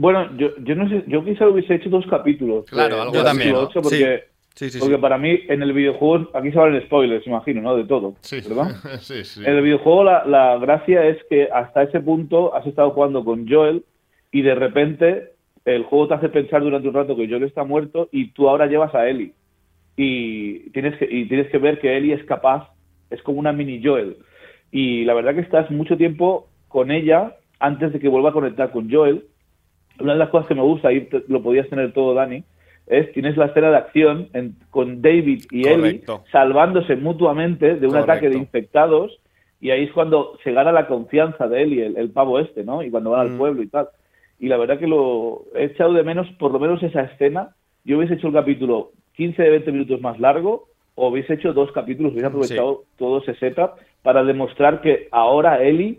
Bueno, 0.00 0.30
yo, 0.36 0.50
yo 0.62 0.74
no 0.76 0.88
sé, 0.88 1.02
yo 1.08 1.24
quizá 1.24 1.48
hubiese 1.48 1.74
hecho 1.74 1.90
dos 1.90 2.06
capítulos. 2.06 2.64
Claro, 2.66 2.96
de- 2.96 3.02
algo 3.02 3.12
¿no? 3.52 3.58
ocho, 3.64 3.82
porque, 3.82 4.24
Sí, 4.54 4.70
sí, 4.70 4.78
porque 4.78 4.98
para 4.98 5.18
mí 5.18 5.40
en 5.48 5.62
el 5.62 5.72
videojuego, 5.72 6.30
aquí 6.34 6.50
se 6.52 6.58
hablan 6.58 6.80
spoilers, 6.82 7.26
imagino, 7.26 7.62
¿no? 7.62 7.76
De 7.76 7.84
todo, 7.84 8.14
Sí. 8.20 8.40
¿verdad? 8.48 8.76
sí, 9.00 9.24
sí. 9.24 9.40
En 9.44 9.56
el 9.56 9.62
videojuego 9.62 10.04
la, 10.04 10.24
la 10.24 10.56
gracia 10.58 11.04
es 11.06 11.18
que 11.28 11.48
hasta 11.52 11.82
ese 11.82 12.00
punto 12.00 12.54
has 12.54 12.64
estado 12.66 12.90
jugando 12.90 13.24
con 13.24 13.48
Joel 13.48 13.84
y 14.30 14.42
de 14.42 14.54
repente 14.54 15.32
el 15.64 15.82
juego 15.84 16.08
te 16.08 16.14
hace 16.14 16.28
pensar 16.28 16.62
durante 16.62 16.86
un 16.88 16.94
rato 16.94 17.16
que 17.16 17.28
Joel 17.28 17.42
está 17.42 17.64
muerto 17.64 18.08
y 18.12 18.28
tú 18.32 18.48
ahora 18.48 18.66
llevas 18.66 18.94
a 18.94 19.08
Ellie. 19.08 19.32
Y 19.96 20.70
tienes 20.70 20.96
que, 20.96 21.08
y 21.10 21.26
tienes 21.26 21.48
que 21.50 21.58
ver 21.58 21.80
que 21.80 21.96
Ellie 21.96 22.14
es 22.14 22.24
capaz, 22.24 22.68
es 23.10 23.20
como 23.22 23.38
una 23.40 23.52
mini 23.52 23.82
Joel. 23.82 24.16
Y 24.70 25.04
la 25.04 25.14
verdad 25.14 25.34
que 25.34 25.40
estás 25.40 25.70
mucho 25.70 25.96
tiempo 25.96 26.48
con 26.68 26.90
ella 26.90 27.34
antes 27.58 27.92
de 27.92 27.98
que 27.98 28.08
vuelva 28.08 28.30
a 28.30 28.32
conectar 28.32 28.70
con 28.70 28.90
Joel. 28.90 29.24
Una 30.00 30.12
de 30.12 30.18
las 30.18 30.28
cosas 30.30 30.46
que 30.48 30.54
me 30.54 30.62
gusta, 30.62 30.92
y 30.92 31.02
te- 31.02 31.24
lo 31.28 31.42
podías 31.42 31.68
tener 31.68 31.92
todo, 31.92 32.14
Dani, 32.14 32.44
es 32.86 33.12
tienes 33.12 33.36
la 33.36 33.46
escena 33.46 33.70
de 33.70 33.76
acción 33.76 34.28
en- 34.32 34.54
con 34.70 35.02
David 35.02 35.44
y 35.50 35.66
Ellie 35.66 36.00
Correcto. 36.00 36.24
salvándose 36.32 36.96
mutuamente 36.96 37.74
de 37.76 37.86
un 37.86 37.92
Correcto. 37.92 38.12
ataque 38.12 38.28
de 38.30 38.36
infectados 38.38 39.18
y 39.60 39.70
ahí 39.70 39.84
es 39.84 39.92
cuando 39.92 40.38
se 40.44 40.52
gana 40.52 40.72
la 40.72 40.86
confianza 40.86 41.48
de 41.48 41.62
Ellie, 41.62 41.86
el, 41.86 41.96
el 41.96 42.10
pavo 42.10 42.38
este, 42.38 42.64
¿no? 42.64 42.82
Y 42.82 42.90
cuando 42.90 43.10
van 43.10 43.20
al 43.22 43.30
Mm. 43.32 43.38
pueblo 43.38 43.62
y 43.62 43.66
tal. 43.68 43.88
Y 44.38 44.46
la 44.48 44.56
verdad 44.56 44.78
que 44.78 44.86
lo 44.86 45.42
he 45.54 45.64
echado 45.64 45.92
de 45.92 46.04
menos, 46.04 46.28
por 46.38 46.52
lo 46.52 46.60
menos 46.60 46.82
esa 46.82 47.02
escena. 47.02 47.50
Yo 47.84 47.98
hubiese 47.98 48.14
hecho 48.14 48.28
el 48.28 48.34
capítulo 48.34 48.92
15 49.16 49.42
de 49.42 49.50
20 49.50 49.72
minutos 49.72 50.00
más 50.00 50.18
largo 50.20 50.68
o 50.94 51.08
hubiese 51.08 51.34
hecho 51.34 51.52
dos 51.52 51.72
capítulos, 51.72 52.12
hubiese 52.12 52.26
aprovechado 52.28 52.84
todo 52.96 53.18
ese 53.18 53.34
setup 53.34 53.72
para 54.02 54.22
demostrar 54.22 54.80
que 54.80 55.08
ahora 55.10 55.60
Ellie 55.62 55.98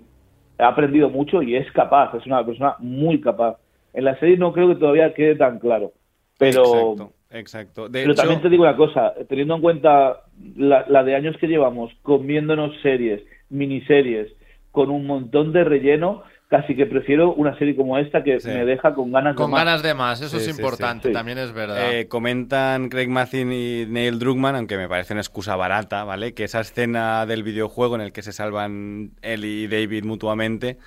ha 0.58 0.68
aprendido 0.70 1.10
mucho 1.10 1.42
y 1.42 1.56
es 1.56 1.70
capaz, 1.74 2.14
es 2.16 2.26
una 2.26 2.46
persona 2.46 2.76
muy 2.80 3.20
capaz. 3.20 3.58
En 3.94 4.04
la 4.06 4.18
serie 4.20 4.38
no 4.38 4.54
creo 4.54 4.68
que 4.70 4.76
todavía 4.76 5.14
quede 5.14 5.36
tan 5.36 5.60
claro, 5.60 5.94
pero, 6.38 6.64
Exacto, 6.64 7.12
exacto. 7.32 7.90
De 7.90 8.02
pero 8.02 8.14
hecho, 8.14 8.22
también 8.22 8.42
te 8.42 8.50
digo 8.50 8.64
una 8.64 8.76
cosa, 8.76 9.14
teniendo 9.28 9.56
en 9.56 9.62
cuenta 9.62 10.22
la, 10.56 10.86
la 10.88 11.04
de 11.04 11.16
años 11.16 11.36
que 11.40 11.48
llevamos 11.48 11.92
comiéndonos 12.04 12.72
series, 12.82 13.22
miniseries, 13.50 14.32
con 14.72 14.90
un 14.92 15.06
montón 15.08 15.52
de 15.52 15.64
relleno, 15.64 16.24
casi 16.48 16.76
que 16.76 16.86
prefiero 16.88 17.34
una 17.34 17.56
serie 17.60 17.76
como 17.76 17.98
esta 17.98 18.24
que 18.24 18.40
Sí. 18.40 18.48
me 18.48 18.66
deja 18.66 18.94
con 18.96 19.12
ganas 19.12 19.36
Con 19.36 19.48
de 19.48 19.52
más. 19.52 19.66
ganas 19.66 19.84
de 19.84 19.94
más, 19.94 20.22
eso 20.22 20.40
Sí, 20.40 20.50
es 20.50 20.56
sí, 20.56 20.62
importante, 20.62 21.10
sí. 21.10 21.14
también 21.14 21.38
es 21.38 21.52
verdad. 21.54 21.94
Eh, 21.94 22.08
comentan 22.08 22.90
Craig 22.90 23.08
Mazin 23.10 23.52
y 23.52 23.86
Neil 23.88 24.18
Druckmann, 24.20 24.56
aunque 24.56 24.78
me 24.78 24.88
parece 24.88 25.14
una 25.14 25.22
excusa 25.22 25.56
barata, 25.56 26.04
¿vale? 26.06 26.34
Que 26.34 26.46
esa 26.46 26.60
escena 26.62 27.26
del 27.26 27.44
videojuego 27.44 27.96
en 27.96 28.02
el 28.02 28.12
que 28.12 28.22
se 28.22 28.32
salvan 28.32 29.12
él 29.22 29.46
y 29.46 29.68
David 29.68 30.06
mutuamente 30.06 30.78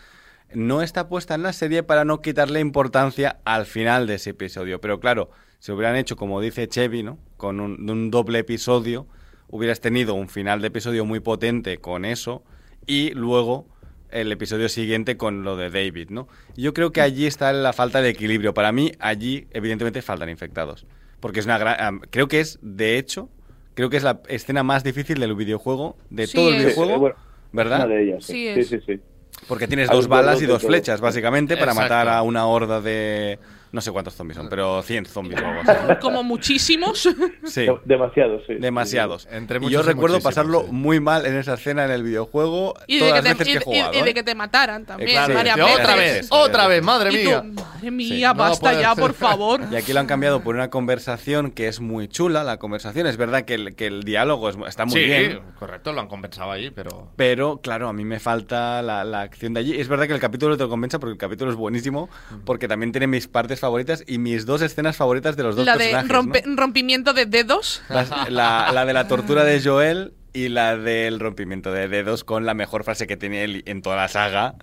no 0.55 0.83
está 0.83 1.09
puesta 1.09 1.35
en 1.35 1.43
la 1.43 1.53
serie 1.53 1.83
para 1.83 2.05
no 2.05 2.21
quitarle 2.21 2.61
importancia 2.61 3.39
al 3.45 3.67
final 3.67 4.07
de 4.07 4.15
ese 4.15 4.31
episodio. 4.31 4.81
Pero 4.81 5.01
claro, 5.01 5.31
si 5.59 5.73
hubieran 5.73 5.97
hecho, 5.97 6.17
como 6.17 6.41
dice 6.41 6.69
Chevy, 6.69 7.03
¿no? 7.03 7.19
Con 7.37 7.61
un, 7.61 7.89
un 7.89 8.11
doble 8.11 8.41
episodio, 8.41 9.07
hubieras 9.49 9.81
tenido 9.81 10.15
un 10.15 10.29
final 10.29 10.61
de 10.61 10.69
episodio 10.69 11.05
muy 11.05 11.21
potente 11.21 11.79
con 11.79 12.05
eso 12.05 12.43
y 12.87 13.11
luego 13.11 13.67
el 14.11 14.31
episodio 14.31 14.69
siguiente 14.69 15.17
con 15.17 15.43
lo 15.43 15.57
de 15.57 15.71
David, 15.71 16.11
¿no? 16.11 16.29
Yo 16.57 16.75
creo 16.75 16.93
que 16.93 17.01
allí 17.01 17.27
está 17.27 17.53
la 17.53 17.73
falta 17.73 18.03
de 18.03 18.11
equilibrio. 18.11 18.55
Para 18.55 18.71
mí, 18.73 18.93
allí, 18.99 19.47
evidentemente, 19.53 20.03
faltan 20.03 20.29
infectados. 20.29 20.87
Porque 21.21 21.41
es 21.41 21.47
una 21.47 21.59
gran. 21.59 22.01
creo 22.11 22.29
que 22.29 22.41
es, 22.41 22.59
de 22.63 22.99
hecho, 22.99 23.31
creo 23.75 23.89
que 23.89 23.97
es 23.97 24.03
la 24.03 24.21
escena 24.29 24.63
más 24.63 24.85
difícil 24.85 25.19
del 25.19 25.35
videojuego, 25.35 25.97
de 26.11 26.27
Sí 26.27 26.35
todo 26.35 26.49
el 26.51 26.57
videojuego, 26.59 26.93
Eh, 26.93 26.99
bueno, 26.99 27.17
¿verdad? 27.53 27.87
Una 27.87 27.95
de 27.95 28.03
ellas. 28.03 28.25
Sí 28.25 28.33
Sí, 28.55 28.61
es. 28.61 28.69
sí, 28.69 28.81
sí. 28.85 29.01
Porque 29.49 29.67
tienes 29.67 29.89
dos 29.91 30.09
balas 30.09 30.41
y 30.41 30.47
dos 30.47 30.63
flechas, 30.63 31.01
básicamente, 31.01 31.57
para 31.57 31.73
Exacto. 31.73 31.83
matar 31.95 32.09
a 32.09 32.23
una 32.23 32.47
horda 32.47 32.81
de. 32.81 33.39
No 33.73 33.81
sé 33.81 33.91
cuántos 33.91 34.15
zombies 34.15 34.37
son, 34.37 34.49
pero 34.51 34.83
100 34.83 35.07
zombies 35.07 35.41
o 35.41 35.47
algo 35.47 35.61
así. 35.63 35.95
Como 36.03 36.23
muchísimos. 36.23 37.09
Sí. 37.45 37.63
De- 37.63 37.81
Demasiado, 37.87 38.39
sí. 38.47 38.55
Demasiados. 38.55 39.27
Entre 39.31 39.57
y 39.57 39.61
muchos 39.61 39.73
yo 39.73 39.83
recuerdo 39.83 40.21
pasarlo 40.21 40.61
sí. 40.65 40.67
muy 40.73 41.01
mal 41.01 41.25
en 41.25 41.37
esa 41.37 41.55
escena 41.55 41.85
en 41.87 41.91
el 41.91 42.03
videojuego 42.03 42.75
Y 42.87 42.99
de, 42.99 43.01
todas 43.09 43.23
que 43.23 43.29
las 43.29 43.39
te, 43.39 43.45
veces 43.45 43.65
que 43.65 43.71
he 43.71 43.75
y- 43.75 43.79
y- 43.79 43.81
jugado. 43.81 43.99
y 43.99 44.03
de 44.03 44.11
¿eh? 44.11 44.15
que 44.15 44.23
te 44.23 44.35
mataran 44.35 44.85
también 44.85 45.11
claro, 45.13 45.35
varias 45.35 45.57
veces. 45.57 45.75
otra 45.81 45.97
vez, 45.97 46.29
otra 46.31 46.67
vez, 46.69 46.83
madre 46.83 47.11
Y 47.15 47.25
tú, 47.25 47.29
mía. 47.31 47.43
madre 47.43 47.91
mía, 47.91 48.29
No 48.29 48.39
basta 48.41 48.61
puede 48.71 48.83
ya, 48.83 48.95
ser. 48.95 49.03
por 49.03 49.15
favor. 49.15 49.61
Y 49.71 49.77
aquí 49.77 49.93
lo 49.95 50.01
han 50.01 50.07
cambiado 50.07 50.43
por 50.43 50.55
una 50.55 50.69
conversación 50.69 51.51
que 51.51 51.69
es 51.69 51.81
muy 51.81 52.09
chula. 52.09 52.45
La 52.45 52.59
conversación 52.59 53.07
es 53.07 53.17
verdad 53.17 53.43
que 53.47 53.55
el, 53.55 53.75
que 53.75 53.87
el 53.87 54.03
diálogo 54.03 54.51
es- 54.51 54.57
está 54.69 54.85
muy 54.85 55.01
sí, 55.01 55.07
bien. 55.07 55.41
correcto, 55.59 55.93
lo 55.95 56.01
han 56.03 56.09
compensado 56.09 56.53
ahí, 56.53 56.71
pero... 56.71 57.09
Pero, 57.17 57.59
claro, 57.63 57.89
a 57.89 57.95
mí 57.95 58.05
me 58.05 58.21
falta 58.21 58.83
la, 58.83 59.03
la 59.05 59.23
acción 59.23 59.55
de 59.55 59.61
allí. 59.61 59.81
Es 59.81 59.89
verdad 59.89 60.07
que 60.07 60.13
el 60.13 60.21
capítulo 60.21 60.59
te 60.59 60.65
lo 60.65 60.69
compensa 60.69 60.99
porque 60.99 61.13
el 61.13 61.19
capítulo 61.19 61.51
es 61.51 61.57
buenísimo, 61.57 62.11
porque 62.45 62.69
también 62.69 62.93
tiene 62.93 63.07
mis 63.07 63.29
partes 63.29 63.62
favoritas 63.63 64.05
y 64.07 64.19
mis 64.19 64.45
dos 64.45 64.61
escenas 64.61 64.97
favoritas 64.97 65.35
de 65.37 65.43
los 65.45 65.57
dos 65.57 65.65
La 65.65 65.79
de 65.79 65.93
rompe- 66.03 66.45
¿no? 66.45 66.57
rompimiento 66.57 67.15
de 67.15 67.25
dedos. 67.25 67.83
La, 67.89 68.71
la 68.73 68.85
de 68.85 68.93
la 68.93 69.09
tortura 69.09 69.43
de 69.45 69.63
Joel 69.63 70.13
y 70.35 70.49
la 70.51 70.77
del 70.77 71.19
rompimiento 71.21 71.73
de 71.73 71.89
dedos 71.89 72.23
con 72.25 72.45
la 72.45 72.53
mejor 72.55 72.85
frase 72.85 73.07
que 73.07 73.17
tiene 73.17 73.43
Ellie 73.45 73.63
en 73.67 73.81
toda 73.83 73.97
la 73.97 74.09
saga, 74.09 74.57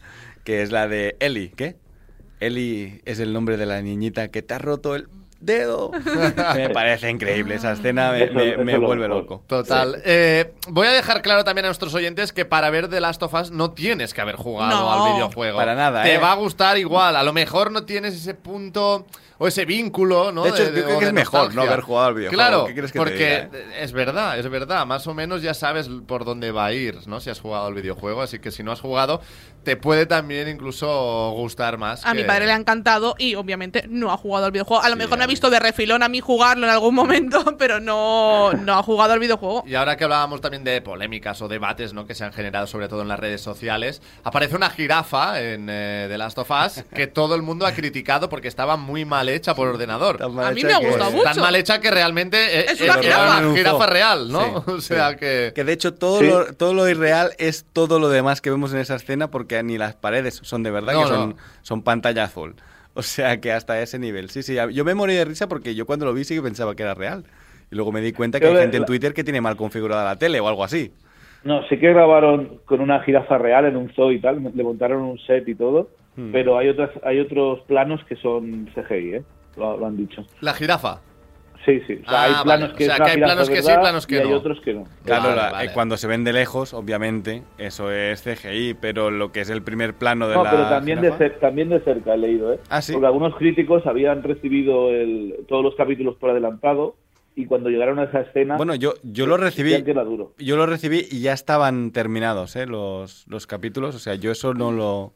que 0.44 0.62
es 0.62 0.72
la 0.72 0.88
de 0.88 1.16
Ellie, 1.20 1.52
¿qué? 1.56 1.78
Ellie 2.40 3.02
es 3.06 3.20
el 3.20 3.34
nombre 3.34 3.58
de 3.58 3.66
la 3.66 3.82
niñita 3.82 4.30
que 4.30 4.42
te 4.42 4.54
ha 4.54 4.60
roto 4.60 4.96
el 4.96 5.10
dedo. 5.40 5.92
me 6.56 6.70
parece 6.70 7.10
increíble, 7.10 7.56
esa 7.56 7.72
escena 7.74 8.12
me, 8.12 8.24
Eso- 8.26 8.34
me- 8.34 8.50
eso 8.52 8.64
me 8.64 8.74
es 8.74 8.80
lo 8.80 8.88
vuelve 8.88 9.08
mejor. 9.08 9.24
loco. 9.24 9.44
Total. 9.48 9.96
Sí. 9.96 10.02
Eh, 10.06 10.54
voy 10.70 10.88
a 10.88 10.92
dejar 10.92 11.22
claro 11.22 11.44
también 11.44 11.66
a 11.66 11.70
nuestros 11.70 11.94
oyentes 11.94 12.34
que 12.34 12.46
para 12.46 12.70
ver 12.70 12.88
The 12.90 13.00
Last 13.02 13.24
of 13.24 13.34
Us 13.34 13.52
no 13.52 13.72
tienes 13.72 14.14
que 14.14 14.22
haber 14.22 14.36
jugado 14.36 14.70
No. 14.72 14.92
al 15.06 15.14
videojuego. 15.14 15.58
Para 15.58 15.76
nada, 15.76 16.04
Te 16.04 16.16
¿eh? 16.16 16.18
va 16.18 16.32
a 16.32 16.36
gustar 16.36 16.78
igual. 16.78 17.16
A 17.16 17.24
lo 17.24 17.34
mejor 17.34 17.72
no 17.72 17.84
tienes 17.86 18.14
ese 18.16 18.34
punto 18.34 19.06
o 19.42 19.48
ese 19.48 19.64
vínculo, 19.64 20.34
¿no? 20.34 20.44
De 20.44 20.50
hecho, 20.50 20.70
creo 20.74 21.00
que 21.00 21.06
es 21.06 21.14
mejor 21.14 21.56
no 21.56 21.62
haber 21.62 21.80
jugado 21.80 22.08
al 22.08 22.14
videojuego. 22.16 22.38
Claro, 22.44 22.66
¿Qué 22.66 22.74
quieres 22.74 22.92
que 22.92 23.00
te 23.00 23.06
porque 23.06 23.48
diga, 23.50 23.78
es 23.80 23.94
verdad, 23.94 24.38
es 24.38 24.50
verdad. 24.50 24.86
Más 24.86 25.08
o 25.08 25.14
menos 25.14 25.42
ya 25.42 25.54
sabes 25.54 25.90
por 26.06 26.26
dónde 26.26 26.52
va 26.52 26.66
a 26.66 26.74
ir, 26.74 27.08
¿no? 27.08 27.22
Si 27.22 27.30
has 27.30 27.40
jugado 27.40 27.68
al 27.68 27.74
videojuego. 27.74 28.22
Así 28.22 28.40
que 28.40 28.52
si 28.52 28.64
no 28.64 28.74
has 28.74 28.82
jugado, 28.82 29.22
te 29.64 29.76
puede 29.78 30.06
también 30.06 30.48
incluso 30.48 31.32
gustar 31.36 31.78
más. 31.78 32.06
A 32.06 32.14
mi 32.14 32.24
padre 32.24 32.46
le 32.46 32.54
ha 32.54 32.56
encantado 32.56 33.16
y 33.18 33.36
obviamente 33.36 33.86
no 33.90 34.12
ha 34.12 34.18
jugado 34.18 34.46
al 34.46 34.52
videojuego. 34.52 34.84
A 34.84 34.90
lo 34.90 34.96
Sí, 34.96 35.00
mejor 35.00 35.18
me 35.18 35.24
ha 35.24 35.28
visto 35.28 35.50
de 35.50 35.60
refilón 35.60 36.02
a 36.04 36.10
mí 36.10 36.20
jugarlo 36.22 36.66
en 36.66 36.72
algún 36.72 36.96
momento, 36.96 37.44
pero 37.58 37.80
no, 37.80 38.52
no 38.54 38.74
ha 38.78 38.84
jugado 38.84 39.14
al 39.14 39.20
videojuego. 39.20 39.64
Y 39.68 39.76
ahora 39.76 39.98
que 39.98 40.04
hablábamos 40.06 40.42
también 40.42 40.64
de 40.64 40.82
polémicas 40.82 41.42
o 41.42 41.48
debates 41.48 41.94
¿no? 41.94 42.06
que 42.06 42.16
se 42.16 42.24
han 42.24 42.34
generado 42.34 42.68
sobre 42.68 42.88
todo 42.88 43.02
en 43.02 43.08
las 43.08 43.20
redes 43.20 43.42
sociales, 43.42 44.02
aparece 44.24 44.56
una 44.56 44.70
jirafa 44.70 45.42
en 45.42 45.68
eh, 45.70 46.06
The 46.10 46.18
Last 46.18 46.38
of 46.38 46.50
Us 46.52 46.84
que 46.96 47.08
todo 47.08 47.36
el 47.36 47.42
mundo 47.42 47.66
ha 47.66 47.74
criticado 47.74 48.30
porque 48.30 48.48
estaba 48.48 48.78
muy 48.78 49.06
mal 49.06 49.30
hecha 49.30 49.54
por 49.56 49.68
ordenador. 49.68 50.18
Tan 50.18 50.34
mal 50.34 50.48
A 50.48 50.52
mí 50.52 50.62
hecha 50.62 50.68
me 50.70 50.74
ha 50.76 50.80
que- 50.80 50.88
gustado 50.88 51.12
mucho. 51.12 51.24
Tan 51.24 51.40
mal 51.42 51.56
hecha 51.56 51.80
que 51.82 51.92
realmente 51.92 52.60
eh, 52.62 52.66
Es 52.70 52.82
una 52.82 52.94
jirafa. 52.96 53.40
una 53.40 53.56
jirafa 53.56 53.86
real, 53.88 54.32
¿no? 54.32 54.64
Sí, 54.66 54.72
o 54.72 54.82
sea 54.82 55.10
sí. 55.12 55.16
que... 55.18 55.52
Que 55.54 55.64
de 55.64 55.74
hecho 55.74 55.94
todo, 55.94 56.20
Sí. 56.20 56.28
lo, 56.28 56.54
todo 56.54 56.74
lo 56.74 56.88
irreal 56.90 57.34
es 57.38 57.66
todo 57.72 58.00
lo 58.00 58.10
demás 58.10 58.42
que 58.42 58.50
vemos 58.50 58.72
en 58.74 58.80
esa 58.80 58.96
escena 58.96 59.30
porque 59.32 59.49
ni 59.64 59.78
las 59.78 59.96
paredes 59.96 60.40
son 60.44 60.64
de 60.64 60.72
verdad, 60.72 60.94
No, 60.94 61.02
que 61.04 61.08
son, 61.08 61.30
no. 61.32 61.36
son 61.62 61.82
pantalla 61.84 62.24
azul. 62.26 62.56
O 62.96 63.02
sea 63.04 63.40
que 63.40 63.52
hasta 63.54 63.80
ese 63.82 64.00
nivel. 64.00 64.30
Sí, 64.30 64.42
sí, 64.44 64.58
yo 64.74 64.84
me 64.84 64.94
morí 64.96 65.14
de 65.14 65.24
risa 65.24 65.48
porque 65.48 65.76
yo 65.76 65.86
cuando 65.86 66.06
lo 66.06 66.14
vi 66.14 66.24
sí 66.26 66.36
que 66.36 66.42
pensaba 66.42 66.76
que 66.76 66.84
era 66.84 66.96
real. 66.96 67.24
Y 67.72 67.76
luego 67.76 67.92
me 67.92 68.02
di 68.02 68.12
cuenta 68.12 68.40
que 68.40 68.48
hay 68.48 68.56
gente 68.58 68.78
en 68.78 68.86
Twitter 68.86 69.14
que 69.14 69.24
tiene 69.24 69.40
mal 69.42 69.56
configurada 69.56 70.04
la 70.04 70.18
tele 70.18 70.40
o 70.40 70.48
algo 70.48 70.64
así. 70.64 70.92
No, 71.44 71.62
sí 71.70 71.78
que 71.78 71.90
grabaron 71.94 72.60
con 72.66 72.82
una 72.82 73.00
jirafa 73.04 73.38
real 73.38 73.66
en 73.66 73.78
un 73.78 73.94
zoo 73.94 74.12
y 74.12 74.20
tal, 74.20 74.42
le 74.54 74.64
montaron 74.64 75.04
un 75.04 75.20
set 75.20 75.48
y 75.48 75.56
todo, 75.56 75.90
Hmm. 76.16 76.32
pero 76.34 76.58
hay 76.58 76.68
otras, 76.70 76.90
hay 77.04 77.20
otros 77.20 77.62
planos 77.68 78.04
que 78.10 78.16
son 78.18 78.68
CGI, 78.74 79.14
¿eh? 79.14 79.24
Lo, 79.56 79.78
lo 79.78 79.86
han 79.86 79.96
dicho. 79.96 80.26
La 80.42 80.54
jirafa. 80.56 81.00
Sí, 81.66 81.82
sí. 81.88 82.00
O 82.06 82.10
sea, 82.10 82.22
Ah, 82.22 82.24
hay 82.24 82.32
vale. 82.32 82.44
planos 82.44 82.72
O 82.72 82.76
que 82.76 82.86
sea, 82.86 82.96
es 82.96 83.02
que 83.02 83.10
hay 83.12 83.18
planos 83.18 83.50
que 83.50 83.62
sí, 83.62 83.68
planos 83.80 84.08
que 84.08 84.16
y 84.16 84.18
hay 84.20 84.30
no. 84.30 84.38
otros 84.38 84.62
que 84.62 84.74
no. 84.74 84.88
Claro, 85.04 85.24
Vale, 85.24 85.36
la- 85.36 85.52
vale. 85.52 85.68
eh, 85.68 85.72
cuando 85.74 85.98
se 85.98 86.08
ven 86.08 86.24
de 86.24 86.34
lejos, 86.34 86.74
obviamente, 86.74 87.44
eso 87.58 87.92
es 87.92 88.24
CGI, 88.24 88.76
pero 88.80 89.12
lo 89.12 89.32
que 89.32 89.42
es 89.42 89.50
el 89.50 89.62
primer 89.62 89.94
plano 89.94 90.28
de 90.30 90.36
No, 90.36 90.44
la 90.46 90.52
pero 90.52 90.70
también 90.70 91.02
de, 91.02 91.12
jirafa- 91.12 91.40
también 91.40 91.70
de 91.70 91.80
cerca 91.82 92.14
he 92.14 92.18
leído, 92.18 92.54
¿eh? 92.54 92.60
Ah, 92.70 92.82
¿sí? 92.82 92.94
Porque 92.94 93.08
algunos 93.08 93.36
críticos 93.36 93.86
habían 93.86 94.24
recibido 94.24 94.90
el- 94.92 95.36
todos 95.48 95.64
los 95.64 95.76
capítulos 95.76 96.16
por 96.16 96.30
adelantado 96.30 96.96
y 97.36 97.46
cuando 97.46 97.70
llegaron 97.70 98.00
a 98.00 98.04
esa 98.06 98.22
escena... 98.22 98.56
Bueno, 98.58 98.74
yo, 98.76 98.94
yo 99.04 99.28
lo 99.28 99.36
recibí. 99.38 99.72
decían 99.72 99.86
que 99.86 99.92
era 99.92 100.04
duro. 100.06 100.34
Yo 100.38 100.56
lo 100.56 100.66
recibí 100.66 101.08
y 101.12 101.22
ya 101.22 101.34
estaban 101.34 101.92
terminados 101.92 102.56
¿eh? 102.56 102.66
los, 102.68 103.26
los 103.28 103.48
capítulos. 103.48 103.96
O 103.96 104.00
sea, 104.00 104.16
yo 104.16 104.32
eso 104.32 104.54
no 104.54 104.72
lo, 104.72 105.14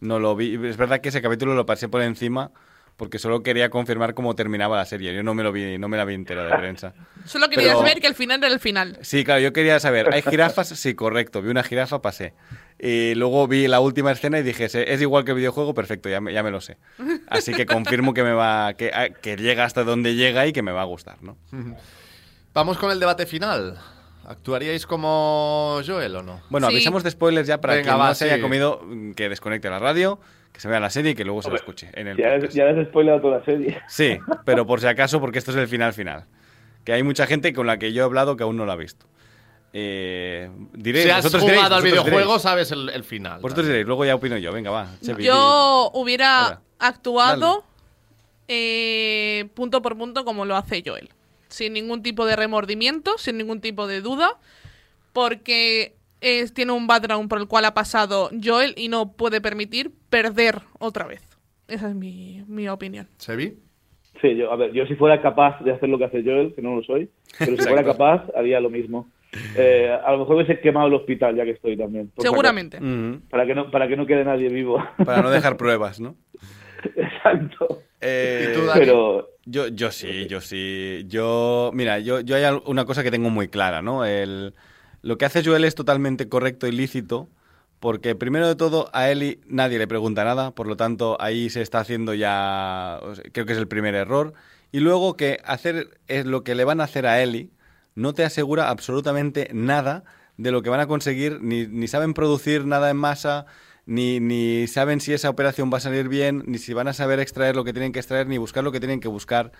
no 0.00 0.18
lo 0.18 0.36
vi. 0.36 0.54
Es 0.66 0.76
verdad 0.76 1.00
que 1.00 1.08
ese 1.08 1.22
capítulo 1.22 1.54
lo 1.54 1.66
pasé 1.66 1.88
por 1.88 2.02
encima 2.02 2.50
porque 2.98 3.18
solo 3.20 3.42
quería 3.42 3.70
confirmar 3.70 4.12
cómo 4.12 4.34
terminaba 4.34 4.76
la 4.76 4.84
serie. 4.84 5.14
Yo 5.14 5.22
no 5.22 5.32
me 5.32 5.42
lo 5.44 5.52
vi, 5.52 5.78
no 5.78 5.88
me 5.88 5.96
la 5.96 6.04
vi 6.04 6.14
entera 6.14 6.44
de 6.44 6.50
prensa. 6.56 6.92
Solo 7.24 7.48
querías 7.48 7.76
Pero- 7.76 7.82
ver 7.84 8.00
que 8.00 8.08
el 8.08 8.14
final 8.14 8.42
era 8.42 8.52
el 8.52 8.58
final. 8.60 8.98
Sí, 9.02 9.24
claro, 9.24 9.40
yo 9.40 9.52
quería 9.52 9.78
saber, 9.80 10.12
¿hay 10.12 10.20
jirafas? 10.20 10.68
Sí, 10.68 10.94
correcto. 10.94 11.40
Vi 11.40 11.48
una 11.48 11.62
jirafa, 11.62 12.02
pasé. 12.02 12.34
Y 12.78 13.14
luego 13.14 13.46
vi 13.48 13.68
la 13.68 13.78
última 13.80 14.10
escena 14.12 14.40
y 14.40 14.42
dije, 14.42 14.64
"Es- 14.64 15.00
igual 15.00 15.24
que 15.24 15.30
el 15.30 15.36
videojuego, 15.36 15.74
perfecto, 15.74 16.08
ya 16.08 16.20
me, 16.20 16.32
ya 16.32 16.42
me 16.42 16.50
lo 16.50 16.60
sé. 16.60 16.76
Así 17.28 17.54
que 17.54 17.66
confirmo 17.66 18.12
que 18.14 18.24
me 18.24 18.32
va, 18.32 18.74
que, 18.74 18.90
ah, 18.92 19.08
que 19.10 19.36
llega 19.36 19.64
hasta 19.64 19.84
donde 19.84 20.14
llega 20.16 20.46
y 20.46 20.52
que 20.52 20.62
me 20.62 20.72
va 20.72 20.82
a 20.82 20.84
gustar, 20.84 21.22
¿no? 21.22 21.38
Vamos 22.52 22.78
con 22.78 22.90
el 22.90 22.98
debate 22.98 23.26
final. 23.26 23.78
¿Actuaríais 24.26 24.86
como 24.86 25.80
Joel 25.86 26.16
o 26.16 26.22
no? 26.22 26.40
Bueno, 26.50 26.68
Sí. 26.68 26.74
avisamos 26.74 27.02
de 27.02 27.10
spoilers 27.12 27.46
ya 27.46 27.60
para 27.60 27.74
Venga, 27.76 27.92
que 27.92 27.98
va, 27.98 28.08
no 28.08 28.14
se 28.14 28.26
sí. 28.26 28.30
haya 28.32 28.42
comido, 28.42 28.80
mm, 28.84 29.12
que 29.12 29.28
desconecte 29.28 29.70
la 29.70 29.78
radio, 29.78 30.20
que 30.58 30.62
se 30.62 30.66
vea 30.68 30.80
la 30.80 30.90
serie 30.90 31.12
y 31.12 31.14
que 31.14 31.24
luego 31.24 31.40
se 31.40 31.50
la 31.50 31.54
escuche 31.54 31.88
en 31.94 32.08
el 32.08 32.16
Ya, 32.16 32.32
podcast. 32.34 32.52
ya 32.52 32.64
les 32.64 32.78
he 32.78 32.90
spoilado 32.90 33.20
toda 33.20 33.38
la 33.38 33.44
serie. 33.44 33.78
Sí, 33.88 34.18
pero 34.44 34.66
por 34.66 34.80
si 34.80 34.88
acaso, 34.88 35.20
porque 35.20 35.38
esto 35.38 35.52
es 35.52 35.56
el 35.56 35.68
final 35.68 35.92
final. 35.92 36.24
Que 36.84 36.92
hay 36.94 37.04
mucha 37.04 37.28
gente 37.28 37.52
con 37.52 37.68
la 37.68 37.78
que 37.78 37.92
yo 37.92 38.02
he 38.02 38.04
hablado 38.04 38.36
que 38.36 38.42
aún 38.42 38.56
no 38.56 38.66
lo 38.66 38.72
ha 38.72 38.76
visto. 38.76 39.06
Eh, 39.72 40.50
diréis, 40.72 41.04
si 41.04 41.10
has 41.10 41.22
vosotros 41.22 41.42
jugado 41.42 41.58
diréis, 41.58 41.64
al 41.64 41.70
vosotros 41.82 41.92
videojuego, 42.04 42.26
diréis. 42.32 42.42
sabes 42.42 42.72
el, 42.72 42.88
el 42.88 43.04
final. 43.04 43.40
Vosotros 43.40 43.66
diréis, 43.68 43.86
luego 43.86 44.04
ya 44.04 44.16
opino 44.16 44.36
yo. 44.36 44.52
Venga, 44.52 44.70
va. 44.72 44.88
Chevi, 45.00 45.22
Yo 45.22 45.90
hubiera 45.94 46.60
actuado 46.80 47.64
eh, 48.48 49.46
punto 49.54 49.80
por 49.80 49.96
punto 49.96 50.24
como 50.24 50.44
lo 50.44 50.56
hace 50.56 50.82
Joel. 50.84 51.10
Sin 51.48 51.72
ningún 51.74 52.02
tipo 52.02 52.26
de 52.26 52.34
remordimiento, 52.34 53.16
sin 53.18 53.38
ningún 53.38 53.60
tipo 53.60 53.86
de 53.86 54.00
duda, 54.00 54.32
porque 55.12 55.94
es- 56.20 56.52
tiene 56.54 56.72
un 56.72 56.86
background 56.86 57.28
por 57.28 57.38
el 57.38 57.46
cual 57.48 57.64
ha 57.64 57.74
pasado 57.74 58.30
Joel 58.42 58.74
y 58.76 58.88
no 58.88 59.12
puede 59.12 59.40
permitir 59.40 59.92
perder 60.10 60.60
otra 60.78 61.06
vez. 61.06 61.22
Esa 61.68 61.88
es 61.88 61.94
mi, 61.94 62.42
mi 62.46 62.68
opinión. 62.68 63.08
¿Sevi? 63.18 63.58
Sí, 64.20 64.34
yo, 64.36 64.50
a 64.50 64.56
ver, 64.56 64.72
yo 64.72 64.84
si 64.86 64.94
fuera 64.96 65.20
capaz 65.22 65.60
de 65.62 65.72
hacer 65.72 65.88
lo 65.88 65.98
que 65.98 66.04
hace 66.04 66.22
Joel, 66.24 66.54
que 66.54 66.62
no 66.62 66.74
lo 66.76 66.82
soy, 66.82 67.08
pero 67.38 67.56
si 67.56 67.62
fuera 67.62 67.84
capaz, 67.84 68.24
haría 68.34 68.58
lo 68.60 68.70
mismo. 68.70 69.10
Eh, 69.54 69.90
a 70.04 70.10
lo 70.12 70.18
mejor 70.20 70.36
hubiese 70.36 70.58
quemado 70.60 70.86
el 70.88 70.94
hospital 70.94 71.36
ya 71.36 71.44
que 71.44 71.50
estoy 71.52 71.76
también. 71.76 72.10
si 72.16 72.22
Seguramente. 72.22 72.78
Para 73.30 73.46
que, 73.46 73.54
no, 73.54 73.70
para 73.70 73.86
que 73.86 73.96
no 73.96 74.06
quede 74.06 74.24
nadie 74.24 74.48
vivo. 74.48 74.82
Para 75.04 75.22
no 75.22 75.30
dejar 75.30 75.56
pruebas, 75.58 76.00
¿no? 76.00 76.16
Exacto. 76.96 77.82
Eh, 78.00 78.48
¿Y 78.48 78.54
tú, 78.54 78.64
Dani? 78.66 78.80
Pero 78.80 79.28
Yo, 79.44 79.68
yo 79.68 79.90
sí, 79.90 80.26
yo 80.28 80.40
sí. 80.40 81.04
Yo, 81.08 81.70
mira, 81.74 81.98
yo, 81.98 82.20
yo 82.20 82.36
hay 82.36 82.44
una 82.66 82.84
cosa 82.84 83.02
que 83.02 83.10
tengo 83.10 83.30
muy 83.30 83.48
clara, 83.48 83.82
¿no? 83.82 84.04
El, 84.04 84.54
lo 85.08 85.16
que 85.16 85.24
hace 85.24 85.42
Joel 85.42 85.64
es 85.64 85.74
totalmente 85.74 86.28
correcto 86.28 86.66
y 86.66 86.70
lícito, 86.70 87.30
porque 87.80 88.14
primero 88.14 88.46
de 88.46 88.56
todo 88.56 88.90
a 88.92 89.08
Eli 89.08 89.40
nadie 89.46 89.78
le 89.78 89.88
pregunta 89.88 90.22
nada, 90.22 90.50
por 90.50 90.66
lo 90.66 90.76
tanto 90.76 91.16
ahí 91.18 91.48
se 91.48 91.62
está 91.62 91.80
haciendo 91.80 92.12
ya, 92.12 93.00
creo 93.32 93.46
que 93.46 93.52
es 93.54 93.58
el 93.58 93.68
primer 93.68 93.94
error. 93.94 94.34
Y 94.70 94.80
luego 94.80 95.16
que 95.16 95.40
hacer 95.46 95.98
es 96.08 96.26
lo 96.26 96.44
que 96.44 96.54
le 96.54 96.64
van 96.64 96.82
a 96.82 96.84
hacer 96.84 97.06
a 97.06 97.22
Eli 97.22 97.50
no 97.94 98.12
te 98.12 98.22
asegura 98.22 98.68
absolutamente 98.68 99.48
nada 99.54 100.04
de 100.36 100.50
lo 100.52 100.60
que 100.60 100.68
van 100.68 100.80
a 100.80 100.86
conseguir, 100.86 101.40
ni, 101.40 101.66
ni 101.66 101.88
saben 101.88 102.12
producir 102.12 102.66
nada 102.66 102.90
en 102.90 102.98
masa, 102.98 103.46
ni, 103.86 104.20
ni 104.20 104.66
saben 104.66 105.00
si 105.00 105.14
esa 105.14 105.30
operación 105.30 105.70
va 105.72 105.78
a 105.78 105.80
salir 105.80 106.10
bien, 106.10 106.44
ni 106.46 106.58
si 106.58 106.74
van 106.74 106.86
a 106.86 106.92
saber 106.92 107.18
extraer 107.18 107.56
lo 107.56 107.64
que 107.64 107.72
tienen 107.72 107.92
que 107.92 108.00
extraer, 108.00 108.26
ni 108.26 108.36
buscar 108.36 108.62
lo 108.62 108.72
que 108.72 108.80
tienen 108.80 109.00
que 109.00 109.08
buscar, 109.08 109.52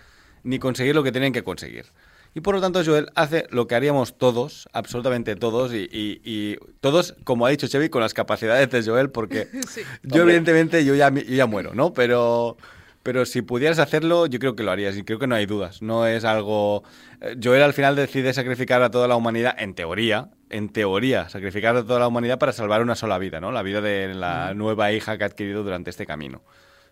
ni 0.43 0.59
conseguir 0.59 0.93
lo 0.93 1.01
que 1.01 1.11
tienen 1.11 1.33
que 1.33 1.43
conseguir. 1.43 1.87
Y 2.35 2.41
por 2.41 2.53
lo 2.55 2.61
tanto 2.61 2.83
Joel 2.85 3.09
hace 3.15 3.47
lo 3.49 3.67
que 3.67 3.75
haríamos 3.75 4.17
todos, 4.17 4.69
absolutamente 4.71 5.35
todos, 5.35 5.73
y, 5.73 5.89
y- 5.91 6.21
y 6.23 6.57
todos, 6.79 7.15
como 7.23 7.45
ha 7.45 7.49
dicho 7.49 7.67
Chevy, 7.67 7.89
con 7.89 8.01
las 8.01 8.13
capacidades 8.13 8.69
de 8.69 8.83
Joel, 8.83 9.09
porque 9.09 9.47
Sí. 9.67 9.81
yo 10.03 10.21
evidentemente 10.23 10.85
yo 10.85 10.93
ya, 10.95 11.09
yo 11.11 11.21
ya 11.23 11.47
muero, 11.47 11.73
¿no? 11.73 11.91
Pero, 11.93 12.55
pero 13.01 13.25
si 13.25 13.41
pudieras 13.41 13.79
hacerlo, 13.79 14.27
yo 14.27 14.37
creo 14.39 14.55
que 14.55 14.61
lo 14.63 14.71
harías 14.71 14.95
y 14.95 15.03
creo 15.03 15.17
que 15.17 15.25
no 15.25 15.33
hay 15.35 15.47
dudas. 15.47 15.81
No 15.81 16.05
es 16.05 16.23
algo... 16.23 16.83
eh, 17.21 17.35
Joel 17.43 17.63
al 17.63 17.73
final 17.73 17.95
decide 17.95 18.31
sacrificar 18.33 18.83
a 18.83 18.91
toda 18.91 19.07
la 19.07 19.15
humanidad, 19.15 19.55
en 19.57 19.73
teoría, 19.73 20.29
en 20.51 20.69
teoría, 20.69 21.29
sacrificar 21.29 21.75
a 21.77 21.83
toda 21.83 21.99
la 21.99 22.07
humanidad 22.07 22.37
para 22.37 22.51
salvar 22.53 22.83
una 22.83 22.95
sola 22.95 23.17
vida, 23.17 23.39
¿no? 23.41 23.51
La 23.51 23.63
vida 23.63 23.81
de 23.81 24.13
la 24.13 24.53
nueva 24.53 24.91
hija 24.91 25.17
que 25.17 25.23
ha 25.23 25.27
adquirido 25.27 25.63
durante 25.63 25.89
este 25.89 26.05
camino. 26.05 26.43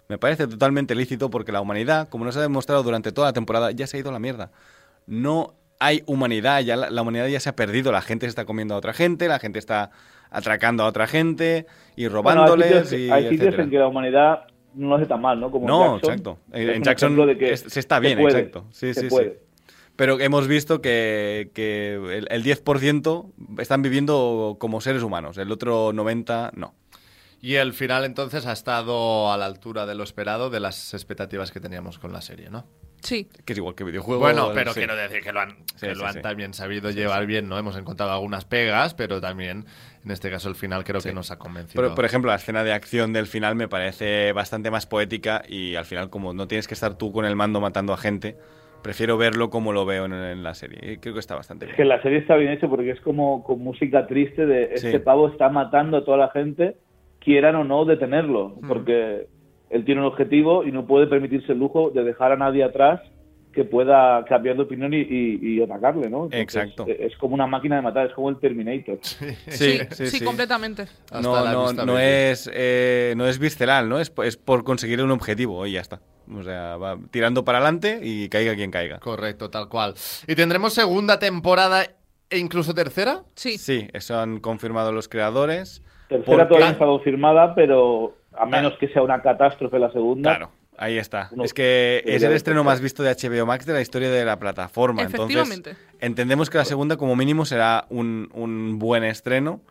Me 0.09 0.17
parece 0.17 0.47
totalmente 0.47 0.95
lícito 0.95 1.29
porque 1.29 1.51
la 1.51 1.61
humanidad, 1.61 2.07
como 2.09 2.25
nos 2.25 2.35
ha 2.37 2.41
demostrado 2.41 2.81
durante 2.81 3.11
toda 3.11 3.27
la 3.27 3.33
temporada, 3.33 3.71
ya 3.71 3.85
se 3.87 3.97
ha 3.97 3.99
ido 3.99 4.09
a 4.09 4.13
la 4.13 4.19
mierda. 4.19 4.51
No 5.07 5.55
hay 5.79 6.03
humanidad, 6.05 6.61
ya 6.61 6.75
la, 6.75 6.89
la 6.89 7.01
humanidad 7.01 7.27
ya 7.27 7.39
se 7.39 7.49
ha 7.49 7.55
perdido, 7.55 7.91
la 7.91 8.01
gente 8.01 8.25
se 8.25 8.29
está 8.29 8.45
comiendo 8.45 8.75
a 8.75 8.77
otra 8.77 8.93
gente, 8.93 9.27
la 9.27 9.39
gente 9.39 9.57
está 9.59 9.91
atracando 10.29 10.83
a 10.83 10.87
otra 10.87 11.07
gente 11.07 11.65
y 11.95 12.07
Bueno, 12.07 12.29
hay 12.29 12.37
robándoles 12.47 12.89
sitios, 12.89 12.93
y 12.93 13.09
hay 13.11 13.23
sitios 13.23 13.41
etcétera. 13.41 13.63
en 13.63 13.69
que 13.69 13.77
la 13.79 13.87
humanidad 13.87 14.47
no 14.73 14.89
lo 14.89 14.95
hace 14.95 15.05
tan 15.05 15.21
mal, 15.21 15.39
¿no? 15.39 15.49
Como 15.49 15.67
No, 15.67 15.95
Jackson. 15.95 16.11
exacto. 16.13 16.39
En 16.51 16.83
Jackson 16.83 17.15
de 17.27 17.37
que 17.37 17.53
es- 17.53 17.61
se 17.67 17.79
está 17.79 17.95
se 17.95 18.01
bien, 18.01 18.19
puede, 18.19 18.37
exacto. 18.39 18.65
Sí, 18.71 18.93
se 18.93 19.01
sí, 19.01 19.07
puede. 19.07 19.29
sí. 19.31 19.73
Pero 19.95 20.19
hemos 20.19 20.47
visto 20.47 20.79
que, 20.81 21.49
que 21.55 21.93
el, 21.95 22.27
el 22.29 22.43
10% 22.43 23.31
están 23.59 23.81
viviendo 23.81 24.57
como 24.59 24.79
seres 24.81 25.01
humanos, 25.01 25.37
el 25.39 25.51
otro 25.51 25.91
90% 25.93 26.51
no. 26.53 26.75
Y 27.39 27.55
el 27.55 27.73
final 27.73 28.03
entonces 28.05 28.45
ha 28.47 28.51
estado 28.51 29.31
a 29.31 29.37
la 29.37 29.45
altura 29.45 29.85
de 29.85 29.95
lo 29.95 30.03
esperado, 30.03 30.49
de 30.49 30.59
las 30.59 30.93
expectativas 30.93 31.51
que 31.51 31.59
teníamos 31.59 31.97
con 31.99 32.11
la 32.13 32.21
serie, 32.21 32.49
¿no? 32.49 32.65
Sí. 33.01 33.27
Que 33.45 33.53
es 33.53 33.57
igual 33.59 33.75
que 33.75 33.83
videojuego. 33.83 34.19
Bueno, 34.21 34.51
pero 34.53 34.73
sí. 34.73 34.79
quiero 34.79 34.95
decir 34.95 35.21
que 35.21 35.31
lo 35.31 35.39
han, 35.39 35.55
que 35.55 35.63
Sí, 35.77 35.85
lo 35.87 35.95
sí, 35.95 36.03
han 36.05 36.13
sí. 36.13 36.21
también 36.21 36.53
sabido 36.53 36.89
llevar 36.91 37.25
bien, 37.25 37.47
¿no? 37.47 37.57
Hemos 37.57 37.77
encontrado 37.77 38.11
algunas 38.11 38.45
pegas, 38.45 38.93
pero 38.95 39.21
también, 39.21 39.65
en 40.03 40.11
este 40.11 40.29
caso, 40.31 40.49
el 40.49 40.55
final 40.55 40.83
creo 40.83 40.99
que 41.01 41.13
nos 41.13 41.29
ha 41.31 41.37
convencido. 41.37 41.81
Por, 41.83 41.95
por 41.95 42.05
ejemplo, 42.05 42.29
la 42.31 42.35
escena 42.37 42.63
de 42.63 42.73
acción 42.73 43.13
del 43.13 43.27
final 43.27 43.55
me 43.55 43.67
parece 43.67 44.31
bastante 44.33 44.71
más 44.71 44.85
poética 44.87 45.43
y 45.47 45.75
al 45.75 45.85
final 45.85 46.09
como 46.09 46.33
no 46.33 46.47
tienes 46.47 46.67
que 46.67 46.73
estar 46.73 46.97
tú 46.97 47.11
con 47.11 47.25
el 47.25 47.35
mando 47.35 47.61
matando 47.61 47.93
a 47.93 47.97
gente, 47.97 48.35
prefiero 48.81 49.17
verlo 49.17 49.49
como 49.49 49.73
lo 49.73 49.85
veo 49.85 50.05
en, 50.05 50.13
en 50.13 50.43
la 50.43 50.53
serie. 50.55 50.93
Y 50.93 50.97
creo 50.97 51.13
que 51.13 51.19
está 51.19 51.35
bastante 51.35 51.65
Es 51.65 51.69
bien. 51.69 51.77
que 51.77 51.85
la 51.85 52.01
serie 52.01 52.19
está 52.19 52.35
bien 52.35 52.51
hecha 52.51 52.67
porque 52.67 52.91
es 52.91 53.01
como 53.01 53.43
con 53.43 53.59
música 53.59 54.07
triste 54.07 54.45
de 54.45 54.73
este 54.73 54.91
Sí. 54.93 54.99
pavo 54.99 55.29
está 55.29 55.49
matando 55.49 55.97
a 55.97 56.03
toda 56.05 56.17
la 56.17 56.29
gente, 56.29 56.77
quieran 57.19 57.55
o 57.55 57.63
no 57.63 57.85
detenerlo, 57.85 58.55
porque 58.67 59.27
él 59.69 59.85
tiene 59.85 60.01
un 60.01 60.07
objetivo 60.07 60.63
y 60.63 60.71
no 60.71 60.85
puede 60.85 61.07
permitirse 61.07 61.51
el 61.53 61.59
lujo 61.59 61.89
de 61.91 62.03
dejar 62.03 62.31
a 62.31 62.37
nadie 62.37 62.63
atrás 62.63 63.01
que 63.53 63.63
pueda 63.63 64.23
cambiar 64.25 64.55
de 64.55 64.61
opinión 64.61 64.93
y, 64.93 64.97
y- 64.97 65.39
y 65.41 65.63
atacarle, 65.63 66.11
¿no? 66.11 66.25
Entonces, 66.25 66.41
Exacto. 66.41 66.85
eh, 66.87 67.07
Es 67.09 67.17
como 67.17 67.33
una 67.33 67.47
máquina 67.47 67.75
de 67.77 67.81
matar, 67.81 68.05
es 68.07 68.13
como 68.13 68.29
el 68.29 68.37
Terminator. 68.37 68.99
Sí, 69.01 69.25
Sí, 69.47 69.79
sí, 69.79 70.05
sí, 70.05 70.07
sí. 70.19 70.23
completamente. 70.25 70.85
No, 71.23 71.43
la 71.43 71.51
no, 71.53 71.73
no 71.73 71.97
es, 71.97 72.47
eh, 72.53 73.15
no 73.17 73.25
es 73.25 73.39
visceral, 73.39 73.89
¿no? 73.89 73.99
Es, 73.99 74.13
es 74.23 74.37
por 74.37 74.63
conseguir 74.63 75.01
un 75.01 75.09
objetivo 75.09 75.65
y 75.65 75.71
ya 75.71 75.81
está. 75.81 76.01
O 76.31 76.43
sea, 76.43 76.77
va 76.77 76.99
tirando 77.09 77.43
para 77.45 77.57
adelante 77.57 77.99
y 78.03 78.29
caiga 78.29 78.53
quien 78.53 78.69
caiga. 78.69 78.99
Correcto, 78.99 79.49
tal 79.49 79.69
cual. 79.69 79.95
¿Y 80.27 80.35
tendremos 80.35 80.73
segunda 80.73 81.17
temporada 81.17 81.83
e 82.29 82.37
incluso 82.37 82.75
tercera? 82.75 83.23
Sí. 83.33 83.57
Sí, 83.57 83.87
eso 83.93 84.19
han 84.19 84.39
confirmado 84.39 84.91
los 84.91 85.07
creadores. 85.09 85.81
Tercera 86.09 86.25
Porque- 86.25 86.45
todavía 86.45 86.65
no 86.65 86.69
ha 86.69 86.73
estado 86.73 86.99
firmada, 86.99 87.55
pero 87.55 88.13
a 88.37 88.45
menos 88.45 88.73
que 88.79 88.87
sea 88.89 89.01
una 89.01 89.21
catástrofe 89.21 89.79
la 89.79 89.91
segunda. 89.91 90.31
Claro, 90.31 90.51
ahí 90.77 90.97
está. 90.97 91.29
Uno 91.31 91.43
es 91.43 91.53
que 91.53 92.03
es 92.05 92.23
el 92.23 92.33
estreno 92.33 92.63
más 92.63 92.81
visto 92.81 93.03
de 93.03 93.11
HBO 93.11 93.45
Max 93.45 93.65
de 93.65 93.73
la 93.73 93.81
historia 93.81 94.09
de 94.09 94.25
la 94.25 94.39
plataforma. 94.39 95.03
Efectivamente. 95.03 95.71
Entonces, 95.71 95.95
entendemos 95.99 96.49
que 96.49 96.57
la 96.57 96.65
segunda, 96.65 96.97
como 96.97 97.15
mínimo, 97.15 97.45
será 97.45 97.85
un, 97.89 98.29
un 98.33 98.79
buen 98.79 99.03
estreno. 99.03 99.61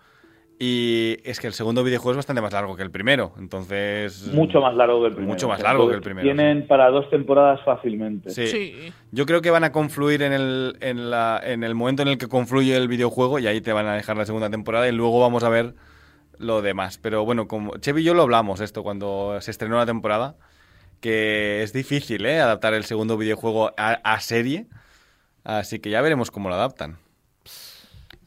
Y 0.59 1.19
es 1.25 1.39
que 1.39 1.47
el 1.47 1.53
segundo 1.53 1.85
videojuego 1.85 2.13
es 2.13 2.17
bastante 2.17 2.41
más 2.41 2.53
largo 2.53 2.77
que 2.77 2.83
el 2.83 2.91
primero. 2.91 3.35
Entonces. 3.39 4.29
Mucho 4.33 4.61
más 4.61 4.75
largo 4.75 5.03
que 5.03 5.09
el 5.09 5.13
primero. 5.13 5.33
Mucho 5.35 5.49
más 5.49 5.61
largo 5.61 5.87
que 5.89 5.97
el 5.97 6.01
primero. 6.01 6.25
Tienen 6.25 6.67
para 6.67 6.89
dos 6.89 7.11
temporadas 7.11 7.61
fácilmente. 7.63 8.31
Sí. 8.31 8.47
Sí. 8.47 8.93
Yo 9.11 9.27
creo 9.27 9.43
que 9.43 9.51
van 9.51 9.65
a 9.65 9.73
confluir 9.73 10.23
en 10.23 10.33
el, 10.33 10.79
en, 10.81 11.11
la, 11.11 11.39
en 11.45 11.63
el 11.63 11.75
momento 11.75 12.03
en 12.03 12.09
el 12.09 12.17
que 12.17 12.29
confluye 12.29 12.75
el 12.75 12.89
videojuego 12.89 13.39
y 13.39 13.47
ahí 13.47 13.61
te 13.61 13.75
van 13.75 13.87
a 13.87 13.95
dejar 13.95 14.17
la 14.17 14.25
segunda 14.25 14.49
temporada 14.49 14.89
y 14.89 14.93
luego 14.93 15.21
vamos 15.21 15.45
a 15.45 15.51
ver 15.51 15.75
lo 16.39 16.63
demás. 16.63 16.99
Pero 16.99 17.25
bueno, 17.25 17.47
como 17.49 17.77
Chevy 17.79 18.03
y 18.03 18.05
yo 18.05 18.15
lo 18.15 18.23
hablamos 18.23 18.61
esto 18.61 18.83
cuando 18.83 19.41
se 19.41 19.51
estrenó 19.51 19.77
la 19.77 19.87
temporada, 19.87 20.37
que 21.01 21.63
es 21.63 21.73
difícil 21.73 22.25
¿eh? 22.27 22.41
adaptar 22.41 22.75
el 22.75 22.85
segundo 22.85 23.17
videojuego 23.17 23.73
a, 23.77 23.93
a 24.03 24.21
serie, 24.21 24.67
así 25.45 25.79
que 25.79 25.91
ya 25.91 26.01
veremos 26.03 26.31
cómo 26.31 26.49
lo 26.49 26.55
adaptan. 26.55 26.97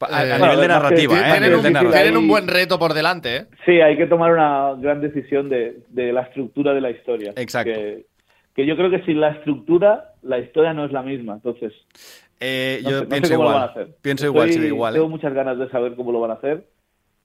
A, 0.02 0.06
a 0.20 0.22
Eh, 0.24 0.38
nivel 0.40 0.56
de 0.56 0.62
que 0.62 0.68
narrativa, 0.68 1.14
tienen 1.14 1.24
¿eh? 1.24 1.28
A 1.28 1.32
Tienen 1.32 1.42
nivel 1.42 1.56
un, 1.56 1.62
de 1.62 1.68
difícil 1.68 1.72
narrativa. 1.74 2.02
tienen 2.02 2.16
un 2.16 2.24
ahí- 2.24 2.30
buen 2.30 2.48
reto 2.48 2.78
por 2.78 2.94
delante, 2.94 3.36
¿eh? 3.36 3.46
Sí, 3.66 3.72
hay 3.82 3.96
que 3.98 4.06
tomar 4.06 4.32
una 4.32 4.74
gran 4.80 5.00
decisión 5.02 5.48
de, 5.50 5.82
de 5.88 6.12
la 6.12 6.22
estructura 6.22 6.72
de 6.72 6.80
la 6.80 6.90
historia. 6.90 7.32
Exacto. 7.36 7.72
Que, 7.72 8.06
que 8.54 8.66
yo 8.66 8.76
creo 8.76 8.90
que 8.90 9.02
sin 9.04 9.20
la 9.20 9.30
estructura, 9.32 10.14
la 10.22 10.38
historia 10.38 10.72
no 10.72 10.86
es 10.86 10.92
la 10.92 11.02
misma. 11.02 11.34
Entonces, 11.34 11.74
Eh, 12.40 12.80
no 12.82 12.90
yo 12.90 12.98
sé, 13.00 13.04
no 13.04 13.10
sé 13.10 13.20
pienso 13.20 13.34
cómo 13.36 13.42
lo 13.44 13.50
igual. 13.50 13.54
van 13.60 13.68
a 13.68 13.72
hacer. 13.72 13.96
Pienso 14.00 14.24
Estoy- 14.24 14.34
igual, 14.34 14.52
sí, 14.54 14.66
igual. 14.66 14.94
¿eh? 14.94 14.96
Tengo 14.96 15.08
muchas 15.10 15.34
ganas 15.34 15.58
de 15.58 15.68
saber 15.68 15.94
cómo 15.96 16.12
lo 16.12 16.20
van 16.20 16.30
a 16.30 16.34
hacer, 16.34 16.64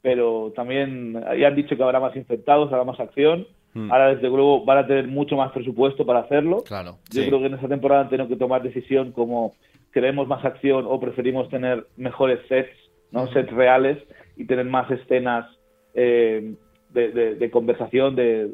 pero 0.05 0.53
también 0.55 1.13
ya 1.39 1.47
han 1.47 1.55
dicho 1.55 1.75
que 1.75 1.81
habrá 1.81 1.99
más 1.99 2.15
infectados, 2.15 2.71
habrá 2.71 2.83
más 2.83 2.99
acción. 2.99 3.47
Hmm. 3.73 3.91
Ahora, 3.91 4.13
desde 4.13 4.27
luego, 4.29 4.63
van 4.63 4.77
a 4.77 4.85
tener 4.85 5.07
mucho 5.07 5.35
más 5.35 5.51
presupuesto 5.51 6.05
para 6.05 6.19
hacerlo. 6.19 6.63
Claro. 6.63 6.97
Yo 7.11 7.23
Sí. 7.23 7.27
creo 7.27 7.39
que 7.39 7.47
en 7.47 7.55
esta 7.55 7.67
temporada 7.67 8.01
han 8.01 8.09
tenido 8.09 8.27
que 8.29 8.35
tomar 8.35 8.61
decisión 8.61 9.11
como 9.13 9.53
queremos 9.91 10.27
más 10.27 10.45
acción 10.45 10.85
o 10.87 10.99
preferimos 10.99 11.49
tener 11.49 11.87
mejores 11.97 12.39
sets, 12.47 12.69
no 13.11 13.25
sets 13.33 13.51
reales 13.51 13.97
y 14.37 14.45
tener 14.45 14.65
más 14.65 14.91
escenas 14.91 15.47
eh, 15.95 16.53
de, 16.91 17.09
de- 17.11 17.35
de 17.35 17.49
conversación, 17.49 18.15
de, 18.15 18.49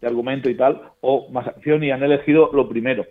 de 0.00 0.06
argumento 0.06 0.48
y 0.48 0.56
tal, 0.56 0.80
o 1.02 1.28
más 1.30 1.46
acción 1.48 1.84
y 1.84 1.90
han 1.90 2.02
elegido 2.02 2.48
lo 2.54 2.66
primero. 2.66 3.04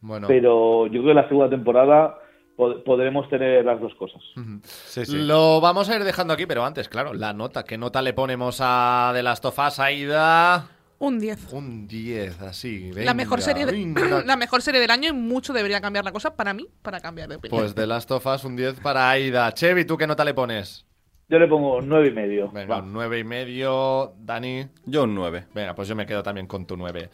Bueno. 0.00 0.26
Pero 0.26 0.86
yo 0.86 1.02
creo 1.02 1.08
que 1.14 1.20
la 1.22 1.28
segunda 1.28 1.50
temporada 1.50 2.16
pod- 2.56 2.82
podremos 2.84 3.28
tener 3.28 3.64
las 3.64 3.80
dos 3.80 3.94
cosas. 3.94 4.22
Sí, 4.64 5.04
sí. 5.04 5.16
Lo 5.18 5.60
vamos 5.60 5.88
a 5.88 5.96
ir 5.96 6.04
dejando 6.04 6.34
aquí, 6.34 6.46
pero 6.46 6.64
antes, 6.64 6.88
claro, 6.88 7.14
la 7.14 7.32
nota. 7.32 7.64
¿Qué 7.64 7.78
nota 7.78 8.02
le 8.02 8.12
ponemos 8.12 8.58
a 8.60 9.10
The 9.14 9.22
Last 9.22 9.44
of 9.44 9.58
Us, 9.58 9.78
Aida? 9.80 10.68
Un 10.98 11.18
10. 11.18 11.52
Un 11.52 11.86
10, 11.86 12.40
así. 12.40 12.90
La 12.92 13.12
mejor, 13.14 13.42
serie 13.42 13.66
de- 13.66 14.22
la 14.26 14.36
mejor 14.36 14.62
serie 14.62 14.80
del 14.80 14.90
año 14.90 15.08
y 15.10 15.12
mucho 15.12 15.52
debería 15.52 15.80
cambiar 15.80 16.04
la 16.04 16.12
cosa 16.12 16.34
para 16.34 16.54
mí, 16.54 16.66
para 16.82 17.00
cambiar 17.00 17.28
de 17.28 17.36
opinión. 17.36 17.60
Pues 17.60 17.74
The 17.74 17.86
Last 17.86 18.10
of 18.12 18.24
Us, 18.26 18.44
un 18.44 18.56
10 18.56 18.80
para 18.80 19.10
Aida. 19.10 19.52
Chevy, 19.52 19.84
¿tú 19.84 19.96
qué 19.98 20.06
nota 20.06 20.24
le 20.24 20.32
pones? 20.34 20.86
Yo 21.28 21.38
le 21.38 21.48
pongo 21.48 21.80
nueve 21.80 22.08
y 22.08 22.10
medio. 22.12 22.50
Venga, 22.52 22.78
un 22.78 22.92
9 22.92 23.18
y 23.18 23.24
medio. 23.24 24.12
Dani. 24.18 24.66
Yo 24.84 25.04
un 25.04 25.14
9. 25.14 25.46
Venga, 25.54 25.74
pues 25.74 25.88
yo 25.88 25.96
me 25.96 26.04
quedo 26.06 26.22
también 26.22 26.46
con 26.46 26.66
tu 26.66 26.76
9. 26.76 27.08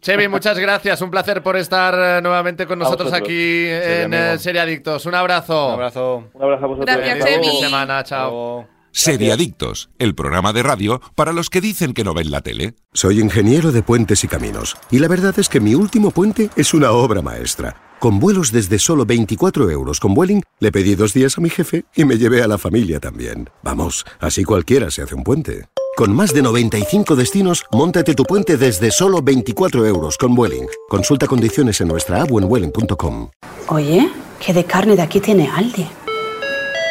Chevy, 0.00 0.28
muchas 0.28 0.58
gracias. 0.58 1.00
Un 1.02 1.10
placer 1.10 1.42
por 1.42 1.56
estar 1.56 1.94
eh, 2.18 2.22
nuevamente 2.22 2.66
con 2.66 2.78
nosotros 2.78 3.12
aquí 3.12 3.66
en 3.66 4.14
amigo. 4.14 4.34
eh, 4.34 4.38
Serie 4.38 4.60
Adictos. 4.60 5.06
Un 5.06 5.14
abrazo. 5.14 5.68
Un 5.68 5.72
abrazo. 5.74 6.30
Un 6.32 6.42
abrazo 6.42 6.64
a 6.64 6.68
vosotros. 6.68 6.96
Gracias, 6.96 7.18
Chemi. 7.24 7.30
luego. 7.36 7.44
Feliz 7.44 7.60
semana, 7.60 8.04
chao. 8.04 8.30
Chao. 8.62 8.68
Seriadictos, 8.92 9.90
el 9.98 10.14
programa 10.14 10.54
de 10.54 10.62
radio 10.62 11.02
para 11.14 11.34
los 11.34 11.50
que 11.50 11.60
dicen 11.60 11.92
que 11.92 12.02
no 12.02 12.14
ven 12.14 12.30
la 12.30 12.40
tele. 12.40 12.74
Soy 12.94 13.20
ingeniero 13.20 13.70
de 13.70 13.82
puentes 13.82 14.24
y 14.24 14.28
caminos. 14.28 14.74
Y 14.90 15.00
la 15.00 15.08
verdad 15.08 15.34
es 15.38 15.50
que 15.50 15.60
mi 15.60 15.74
último 15.74 16.10
puente 16.12 16.48
es 16.56 16.72
una 16.72 16.92
obra 16.92 17.20
maestra. 17.20 17.76
Con 17.98 18.18
vuelos 18.20 18.52
desde 18.52 18.78
solo 18.78 19.04
24 19.04 19.70
euros 19.70 20.00
con 20.00 20.14
Vueling, 20.14 20.42
le 20.60 20.72
pedí 20.72 20.94
dos 20.94 21.12
días 21.12 21.36
a 21.36 21.40
mi 21.42 21.50
jefe 21.50 21.84
y 21.94 22.04
me 22.06 22.16
llevé 22.16 22.42
a 22.42 22.48
la 22.48 22.56
familia 22.58 22.98
también. 23.00 23.50
Vamos, 23.62 24.04
así 24.20 24.44
cualquiera 24.44 24.90
se 24.90 25.02
hace 25.02 25.14
un 25.14 25.24
puente. 25.24 25.66
Con 25.96 26.14
más 26.14 26.34
de 26.34 26.42
95 26.42 27.16
destinos, 27.16 27.64
móntate 27.72 28.14
tu 28.14 28.24
puente 28.24 28.58
desde 28.58 28.90
solo 28.90 29.22
24 29.22 29.86
euros 29.86 30.18
con 30.18 30.34
Vueling. 30.34 30.66
Consulta 30.90 31.26
condiciones 31.26 31.80
en 31.80 31.88
nuestra 31.88 32.20
app 32.20 32.28
vueling.com. 32.28 33.30
Oye, 33.68 34.10
¿qué 34.38 34.52
de 34.52 34.64
carne 34.64 34.94
de 34.94 35.00
aquí 35.00 35.20
tiene 35.20 35.48
Aldi? 35.48 35.86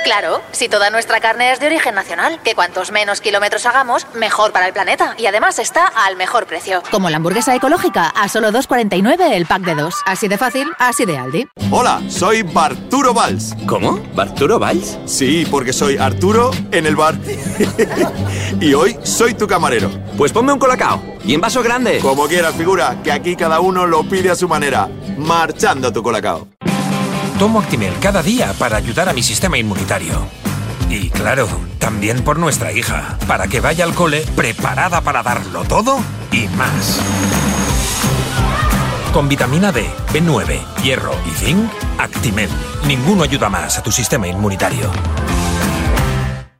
Claro, 0.05 0.39
si 0.51 0.69
toda 0.69 0.91
nuestra 0.91 1.19
carne 1.19 1.51
es 1.51 1.59
de 1.59 1.65
origen 1.65 1.95
nacional, 1.95 2.39
que 2.43 2.53
cuantos 2.53 2.91
menos 2.91 3.21
kilómetros 3.21 3.65
hagamos, 3.65 4.05
mejor 4.13 4.51
para 4.51 4.67
el 4.67 4.71
planeta. 4.71 5.15
Y 5.17 5.25
además 5.25 5.57
está 5.57 5.87
al 5.87 6.15
mejor 6.15 6.45
precio. 6.45 6.83
Como 6.91 7.09
la 7.09 7.17
hamburguesa 7.17 7.55
ecológica 7.55 8.09
a 8.09 8.29
solo 8.29 8.51
2,49 8.51 9.31
el 9.31 9.47
pack 9.47 9.63
de 9.63 9.73
dos. 9.73 9.95
Así 10.05 10.27
de 10.27 10.37
fácil, 10.37 10.71
así 10.77 11.05
de 11.05 11.17
Aldi. 11.17 11.47
Hola, 11.71 12.03
soy 12.07 12.43
Barturo 12.43 13.15
Valls. 13.15 13.55
¿Cómo? 13.65 13.99
¿Barturo 14.13 14.59
Valls? 14.59 14.99
Sí, 15.07 15.47
porque 15.49 15.73
soy 15.73 15.97
Arturo 15.97 16.51
en 16.71 16.85
el 16.85 16.95
bar. 16.95 17.15
y 18.61 18.75
hoy 18.75 18.99
soy 19.01 19.33
tu 19.33 19.47
camarero. 19.47 19.89
Pues 20.19 20.31
ponme 20.31 20.53
un 20.53 20.59
colacao. 20.59 21.01
Y 21.25 21.33
en 21.33 21.41
vaso 21.41 21.63
grande. 21.63 21.97
Como 21.97 22.27
quieras, 22.27 22.53
figura, 22.53 22.95
que 23.03 23.11
aquí 23.11 23.35
cada 23.35 23.59
uno 23.59 23.87
lo 23.87 24.03
pide 24.03 24.29
a 24.29 24.35
su 24.35 24.47
manera. 24.47 24.87
Marchando 25.17 25.91
tu 25.91 26.03
colacao. 26.03 26.47
Tomo 27.39 27.59
Actimel 27.59 27.93
cada 27.99 28.23
día 28.23 28.53
para 28.57 28.77
ayudar 28.77 29.09
a 29.09 29.13
mi 29.13 29.21
sistema 29.21 29.57
inmunitario. 29.57 30.25
Y 30.89 31.09
claro, 31.09 31.47
también 31.79 32.23
por 32.23 32.39
nuestra 32.39 32.71
hija, 32.71 33.17
para 33.27 33.47
que 33.47 33.59
vaya 33.59 33.83
al 33.83 33.93
cole 33.93 34.23
preparada 34.35 35.01
para 35.01 35.21
darlo 35.21 35.65
todo 35.65 35.99
y 36.31 36.47
más. 36.55 37.01
Con 39.11 39.27
vitamina 39.27 39.73
D, 39.73 39.85
B9, 40.13 40.81
hierro 40.81 41.13
y 41.25 41.31
zinc, 41.31 41.69
Actimel. 41.97 42.49
Ninguno 42.87 43.23
ayuda 43.23 43.49
más 43.49 43.77
a 43.77 43.83
tu 43.83 43.91
sistema 43.91 44.27
inmunitario. 44.27 44.89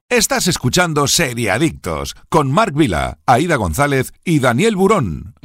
Estás 0.09 0.47
escuchando 0.47 1.07
Seriadictos 1.07 2.15
con 2.29 2.51
Marc 2.51 2.75
Vila, 2.75 3.17
Aida 3.25 3.55
González 3.55 4.11
y 4.25 4.39
Daniel 4.39 4.75
Burón. 4.75 5.35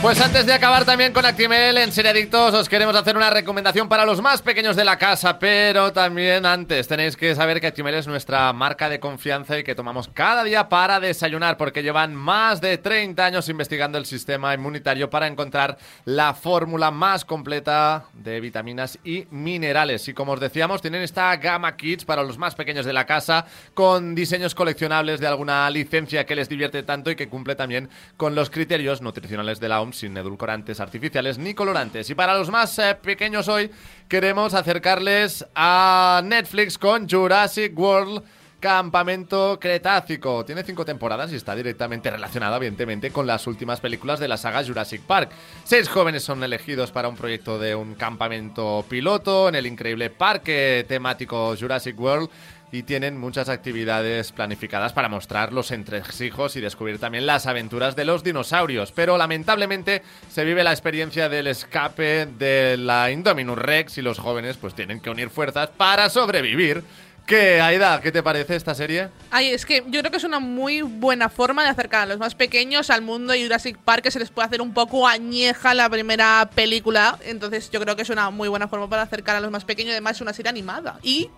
Pues 0.00 0.20
antes 0.20 0.46
de 0.46 0.52
acabar 0.52 0.84
también 0.84 1.12
con 1.12 1.26
Actimel 1.26 1.76
en 1.76 1.90
Serie 1.90 2.12
Adictos, 2.12 2.54
os 2.54 2.68
queremos 2.68 2.94
hacer 2.94 3.16
una 3.16 3.30
recomendación 3.30 3.88
para 3.88 4.06
los 4.06 4.22
más 4.22 4.42
pequeños 4.42 4.76
de 4.76 4.84
la 4.84 4.96
casa, 4.96 5.40
pero 5.40 5.92
también 5.92 6.46
antes 6.46 6.86
tenéis 6.86 7.16
que 7.16 7.34
saber 7.34 7.60
que 7.60 7.66
Actimel 7.66 7.96
es 7.96 8.06
nuestra 8.06 8.52
marca 8.52 8.88
de 8.88 9.00
confianza 9.00 9.58
y 9.58 9.64
que 9.64 9.74
tomamos 9.74 10.06
cada 10.06 10.44
día 10.44 10.68
para 10.68 11.00
desayunar, 11.00 11.56
porque 11.56 11.82
llevan 11.82 12.14
más 12.14 12.60
de 12.60 12.78
30 12.78 13.24
años 13.24 13.48
investigando 13.48 13.98
el 13.98 14.06
sistema 14.06 14.54
inmunitario 14.54 15.10
para 15.10 15.26
encontrar 15.26 15.78
la 16.04 16.32
fórmula 16.32 16.92
más 16.92 17.24
completa 17.24 18.04
de 18.12 18.40
vitaminas 18.40 19.00
y 19.02 19.26
minerales. 19.32 20.06
Y 20.06 20.14
como 20.14 20.32
os 20.32 20.40
decíamos, 20.40 20.80
tienen 20.80 21.02
esta 21.02 21.34
gama 21.38 21.76
kits 21.76 22.04
para 22.04 22.22
los 22.22 22.38
más 22.38 22.54
pequeños 22.54 22.86
de 22.86 22.92
la 22.92 23.04
casa, 23.04 23.46
con 23.74 24.14
diseños 24.14 24.54
coleccionables 24.54 25.18
de 25.18 25.26
alguna 25.26 25.68
licencia 25.70 26.24
que 26.24 26.36
les 26.36 26.48
divierte 26.48 26.84
tanto 26.84 27.10
y 27.10 27.16
que 27.16 27.28
cumple 27.28 27.56
también 27.56 27.90
con 28.16 28.36
los 28.36 28.48
criterios 28.48 29.02
nutricionales 29.02 29.58
de 29.58 29.68
la 29.68 29.87
Sin 29.92 30.16
edulcorantes 30.16 30.80
artificiales 30.80 31.38
ni 31.38 31.54
colorantes. 31.54 32.10
Y 32.10 32.14
para 32.14 32.36
los 32.36 32.50
más 32.50 32.78
eh, 32.78 32.96
pequeños 33.00 33.48
hoy 33.48 33.70
queremos 34.08 34.54
acercarles 34.54 35.46
a 35.54 36.22
Netflix 36.24 36.78
con 36.78 37.08
Jurassic 37.08 37.78
World. 37.78 38.22
Campamento 38.60 39.58
Cretácico. 39.60 40.44
Tiene 40.44 40.64
cinco 40.64 40.84
temporadas 40.84 41.32
y 41.32 41.36
está 41.36 41.54
directamente 41.54 42.10
relacionado, 42.10 42.56
evidentemente, 42.56 43.12
con 43.12 43.24
las 43.24 43.46
últimas 43.46 43.80
películas 43.80 44.18
de 44.18 44.26
la 44.26 44.36
saga 44.36 44.64
Jurassic 44.64 45.02
Park. 45.02 45.30
Seis 45.62 45.88
jóvenes 45.88 46.24
son 46.24 46.42
elegidos 46.42 46.90
para 46.90 47.08
un 47.08 47.16
proyecto 47.16 47.58
de 47.60 47.76
un 47.76 47.94
campamento 47.94 48.84
piloto 48.88 49.48
en 49.48 49.54
el 49.54 49.66
increíble 49.66 50.10
parque 50.10 50.84
temático 50.88 51.54
Jurassic 51.56 51.98
World 52.00 52.30
y 52.70 52.82
tienen 52.82 53.18
muchas 53.18 53.48
actividades 53.48 54.32
planificadas 54.32 54.92
para 54.92 55.08
mostrar 55.08 55.52
los 55.52 55.70
entresijos 55.70 56.56
y 56.56 56.60
descubrir 56.60 56.98
también 56.98 57.26
las 57.26 57.46
aventuras 57.46 57.96
de 57.96 58.04
los 58.04 58.22
dinosaurios. 58.22 58.92
Pero 58.92 59.16
lamentablemente 59.16 60.02
se 60.30 60.44
vive 60.44 60.64
la 60.64 60.72
experiencia 60.72 61.28
del 61.28 61.46
escape 61.46 62.26
de 62.26 62.76
la 62.76 63.10
Indominus 63.10 63.58
Rex 63.58 63.98
y 63.98 64.02
los 64.02 64.18
jóvenes 64.18 64.56
pues 64.56 64.74
tienen 64.74 65.00
que 65.00 65.10
unir 65.10 65.30
fuerzas 65.30 65.70
para 65.76 66.10
sobrevivir. 66.10 66.84
¿Qué, 67.28 67.60
Aida? 67.60 68.00
¿Qué 68.00 68.10
te 68.10 68.22
parece 68.22 68.56
esta 68.56 68.74
serie? 68.74 69.10
Ay, 69.30 69.48
es 69.48 69.66
que 69.66 69.84
yo 69.88 70.00
creo 70.00 70.10
que 70.10 70.16
es 70.16 70.24
una 70.24 70.38
muy 70.38 70.80
buena 70.80 71.28
forma 71.28 71.62
de 71.62 71.68
acercar 71.68 72.00
a 72.00 72.06
los 72.06 72.18
más 72.18 72.34
pequeños 72.34 72.88
al 72.88 73.02
mundo 73.02 73.34
de 73.34 73.42
Jurassic 73.42 73.76
Park, 73.76 74.02
que 74.04 74.10
se 74.10 74.18
les 74.18 74.30
puede 74.30 74.46
hacer 74.46 74.62
un 74.62 74.72
poco 74.72 75.06
añeja 75.06 75.74
la 75.74 75.90
primera 75.90 76.48
película. 76.54 77.18
Entonces 77.22 77.70
yo 77.70 77.82
creo 77.82 77.96
que 77.96 78.02
es 78.02 78.08
una 78.08 78.30
muy 78.30 78.48
buena 78.48 78.66
forma 78.66 78.88
para 78.88 79.02
acercar 79.02 79.36
a 79.36 79.40
los 79.40 79.50
más 79.50 79.66
pequeños. 79.66 79.92
Además 79.92 80.16
es 80.16 80.22
una 80.22 80.32
serie 80.32 80.48
animada. 80.48 80.98
Y 81.02 81.28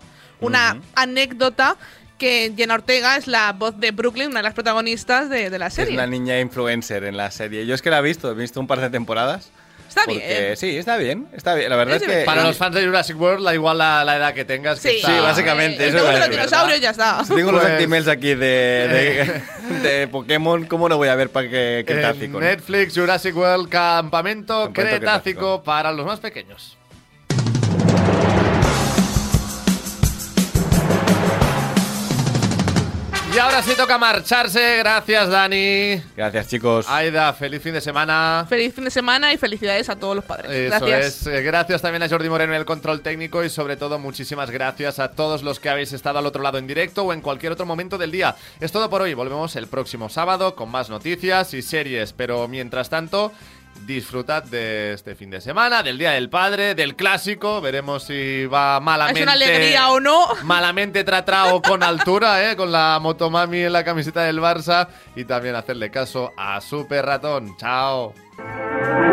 una 0.41 0.81
anécdota 0.95 1.77
que 2.19 2.53
Jenna 2.57 2.75
Ortega 2.75 3.17
es 3.17 3.27
la 3.27 3.53
voz 3.53 3.79
de 3.81 3.93
Brooklyn, 3.93 4.29
una 4.29 4.41
de 4.41 4.45
las 4.45 4.55
protagonistas 4.55 5.31
de, 5.31 5.49
de 5.51 5.59
la 5.59 5.69
Es 5.69 5.75
serie. 5.75 5.95
una 5.95 6.07
niña 6.07 6.39
influencer 6.39 7.05
en 7.05 7.17
la 7.17 7.31
serie. 7.31 7.65
Yo 7.67 7.75
es 7.75 7.81
que 7.83 7.89
la 7.91 7.99
he 8.01 8.03
visto, 8.03 8.31
he 8.31 8.35
visto 8.35 8.61
un 8.61 8.67
par 8.67 8.81
de 8.81 8.91
temporadas. 8.91 9.51
Está 9.89 10.03
porque- 10.05 10.19
bien. 10.25 10.57
Sí, 10.57 10.77
está 10.77 10.99
bien, 10.99 11.27
está 11.33 11.55
bien. 11.55 11.69
La 11.71 11.75
verdad 11.77 11.97
es, 11.97 12.03
Es 12.03 12.09
que... 12.09 12.25
Para 12.25 12.45
los 12.45 12.57
fans 12.57 12.77
de 12.77 12.85
Jurassic 12.85 13.19
World, 13.21 13.45
da 13.45 13.55
igual 13.55 13.79
la, 13.79 14.05
la 14.05 14.19
edad 14.19 14.35
que 14.35 14.45
tengas. 14.45 14.79
que 14.79 14.91
Sí. 14.91 14.97
está- 14.99 15.09
Sí, 15.09 15.19
básicamente. 15.21 15.83
Eh, 15.83 15.89
eso 15.89 15.97
te 15.97 16.03
iba 16.03 16.11
a 16.11 16.13
gustan 16.13 16.31
los 16.31 16.39
dinosaurios, 16.39 16.81
ya 16.81 16.91
está. 16.91 17.25
Si 17.25 17.35
tengo 17.35 17.51
los 17.53 17.63
Pues- 17.63 17.73
Actimels 17.73 18.07
aquí 18.07 18.35
de, 18.35 19.43
de, 19.83 19.83
de 19.89 20.07
Pokémon, 20.09 20.65
¿cómo 20.67 20.89
no 20.89 20.97
voy 20.97 21.09
a 21.09 21.17
ver 21.17 21.31
para 21.31 21.49
qué 21.49 21.85
Cretácico? 21.87 22.39
no? 22.39 22.41
Netflix, 22.41 22.95
Jurassic 22.97 23.35
World, 23.35 23.69
Campamento, 23.69 24.65
Campamento 24.67 24.73
Cretácico 24.75 25.01
Cretácico. 25.01 25.63
para 25.65 25.91
los 25.91 26.07
más 26.07 26.21
pequeños. 26.21 26.77
Y 33.33 33.39
ahora 33.39 33.63
sí 33.63 33.75
toca 33.77 33.97
marcharse. 33.97 34.79
Gracias, 34.79 35.29
Dani. 35.29 36.03
Gracias, 36.17 36.49
chicos. 36.49 36.87
Aida, 36.89 37.33
feliz 37.33 37.63
fin 37.63 37.73
de 37.73 37.81
semana. 37.81 38.45
Feliz 38.49 38.75
fin 38.75 38.83
de 38.85 38.91
semana 38.91 39.33
y 39.33 39.39
felicidades 39.39 39.89
a 39.89 39.95
todos 39.97 40.17
los 40.17 40.25
padres. 40.25 40.51
Eso 40.51 40.85
Gracias. 40.85 41.07
es. 41.23 41.27
Eh, 41.29 41.43
Gracias 41.43 41.81
también 41.81 42.03
a 42.03 42.09
Jordi 42.09 42.29
Moreno 42.29 42.55
en 42.55 42.59
el 42.59 42.67
control 42.67 43.03
técnico 43.03 43.45
y 43.45 43.49
sobre 43.49 43.77
todo 43.77 44.01
muchísimas 44.01 44.51
gracias 44.51 44.99
a 44.99 45.13
todos 45.13 45.45
los 45.45 45.61
que 45.61 45.69
habéis 45.71 45.93
estado 45.93 46.19
al 46.19 46.27
otro 46.27 46.43
lado 46.43 46.59
en 46.59 46.67
directo 46.67 47.05
o 47.05 47.13
en 47.13 47.21
cualquier 47.21 47.53
otro 47.53 47.67
momento 47.67 47.99
del 47.99 48.11
día. 48.11 48.35
Es 48.59 48.73
todo 48.73 48.91
por 48.91 49.03
hoy. 49.03 49.15
Volvemos 49.15 49.55
el 49.55 49.69
próximo 49.69 50.09
sábado 50.09 50.57
con 50.57 50.69
más 50.69 50.91
noticias 50.91 51.55
y 51.55 51.63
series. 51.63 52.13
Pero 52.13 52.49
mientras 52.49 52.91
tanto, 52.91 53.33
disfrutad 53.87 54.45
de 54.45 54.93
este 54.93 55.15
fin 55.15 55.31
de 55.31 55.41
semana, 55.41 55.83
del 55.83 55.99
Día 55.99 56.13
del 56.13 56.31
Padre, 56.31 56.75
del 56.75 56.97
clásico. 56.97 57.61
Veremos 57.61 58.05
si 58.05 58.47
va 58.47 58.81
malamente. 58.81 59.21
¿Es 59.21 59.25
una 59.25 59.33
alegría 59.33 59.91
o 59.91 60.01
no? 60.01 60.27
Malamente 60.45 61.05
tratado 61.05 61.61
con 61.63 61.83
altura, 61.83 62.51
¿eh? 62.51 62.57
con 62.57 62.73
la 62.73 62.99
motomami 63.01 63.63
en 63.63 63.73
la 63.73 63.85
camiseta 63.85 64.23
del 64.23 64.41
Barça. 64.41 64.89
Y 65.17 65.25
también 65.25 65.55
hacerle 65.55 65.91
caso 65.91 66.33
a 66.37 66.61
Super 66.61 67.05
Ratón. 67.05 67.57
Chao. 67.57 68.15